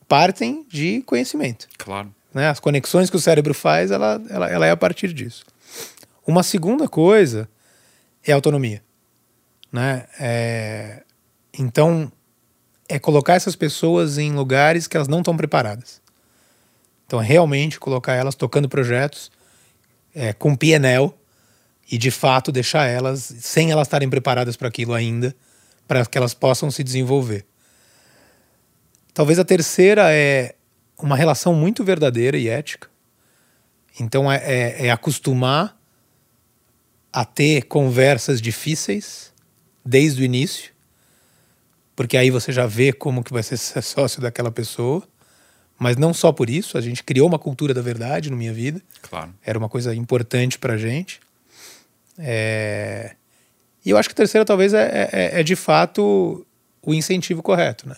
partem 0.07 0.65
de 0.67 1.03
conhecimento 1.03 1.67
Claro. 1.77 2.11
né? 2.33 2.49
As 2.49 2.59
conexões 2.59 3.11
que 3.11 3.15
o 3.15 3.19
cérebro 3.19 3.53
faz, 3.53 3.91
ela, 3.91 4.19
ela, 4.27 4.49
ela 4.49 4.65
é 4.65 4.71
a 4.71 4.77
partir 4.77 5.13
disso. 5.13 5.45
Uma 6.25 6.41
segunda 6.41 6.87
coisa 6.87 7.47
é 8.25 8.31
autonomia, 8.31 8.83
né? 9.71 10.05
É, 10.19 11.03
então, 11.57 12.11
é 12.87 12.99
colocar 12.99 13.35
essas 13.35 13.55
pessoas 13.55 14.17
em 14.17 14.33
lugares 14.33 14.87
que 14.87 14.95
elas 14.95 15.07
não 15.07 15.19
estão 15.19 15.35
preparadas. 15.35 16.01
Então, 17.05 17.21
é 17.21 17.25
realmente 17.25 17.79
colocar 17.79 18.13
elas 18.13 18.35
tocando 18.35 18.69
projetos 18.69 19.31
é, 20.13 20.33
com 20.33 20.55
PNL 20.55 21.13
e, 21.91 21.97
de 21.97 22.11
fato, 22.11 22.51
deixar 22.51 22.85
elas, 22.85 23.33
sem 23.39 23.71
elas 23.71 23.87
estarem 23.87 24.09
preparadas 24.09 24.55
para 24.55 24.67
aquilo 24.67 24.93
ainda, 24.93 25.35
para 25.87 26.05
que 26.05 26.17
elas 26.17 26.33
possam 26.33 26.71
se 26.71 26.83
desenvolver. 26.83 27.45
Talvez 29.13 29.39
a 29.39 29.43
terceira 29.43 30.13
é 30.13 30.55
uma 30.97 31.17
relação 31.17 31.53
muito 31.53 31.83
verdadeira 31.83 32.37
e 32.37 32.47
ética. 32.47 32.89
Então, 33.99 34.31
é, 34.31 34.37
é, 34.37 34.87
é 34.87 34.91
acostumar 34.91 35.80
a 37.11 37.25
ter 37.25 37.63
conversas 37.63 38.41
difíceis 38.41 39.31
desde 39.83 40.21
o 40.21 40.25
início, 40.25 40.71
porque 41.95 42.17
aí 42.17 42.31
você 42.31 42.51
já 42.51 42.65
vê 42.65 42.93
como 42.93 43.23
que 43.23 43.33
vai 43.33 43.43
ser 43.43 43.57
sócio 43.57 44.21
daquela 44.21 44.51
pessoa. 44.51 45.03
Mas 45.77 45.97
não 45.97 46.13
só 46.13 46.31
por 46.31 46.47
isso, 46.47 46.77
a 46.77 46.81
gente 46.81 47.03
criou 47.03 47.27
uma 47.27 47.39
cultura 47.39 47.73
da 47.73 47.81
verdade 47.81 48.29
na 48.29 48.35
minha 48.35 48.53
vida. 48.53 48.79
Claro. 49.01 49.33
Era 49.43 49.57
uma 49.57 49.67
coisa 49.67 49.95
importante 49.95 50.59
pra 50.59 50.77
gente. 50.77 51.19
É... 52.19 53.15
E 53.83 53.89
eu 53.89 53.97
acho 53.97 54.07
que 54.07 54.13
a 54.13 54.15
terceira 54.15 54.45
talvez 54.45 54.75
é, 54.75 55.09
é, 55.11 55.39
é 55.39 55.43
de 55.43 55.55
fato 55.55 56.45
o 56.83 56.93
incentivo 56.93 57.41
correto, 57.41 57.89
né? 57.89 57.95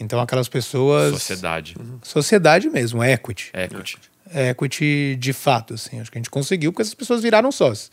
Então 0.00 0.18
aquelas 0.18 0.48
pessoas... 0.48 1.12
Sociedade. 1.12 1.76
Sociedade 2.02 2.70
mesmo, 2.70 3.04
equity. 3.04 3.50
Equity. 3.52 3.98
Equity 4.50 5.16
de 5.18 5.32
fato, 5.34 5.74
assim. 5.74 6.00
Acho 6.00 6.10
que 6.10 6.16
a 6.16 6.20
gente 6.20 6.30
conseguiu 6.30 6.72
porque 6.72 6.82
essas 6.82 6.94
pessoas 6.94 7.22
viraram 7.22 7.52
sócios. 7.52 7.90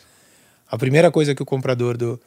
A 0.72 0.78
primeira 0.78 1.12
coisa 1.12 1.36
que 1.36 1.44
o 1.44 1.46
comprador 1.46 1.98
do, 1.98 2.18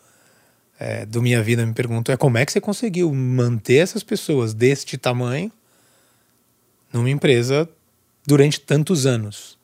é, 0.78 1.06
do 1.06 1.22
Minha 1.22 1.42
Vida 1.42 1.64
me 1.64 1.72
perguntou 1.72 2.12
é 2.12 2.16
como 2.16 2.36
é 2.36 2.44
que 2.44 2.52
você 2.52 2.60
conseguiu 2.60 3.10
manter 3.14 3.76
essas 3.76 4.02
pessoas 4.02 4.52
deste 4.52 4.98
tamanho 4.98 5.50
numa 6.92 7.08
empresa 7.08 7.66
durante 8.26 8.60
tantos 8.60 9.06
anos. 9.06 9.58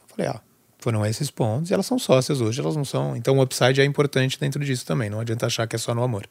Eu 0.00 0.16
falei, 0.16 0.30
ah, 0.30 0.40
foram 0.78 1.04
esses 1.04 1.30
pontos 1.30 1.70
e 1.70 1.74
elas 1.74 1.84
são 1.84 1.98
sócias 1.98 2.40
hoje, 2.40 2.60
elas 2.60 2.74
não 2.74 2.84
são. 2.84 3.14
Então 3.14 3.36
o 3.36 3.42
upside 3.42 3.82
é 3.82 3.84
importante 3.84 4.40
dentro 4.40 4.64
disso 4.64 4.86
também, 4.86 5.10
não 5.10 5.20
adianta 5.20 5.44
achar 5.44 5.66
que 5.66 5.76
é 5.76 5.78
só 5.78 5.94
no 5.94 6.02
amor. 6.02 6.26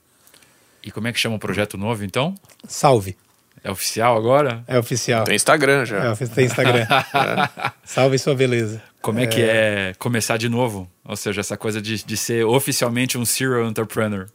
E 0.83 0.89
como 0.89 1.07
é 1.07 1.13
que 1.13 1.19
chama 1.19 1.35
o 1.35 1.39
projeto 1.39 1.77
novo, 1.77 2.03
então? 2.03 2.33
Salve. 2.67 3.15
É 3.63 3.69
oficial 3.69 4.17
agora? 4.17 4.63
É 4.67 4.79
oficial. 4.79 5.25
Tem 5.25 5.35
Instagram 5.35 5.85
já. 5.85 6.11
É, 6.11 6.15
tem 6.15 6.45
Instagram. 6.45 6.87
Salve 7.85 8.17
sua 8.17 8.33
beleza. 8.33 8.81
Como 9.01 9.19
é, 9.19 9.25
que 9.25 9.41
é 9.41 9.93
começar 9.97 10.37
de 10.37 10.47
novo? 10.47 10.89
Ou 11.03 11.15
seja, 11.15 11.41
essa 11.41 11.57
coisa 11.57 11.81
de, 11.81 12.03
de 12.03 12.17
ser 12.17 12.45
oficialmente 12.45 13.17
um 13.17 13.25
serial 13.25 13.65
entrepreneur. 13.67 14.27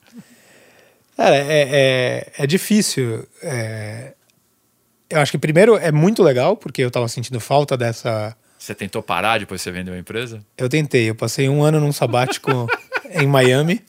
Cara, 1.16 1.36
é, 1.36 1.68
é, 1.70 2.32
é 2.38 2.46
difícil. 2.46 3.26
É... 3.42 4.12
Eu 5.08 5.20
acho 5.20 5.30
que 5.30 5.38
primeiro 5.38 5.76
é 5.76 5.92
muito 5.92 6.22
legal, 6.22 6.56
porque 6.56 6.82
eu 6.82 6.90
tava 6.90 7.06
sentindo 7.06 7.38
falta 7.38 7.76
dessa. 7.76 8.36
Você 8.58 8.74
tentou 8.74 9.02
parar 9.02 9.38
depois 9.38 9.60
que 9.60 9.64
você 9.64 9.70
vendeu 9.70 9.94
a 9.94 9.98
empresa? 9.98 10.44
Eu 10.58 10.68
tentei. 10.68 11.08
Eu 11.08 11.14
passei 11.14 11.48
um 11.48 11.62
ano 11.62 11.78
num 11.78 11.92
sabático 11.92 12.50
em 13.10 13.26
Miami. 13.26 13.82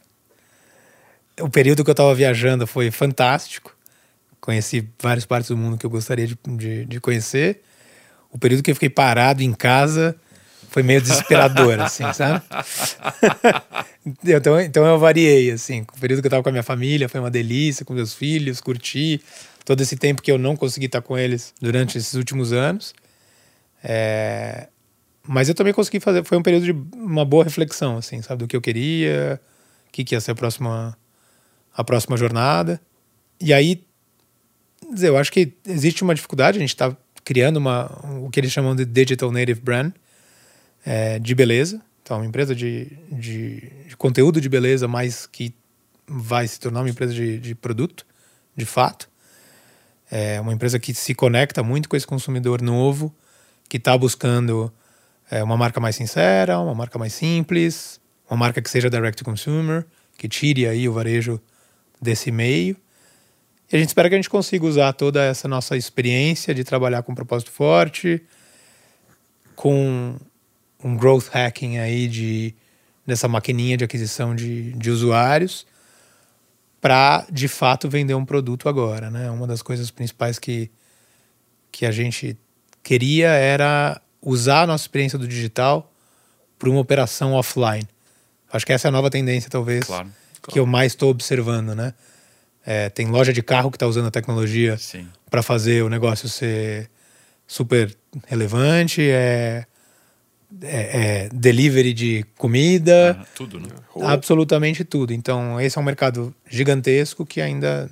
O 1.42 1.50
período 1.50 1.84
que 1.84 1.90
eu 1.90 1.96
tava 1.96 2.14
viajando 2.14 2.68
foi 2.68 2.92
fantástico. 2.92 3.76
Conheci 4.40 4.88
várias 5.02 5.26
partes 5.26 5.50
do 5.50 5.58
mundo 5.58 5.78
que 5.78 5.86
eu 5.86 5.90
gostaria 5.90 6.28
de, 6.28 6.38
de, 6.46 6.86
de 6.86 7.00
conhecer. 7.02 7.64
O 8.32 8.38
período 8.38 8.62
que 8.62 8.70
eu 8.70 8.76
fiquei 8.76 8.90
parado 8.90 9.42
em 9.42 9.54
casa 9.54 10.16
foi 10.70 10.84
meio 10.84 11.01
desesperador, 11.01 11.80
assim, 11.80 12.03
sabe? 12.13 12.41
então, 14.26 14.59
então 14.59 14.86
eu 14.86 14.99
variei, 14.99 15.51
assim. 15.51 15.82
O 15.82 15.99
período 15.99 16.22
que 16.22 16.28
eu 16.28 16.32
tava 16.32 16.43
com 16.43 16.49
a 16.49 16.51
minha 16.51 16.63
família 16.63 17.09
foi 17.09 17.20
uma 17.20 17.32
delícia, 17.32 17.86
com 17.86 17.93
meus 17.93 18.13
filhos, 18.13 18.61
curti 18.61 19.22
todo 19.65 19.82
esse 19.82 19.97
tempo 19.97 20.22
que 20.22 20.32
eu 20.32 20.38
não 20.38 20.55
consegui 20.55 20.86
estar 20.86 21.01
com 21.01 21.18
eles 21.18 21.53
durante 21.59 21.97
esses 21.97 22.13
últimos 22.13 22.53
anos. 22.53 22.93
É... 23.84 24.68
Mas 25.28 25.49
eu 25.49 25.55
também 25.55 25.74
consegui 25.74 25.99
fazer, 25.99 26.24
foi 26.24 26.38
um 26.38 26.41
período 26.41 26.63
de 26.63 26.72
uma 26.95 27.26
boa 27.26 27.43
reflexão, 27.43 27.97
assim, 27.97 28.22
sabe? 28.22 28.39
Do 28.39 28.47
que 28.47 28.55
eu 28.55 28.61
queria, 28.61 29.41
o 29.88 29.91
que, 29.91 30.05
que 30.05 30.15
ia 30.15 30.22
ser 30.22 30.32
a 30.32 30.36
próxima, 30.36 30.97
a 31.76 31.84
próxima 31.84 32.15
jornada. 32.15 32.80
E 33.41 33.53
aí, 33.53 33.84
dizer, 34.93 35.09
eu 35.09 35.18
acho 35.18 35.32
que 35.32 35.53
existe 35.68 36.01
uma 36.01 36.15
dificuldade, 36.15 36.57
a 36.57 36.61
gente 36.61 36.70
está 36.70 36.95
criando 37.26 37.57
uma, 37.57 37.91
o 38.22 38.30
que 38.30 38.39
eles 38.39 38.53
chamam 38.53 38.74
de 38.74 38.86
Digital 38.86 39.34
Native 39.34 39.59
Brand, 39.59 39.91
é, 40.86 41.20
de 41.20 41.36
beleza. 41.36 41.82
Então, 42.02 42.18
uma 42.18 42.26
empresa 42.26 42.56
de, 42.56 42.86
de, 43.12 43.70
de, 43.88 43.98
conteúdo 43.98 44.40
de 44.40 44.48
beleza, 44.48 44.88
mas 44.88 45.28
que 45.28 45.54
vai 46.08 46.48
se 46.48 46.60
tornar 46.60 46.82
uma 46.82 46.90
empresa 46.90 47.14
de, 47.14 47.38
de 47.38 47.54
produto, 47.54 48.06
de 48.56 48.66
fato. 48.66 49.10
É 50.10 50.40
uma 50.40 50.54
empresa 50.54 50.80
que 50.80 50.94
se 50.94 51.14
conecta 51.14 51.62
muito 51.62 51.90
com 51.90 51.98
esse 51.98 52.08
consumidor 52.08 52.62
novo, 52.62 53.14
que 53.68 53.76
está 53.76 53.98
buscando 53.98 54.72
é, 55.30 55.44
uma 55.44 55.58
marca 55.58 55.82
mais 55.82 55.98
sincera, 55.98 56.58
uma 56.60 56.74
marca 56.74 56.98
mais 56.98 57.14
simples, 57.14 58.00
uma 58.30 58.38
marca 58.38 58.62
que 58.62 58.70
seja 58.70 58.90
direct 58.90 59.18
to 59.18 59.26
consumer, 59.26 59.86
que 60.18 60.30
tire 60.30 60.66
aí 60.66 60.88
o 60.88 60.94
varejo 60.94 61.42
desse 62.02 62.32
meio. 62.32 62.78
E 63.72 63.76
a 63.76 63.80
gente 63.80 63.90
espera 63.90 64.08
que 64.08 64.16
a 64.16 64.18
gente 64.18 64.30
consiga 64.30 64.66
usar 64.66 64.94
toda 64.94 65.22
essa 65.22 65.48
nossa 65.48 65.76
experiência 65.76 66.54
de 66.56 66.64
trabalhar 66.64 67.04
com 67.04 67.12
um 67.12 67.16
propósito 67.16 67.52
forte, 67.52 68.24
com 69.56 70.16
um 70.84 70.96
growth 70.96 71.28
hacking 71.32 71.78
aí 71.78 72.08
de 72.08 72.54
dessa 73.06 73.28
maquininha 73.28 73.78
de 73.78 73.86
aquisição 73.86 74.36
de, 74.36 74.74
de 74.74 74.92
usuários 74.92 75.66
para 76.82 77.26
de 77.32 77.48
fato 77.48 77.90
vender 77.90 78.14
um 78.14 78.26
produto 78.26 78.68
agora, 78.68 79.10
né? 79.10 79.32
Uma 79.32 79.48
das 79.48 79.62
coisas 79.62 79.90
principais 79.90 80.38
que 80.38 80.70
que 81.72 81.86
a 81.86 81.92
gente 81.92 82.38
queria 82.84 83.30
era 83.30 84.02
usar 84.22 84.64
a 84.64 84.68
nossa 84.68 84.84
experiência 84.84 85.18
do 85.18 85.28
digital 85.28 85.92
para 86.58 86.70
uma 86.70 86.80
operação 86.80 87.34
offline. 87.34 87.88
Acho 88.52 88.66
que 88.66 88.74
essa 88.74 88.88
é 88.88 88.90
a 88.90 88.92
nova 88.92 89.10
tendência, 89.10 89.50
talvez, 89.50 89.86
claro, 89.86 90.08
que 90.36 90.42
claro. 90.42 90.60
eu 90.60 90.66
mais 90.66 90.94
estou 90.94 91.10
observando, 91.10 91.76
né? 91.76 91.94
É, 92.66 92.90
tem 92.90 93.08
loja 93.08 93.32
de 93.32 93.42
carro 93.42 93.70
que 93.72 93.78
está 93.78 93.88
usando 93.88 94.08
a 94.08 94.12
tecnologia 94.12 94.78
para 95.30 95.42
fazer 95.42 95.84
o 95.84 95.90
negócio 95.90 96.28
ser 96.28 96.90
super 97.46 97.96
relevante. 98.26 99.02
É, 99.02 99.66
é, 100.62 101.26
é, 101.26 101.30
delivery 101.32 101.93
de 101.93 102.26
comida. 102.38 103.18
Ah, 103.20 103.26
tudo, 103.36 103.60
né? 103.60 103.68
Absolutamente 104.02 104.84
tudo. 104.84 105.14
Então, 105.14 105.60
esse 105.60 105.78
é 105.78 105.82
um 105.82 105.84
mercado 105.84 106.34
gigantesco 106.50 107.26
que 107.26 107.41
ainda 107.41 107.89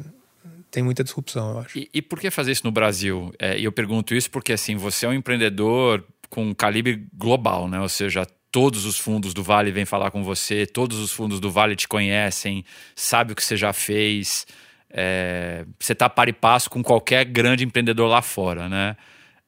tem 0.71 0.83
muita 0.83 1.03
disrupção, 1.03 1.51
eu 1.51 1.59
acho. 1.59 1.77
E, 1.77 1.89
e 1.93 2.01
por 2.01 2.19
que 2.19 2.29
fazer 2.29 2.51
isso 2.51 2.65
no 2.65 2.71
Brasil? 2.71 3.33
É, 3.39 3.57
e 3.57 3.63
eu 3.63 3.71
pergunto 3.71 4.13
isso 4.13 4.29
porque, 4.29 4.53
assim, 4.53 4.75
você 4.75 5.05
é 5.05 5.09
um 5.09 5.13
empreendedor 5.13 6.03
com 6.29 6.53
calibre 6.53 7.07
global, 7.13 7.67
né? 7.67 7.79
Ou 7.79 7.89
seja, 7.89 8.25
todos 8.51 8.85
os 8.85 8.97
fundos 8.97 9.33
do 9.33 9.43
Vale 9.43 9.71
vêm 9.71 9.85
falar 9.85 10.11
com 10.11 10.23
você, 10.23 10.65
todos 10.65 10.97
os 10.99 11.11
fundos 11.11 11.39
do 11.39 11.51
Vale 11.51 11.75
te 11.75 11.87
conhecem, 11.87 12.63
sabe 12.95 13.33
o 13.33 13.35
que 13.35 13.43
você 13.43 13.57
já 13.57 13.73
fez. 13.73 14.45
É, 14.89 15.65
você 15.77 15.91
está 15.91 16.09
par 16.09 16.29
e 16.29 16.33
passo 16.33 16.69
com 16.69 16.81
qualquer 16.81 17.25
grande 17.25 17.65
empreendedor 17.65 18.09
lá 18.09 18.21
fora, 18.21 18.69
né? 18.69 18.95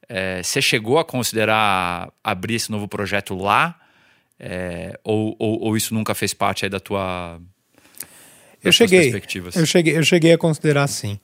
É, 0.10 0.41
você 0.41 0.62
chegou 0.62 0.97
a 0.99 1.05
considerar 1.05 2.12
abrir 2.24 2.55
esse 2.55 2.72
novo 2.72 2.88
projeto 2.88 3.36
lá? 3.36 3.80
É, 4.39 4.99
ou, 5.03 5.36
ou, 5.39 5.60
ou, 5.62 5.78
isso 5.78 5.93
nunca 5.93 6.14
fez 6.14 6.34
parte 6.34 6.70
da 6.70 6.80
tua 6.80 7.41
eu 8.64 8.72
cheguei, 8.72 9.14
eu 9.55 9.66
cheguei, 9.66 9.97
eu 9.97 10.03
cheguei 10.03 10.34
a 10.34 10.38
considerar 10.38 10.88
sim. 10.88 11.20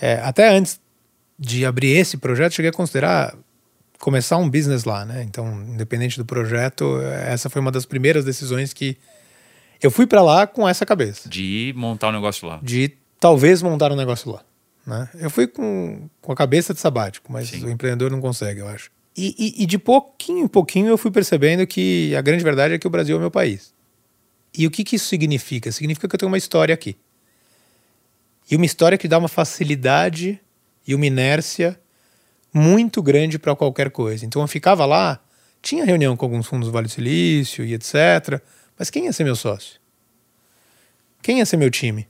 É, 0.00 0.14
até 0.14 0.48
antes 0.48 0.80
de 1.38 1.66
abrir 1.66 1.90
esse 1.90 2.16
projeto, 2.16 2.52
cheguei 2.52 2.70
a 2.70 2.72
considerar 2.72 3.36
começar 3.98 4.36
um 4.36 4.48
business 4.48 4.84
lá, 4.84 5.04
né? 5.04 5.22
Então, 5.22 5.62
independente 5.62 6.16
do 6.16 6.24
projeto, 6.24 7.00
essa 7.26 7.50
foi 7.50 7.60
uma 7.60 7.72
das 7.72 7.84
primeiras 7.84 8.24
decisões 8.24 8.72
que 8.72 8.96
eu 9.82 9.90
fui 9.90 10.06
para 10.06 10.22
lá 10.22 10.46
com 10.46 10.68
essa 10.68 10.86
cabeça. 10.86 11.28
De 11.28 11.72
montar 11.76 12.08
um 12.08 12.12
negócio 12.12 12.46
lá. 12.46 12.60
De 12.62 12.92
talvez 13.18 13.62
montar 13.62 13.92
um 13.92 13.96
negócio 13.96 14.30
lá. 14.30 14.42
Né? 14.86 15.08
Eu 15.14 15.30
fui 15.30 15.46
com, 15.46 16.08
com 16.20 16.32
a 16.32 16.36
cabeça 16.36 16.74
de 16.74 16.80
sabático, 16.80 17.32
mas 17.32 17.48
Sim. 17.48 17.64
o 17.64 17.70
empreendedor 17.70 18.10
não 18.10 18.20
consegue, 18.20 18.60
eu 18.60 18.68
acho. 18.68 18.90
E, 19.16 19.34
e, 19.38 19.62
e, 19.62 19.66
de 19.66 19.78
pouquinho 19.78 20.44
em 20.44 20.48
pouquinho 20.48 20.88
eu 20.88 20.98
fui 20.98 21.10
percebendo 21.10 21.66
que 21.66 22.14
a 22.16 22.20
grande 22.20 22.42
verdade 22.42 22.74
é 22.74 22.78
que 22.78 22.86
o 22.86 22.90
Brasil 22.90 23.16
é 23.16 23.20
meu 23.20 23.30
país. 23.30 23.72
E 24.56 24.66
o 24.66 24.70
que, 24.70 24.82
que 24.82 24.96
isso 24.96 25.06
significa? 25.06 25.70
Significa 25.70 26.08
que 26.08 26.14
eu 26.14 26.18
tenho 26.18 26.30
uma 26.30 26.38
história 26.38 26.74
aqui. 26.74 26.96
E 28.50 28.56
uma 28.56 28.66
história 28.66 28.98
que 28.98 29.08
dá 29.08 29.16
uma 29.18 29.28
facilidade 29.28 30.40
e 30.86 30.94
uma 30.94 31.06
inércia 31.06 31.80
muito 32.52 33.02
grande 33.02 33.38
para 33.38 33.54
qualquer 33.56 33.90
coisa. 33.90 34.26
Então 34.26 34.42
eu 34.42 34.48
ficava 34.48 34.84
lá, 34.84 35.20
tinha 35.62 35.84
reunião 35.84 36.16
com 36.16 36.26
alguns 36.26 36.46
fundos 36.46 36.68
do 36.68 36.72
Vale 36.72 36.86
do 36.86 36.92
Silício 36.92 37.64
e 37.64 37.72
etc. 37.74 38.40
Mas 38.78 38.90
quem 38.90 39.06
ia 39.06 39.12
ser 39.12 39.24
meu 39.24 39.36
sócio? 39.36 39.80
Quem 41.22 41.38
ia 41.38 41.46
ser 41.46 41.56
meu 41.56 41.70
time? 41.70 42.06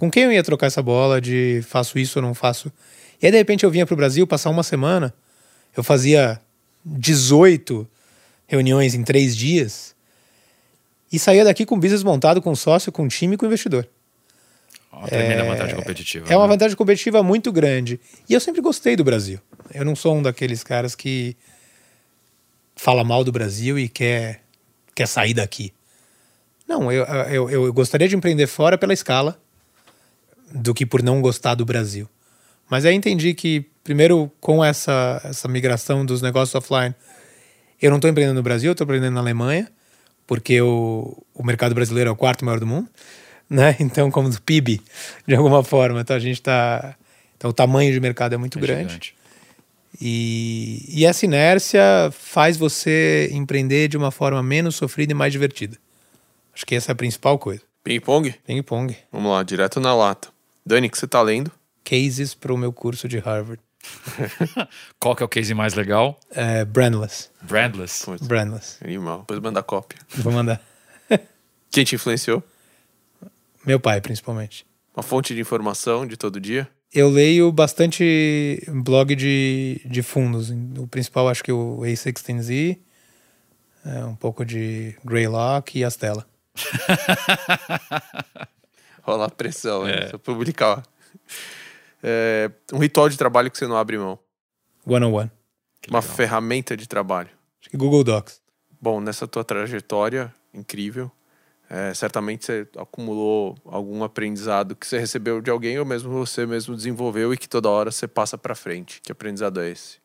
Com 0.00 0.10
quem 0.10 0.22
eu 0.22 0.32
ia 0.32 0.42
trocar 0.42 0.66
essa 0.66 0.80
bola 0.80 1.20
de 1.20 1.60
faço 1.68 1.98
isso 1.98 2.20
ou 2.20 2.22
não 2.22 2.32
faço? 2.32 2.72
E 3.20 3.26
aí, 3.26 3.30
de 3.30 3.36
repente, 3.36 3.64
eu 3.64 3.70
vinha 3.70 3.84
para 3.84 3.92
o 3.92 3.96
Brasil 3.98 4.26
passar 4.26 4.48
uma 4.48 4.62
semana, 4.62 5.12
eu 5.76 5.84
fazia 5.84 6.40
18 6.82 7.86
reuniões 8.46 8.94
em 8.94 9.04
três 9.04 9.36
dias 9.36 9.94
e 11.12 11.18
saía 11.18 11.44
daqui 11.44 11.66
com 11.66 11.78
business 11.78 12.02
montado, 12.02 12.40
com 12.40 12.54
sócio, 12.54 12.90
com 12.90 13.06
time 13.08 13.34
e 13.34 13.36
com 13.36 13.44
investidor. 13.44 13.86
Uma 14.90 15.06
tremenda 15.06 15.44
vantagem 15.44 15.76
competitiva. 15.76 16.32
É 16.32 16.34
uma 16.34 16.46
né? 16.46 16.52
vantagem 16.54 16.76
competitiva 16.78 17.22
muito 17.22 17.52
grande. 17.52 18.00
E 18.26 18.32
eu 18.32 18.40
sempre 18.40 18.62
gostei 18.62 18.96
do 18.96 19.04
Brasil. 19.04 19.38
Eu 19.74 19.84
não 19.84 19.94
sou 19.94 20.16
um 20.16 20.22
daqueles 20.22 20.64
caras 20.64 20.94
que 20.94 21.36
fala 22.74 23.04
mal 23.04 23.22
do 23.22 23.30
Brasil 23.30 23.78
e 23.78 23.86
quer, 23.86 24.40
quer 24.94 25.06
sair 25.06 25.34
daqui. 25.34 25.74
Não, 26.66 26.90
eu, 26.90 27.04
eu, 27.04 27.50
eu 27.50 27.72
gostaria 27.74 28.08
de 28.08 28.16
empreender 28.16 28.46
fora 28.46 28.78
pela 28.78 28.94
escala 28.94 29.38
do 30.52 30.72
que 30.74 30.84
por 30.86 31.02
não 31.02 31.20
gostar 31.20 31.54
do 31.54 31.64
Brasil. 31.64 32.08
Mas 32.68 32.84
aí 32.84 32.94
entendi 32.94 33.34
que, 33.34 33.66
primeiro, 33.82 34.30
com 34.40 34.64
essa, 34.64 35.20
essa 35.24 35.48
migração 35.48 36.04
dos 36.06 36.22
negócios 36.22 36.54
offline, 36.54 36.94
eu 37.80 37.90
não 37.90 37.96
estou 37.98 38.10
empreendendo 38.10 38.36
no 38.36 38.42
Brasil, 38.42 38.68
eu 38.68 38.72
estou 38.72 38.84
empreendendo 38.84 39.14
na 39.14 39.20
Alemanha, 39.20 39.70
porque 40.26 40.60
o, 40.60 41.20
o 41.34 41.42
mercado 41.44 41.74
brasileiro 41.74 42.10
é 42.10 42.12
o 42.12 42.16
quarto 42.16 42.44
maior 42.44 42.60
do 42.60 42.66
mundo, 42.66 42.88
né? 43.50 43.74
Então, 43.80 44.10
como 44.10 44.28
do 44.30 44.40
PIB, 44.40 44.80
de 45.26 45.34
alguma 45.34 45.64
forma. 45.64 46.00
Então, 46.00 46.14
a 46.14 46.20
gente 46.20 46.36
está... 46.36 46.94
Então, 47.36 47.50
o 47.50 47.52
tamanho 47.52 47.92
de 47.92 47.98
mercado 47.98 48.34
é 48.34 48.36
muito 48.36 48.58
É 48.58 48.62
grande. 48.62 48.82
gigante. 48.88 49.14
E, 50.00 50.84
e 50.88 51.04
essa 51.04 51.24
inércia 51.24 51.80
faz 52.12 52.56
você 52.56 53.28
empreender 53.32 53.88
de 53.88 53.96
uma 53.96 54.10
forma 54.10 54.42
menos 54.42 54.76
sofrida 54.76 55.12
e 55.12 55.14
mais 55.14 55.32
divertida. 55.32 55.76
Acho 56.54 56.64
que 56.64 56.74
essa 56.74 56.90
é 56.90 56.92
a 56.92 56.96
principal 56.96 57.38
coisa. 57.38 57.62
Ping-pong? 57.82 58.34
Ping-pong. 58.46 58.96
Vamos 59.10 59.32
lá, 59.32 59.42
direto 59.42 59.80
na 59.80 59.94
lata. 59.94 60.28
Dani, 60.64 60.86
o 60.86 60.90
que 60.90 60.98
você 60.98 61.06
tá 61.06 61.22
lendo? 61.22 61.50
Cases 61.84 62.34
para 62.34 62.52
o 62.52 62.58
meu 62.58 62.72
curso 62.72 63.08
de 63.08 63.18
Harvard. 63.18 63.60
Qual 65.00 65.16
que 65.16 65.22
é 65.22 65.26
o 65.26 65.28
case 65.28 65.54
mais 65.54 65.74
legal? 65.74 66.18
É, 66.30 66.64
brandless. 66.64 67.30
Brandless. 67.42 68.04
Putz, 68.04 68.26
Brandless. 68.26 68.76
animal. 68.84 69.20
Depois 69.20 69.40
manda 69.40 69.62
cópia. 69.62 69.98
Vou 70.16 70.32
mandar. 70.32 70.60
Quem 71.70 71.84
te 71.84 71.94
influenciou? 71.94 72.42
Meu 73.64 73.80
pai, 73.80 74.00
principalmente. 74.00 74.66
Uma 74.94 75.02
fonte 75.02 75.34
de 75.34 75.40
informação 75.40 76.06
de 76.06 76.16
todo 76.16 76.40
dia? 76.40 76.68
Eu 76.92 77.08
leio 77.08 77.50
bastante 77.52 78.62
blog 78.68 79.14
de, 79.14 79.80
de 79.84 80.02
fundos. 80.02 80.50
O 80.76 80.86
principal 80.88 81.28
acho 81.28 81.42
que 81.42 81.50
é 81.50 81.54
o 81.54 81.80
A16Z, 81.82 82.78
é, 83.86 84.04
um 84.04 84.16
pouco 84.16 84.44
de 84.44 84.96
Greylock 85.04 85.78
e 85.78 85.84
Astela. 85.84 86.26
Rola 89.02 89.26
a 89.26 89.30
pressão, 89.30 89.84
né? 89.84 90.08
É. 90.10 90.10
Eu 90.14 90.18
publicar. 90.18 90.82
É, 92.02 92.50
um 92.72 92.78
ritual 92.78 93.08
de 93.08 93.16
trabalho 93.16 93.50
que 93.50 93.58
você 93.58 93.66
não 93.66 93.76
abre 93.76 93.98
mão. 93.98 94.18
One 94.86 95.04
on 95.04 95.12
one. 95.12 95.30
Que 95.82 95.90
Uma 95.90 96.00
legal. 96.00 96.16
ferramenta 96.16 96.76
de 96.76 96.86
trabalho. 96.88 97.30
Acho 97.60 97.70
que 97.70 97.76
Google 97.76 98.04
Docs. 98.04 98.40
Bom, 98.80 99.00
nessa 99.00 99.26
tua 99.28 99.44
trajetória 99.44 100.32
incrível, 100.54 101.10
é, 101.68 101.92
certamente 101.94 102.46
você 102.46 102.66
acumulou 102.78 103.56
algum 103.66 104.02
aprendizado 104.02 104.74
que 104.74 104.86
você 104.86 104.98
recebeu 104.98 105.40
de 105.40 105.50
alguém 105.50 105.78
ou 105.78 105.84
mesmo 105.84 106.10
você 106.10 106.46
mesmo 106.46 106.74
desenvolveu 106.74 107.32
e 107.34 107.36
que 107.36 107.48
toda 107.48 107.68
hora 107.68 107.90
você 107.90 108.08
passa 108.08 108.38
pra 108.38 108.54
frente. 108.54 109.00
Que 109.02 109.12
aprendizado 109.12 109.60
é 109.60 109.70
esse? 109.70 109.98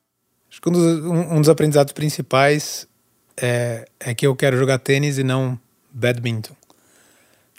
Acho 0.51 0.61
que 0.61 0.69
um 0.69 0.71
dos, 0.71 1.05
um- 1.05 1.35
um 1.35 1.39
dos 1.39 1.49
aprendizados 1.49 1.93
principais 1.93 2.87
é, 3.37 3.85
é 3.99 4.13
que 4.13 4.27
eu 4.27 4.35
quero 4.35 4.57
jogar 4.57 4.79
tênis 4.79 5.17
e 5.17 5.23
não 5.23 5.59
badminton. 5.91 6.53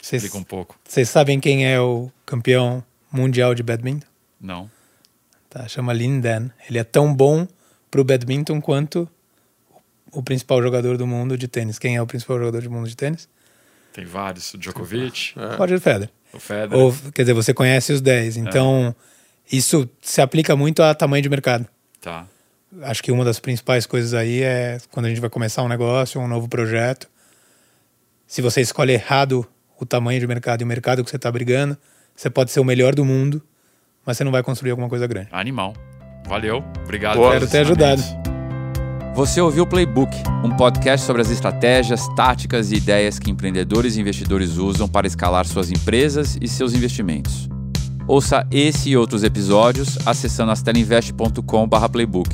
Vocês 0.07 0.23
Explica 0.23 0.39
um 0.41 0.45
pouco. 0.45 0.79
vocês 0.89 1.09
sabem 1.09 1.41
quem 1.41 1.67
é 1.67 1.81
o 1.81 2.13
campeão 2.25 2.85
mundial 3.11 3.57
de 3.57 3.63
badminton? 3.65 4.07
Não. 4.41 4.71
Tá, 5.51 5.67
chama 5.67 5.93
Lin 5.93 6.21
Dan. 6.21 6.49
Ele 6.69 6.79
é 6.79 6.85
tão 6.85 7.13
bom 7.13 7.45
pro 7.91 8.05
badminton 8.05 8.61
quanto 8.61 9.09
o 10.13 10.23
principal 10.23 10.63
jogador 10.63 10.97
do 10.97 11.09
mundo 11.09 11.37
de 11.37 11.49
tênis. 11.49 11.77
Quem 11.77 11.97
é 11.97 12.03
o 12.03 12.07
principal 12.07 12.39
jogador 12.39 12.63
do 12.63 12.71
mundo 12.71 12.89
de 12.89 12.97
tênis? 12.97 13.29
Tem 13.93 14.05
vários. 14.05 14.55
O 14.55 14.59
Djokovic, 14.59 15.35
É. 15.37 15.57
Roger 15.57 15.81
Federer. 15.81 16.11
o 16.33 16.39
Federer. 16.39 16.79
Ou, 16.79 16.95
quer 17.13 17.23
dizer, 17.23 17.33
você 17.35 17.53
conhece 17.53 17.93
os 17.93 18.01
10. 18.01 18.37
Então, 18.37 18.95
isso 19.51 19.91
se 20.01 20.21
aplica 20.21 20.55
muito 20.55 20.85
a 20.85 20.95
tamanho 20.95 21.23
de 21.23 21.29
mercado. 21.29 21.67
Tá. 22.01 22.29
Acho 22.83 23.03
que 23.03 23.11
uma 23.11 23.25
das 23.25 23.41
principais 23.41 23.87
coisas 23.87 24.15
aí 24.15 24.41
é 24.45 24.79
quando 24.93 25.07
a 25.07 25.09
gente 25.09 25.21
vai 25.21 25.31
começar 25.31 25.65
um 25.65 25.69
negócio, 25.69 26.21
um 26.21 26.29
novo 26.29 26.47
projeto. 26.47 27.11
Se 28.25 28.41
você 28.41 28.61
escolhe 28.61 28.93
errado 28.93 29.45
o 29.79 29.87
tamanho 29.87 30.18
de 30.20 30.27
mercado 30.27 30.62
e 30.62 30.64
o 30.64 30.66
mercado 30.66 31.05
que 31.05 31.11
você 31.11 31.16
está 31.16 31.31
brigando, 31.31 31.77
você 32.14 32.31
pode 32.31 32.51
ser 32.51 32.61
o 32.61 32.64
melhor 32.64 32.95
do 32.95 33.05
mundo, 33.05 33.43
mas 34.05 34.16
você 34.16 34.24
não 34.24 34.33
vai 34.33 34.43
construir 34.43 34.70
alguma 34.70 34.89
coisa 34.89 35.07
grande. 35.07 35.29
Animal. 35.33 35.74
Valeu. 36.27 36.64
Obrigado. 36.85 37.16
Boa. 37.16 37.35
Espero 37.35 37.51
ter 37.51 37.59
ajudado. 37.59 38.03
Você 39.14 39.41
ouviu 39.41 39.64
o 39.64 39.66
Playbook, 39.66 40.14
um 40.45 40.55
podcast 40.57 41.07
sobre 41.07 41.22
as 41.22 41.31
estratégias, 41.31 42.07
táticas 42.14 42.70
e 42.70 42.77
ideias 42.77 43.18
que 43.18 43.31
empreendedores 43.31 43.97
e 43.97 44.01
investidores 44.01 44.59
usam 44.59 44.87
para 44.87 45.07
escalar 45.07 45.47
suas 45.47 45.70
empresas 45.70 46.37
e 46.41 46.47
seus 46.47 46.74
investimentos. 46.74 47.49
Ouça 48.07 48.47
esse 48.51 48.91
e 48.91 48.97
outros 48.97 49.24
episódios 49.24 49.99
acessando 50.07 50.53
astelinvest.com/playbook 50.53 52.29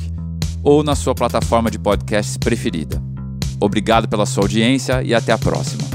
ou 0.61 0.83
na 0.83 0.93
sua 0.93 1.15
plataforma 1.15 1.71
de 1.71 1.79
podcasts 1.79 2.37
preferida. 2.37 3.01
Obrigado 3.59 4.07
pela 4.07 4.25
sua 4.25 4.43
audiência 4.43 5.01
e 5.03 5.15
até 5.15 5.31
a 5.31 5.37
próxima. 5.37 5.92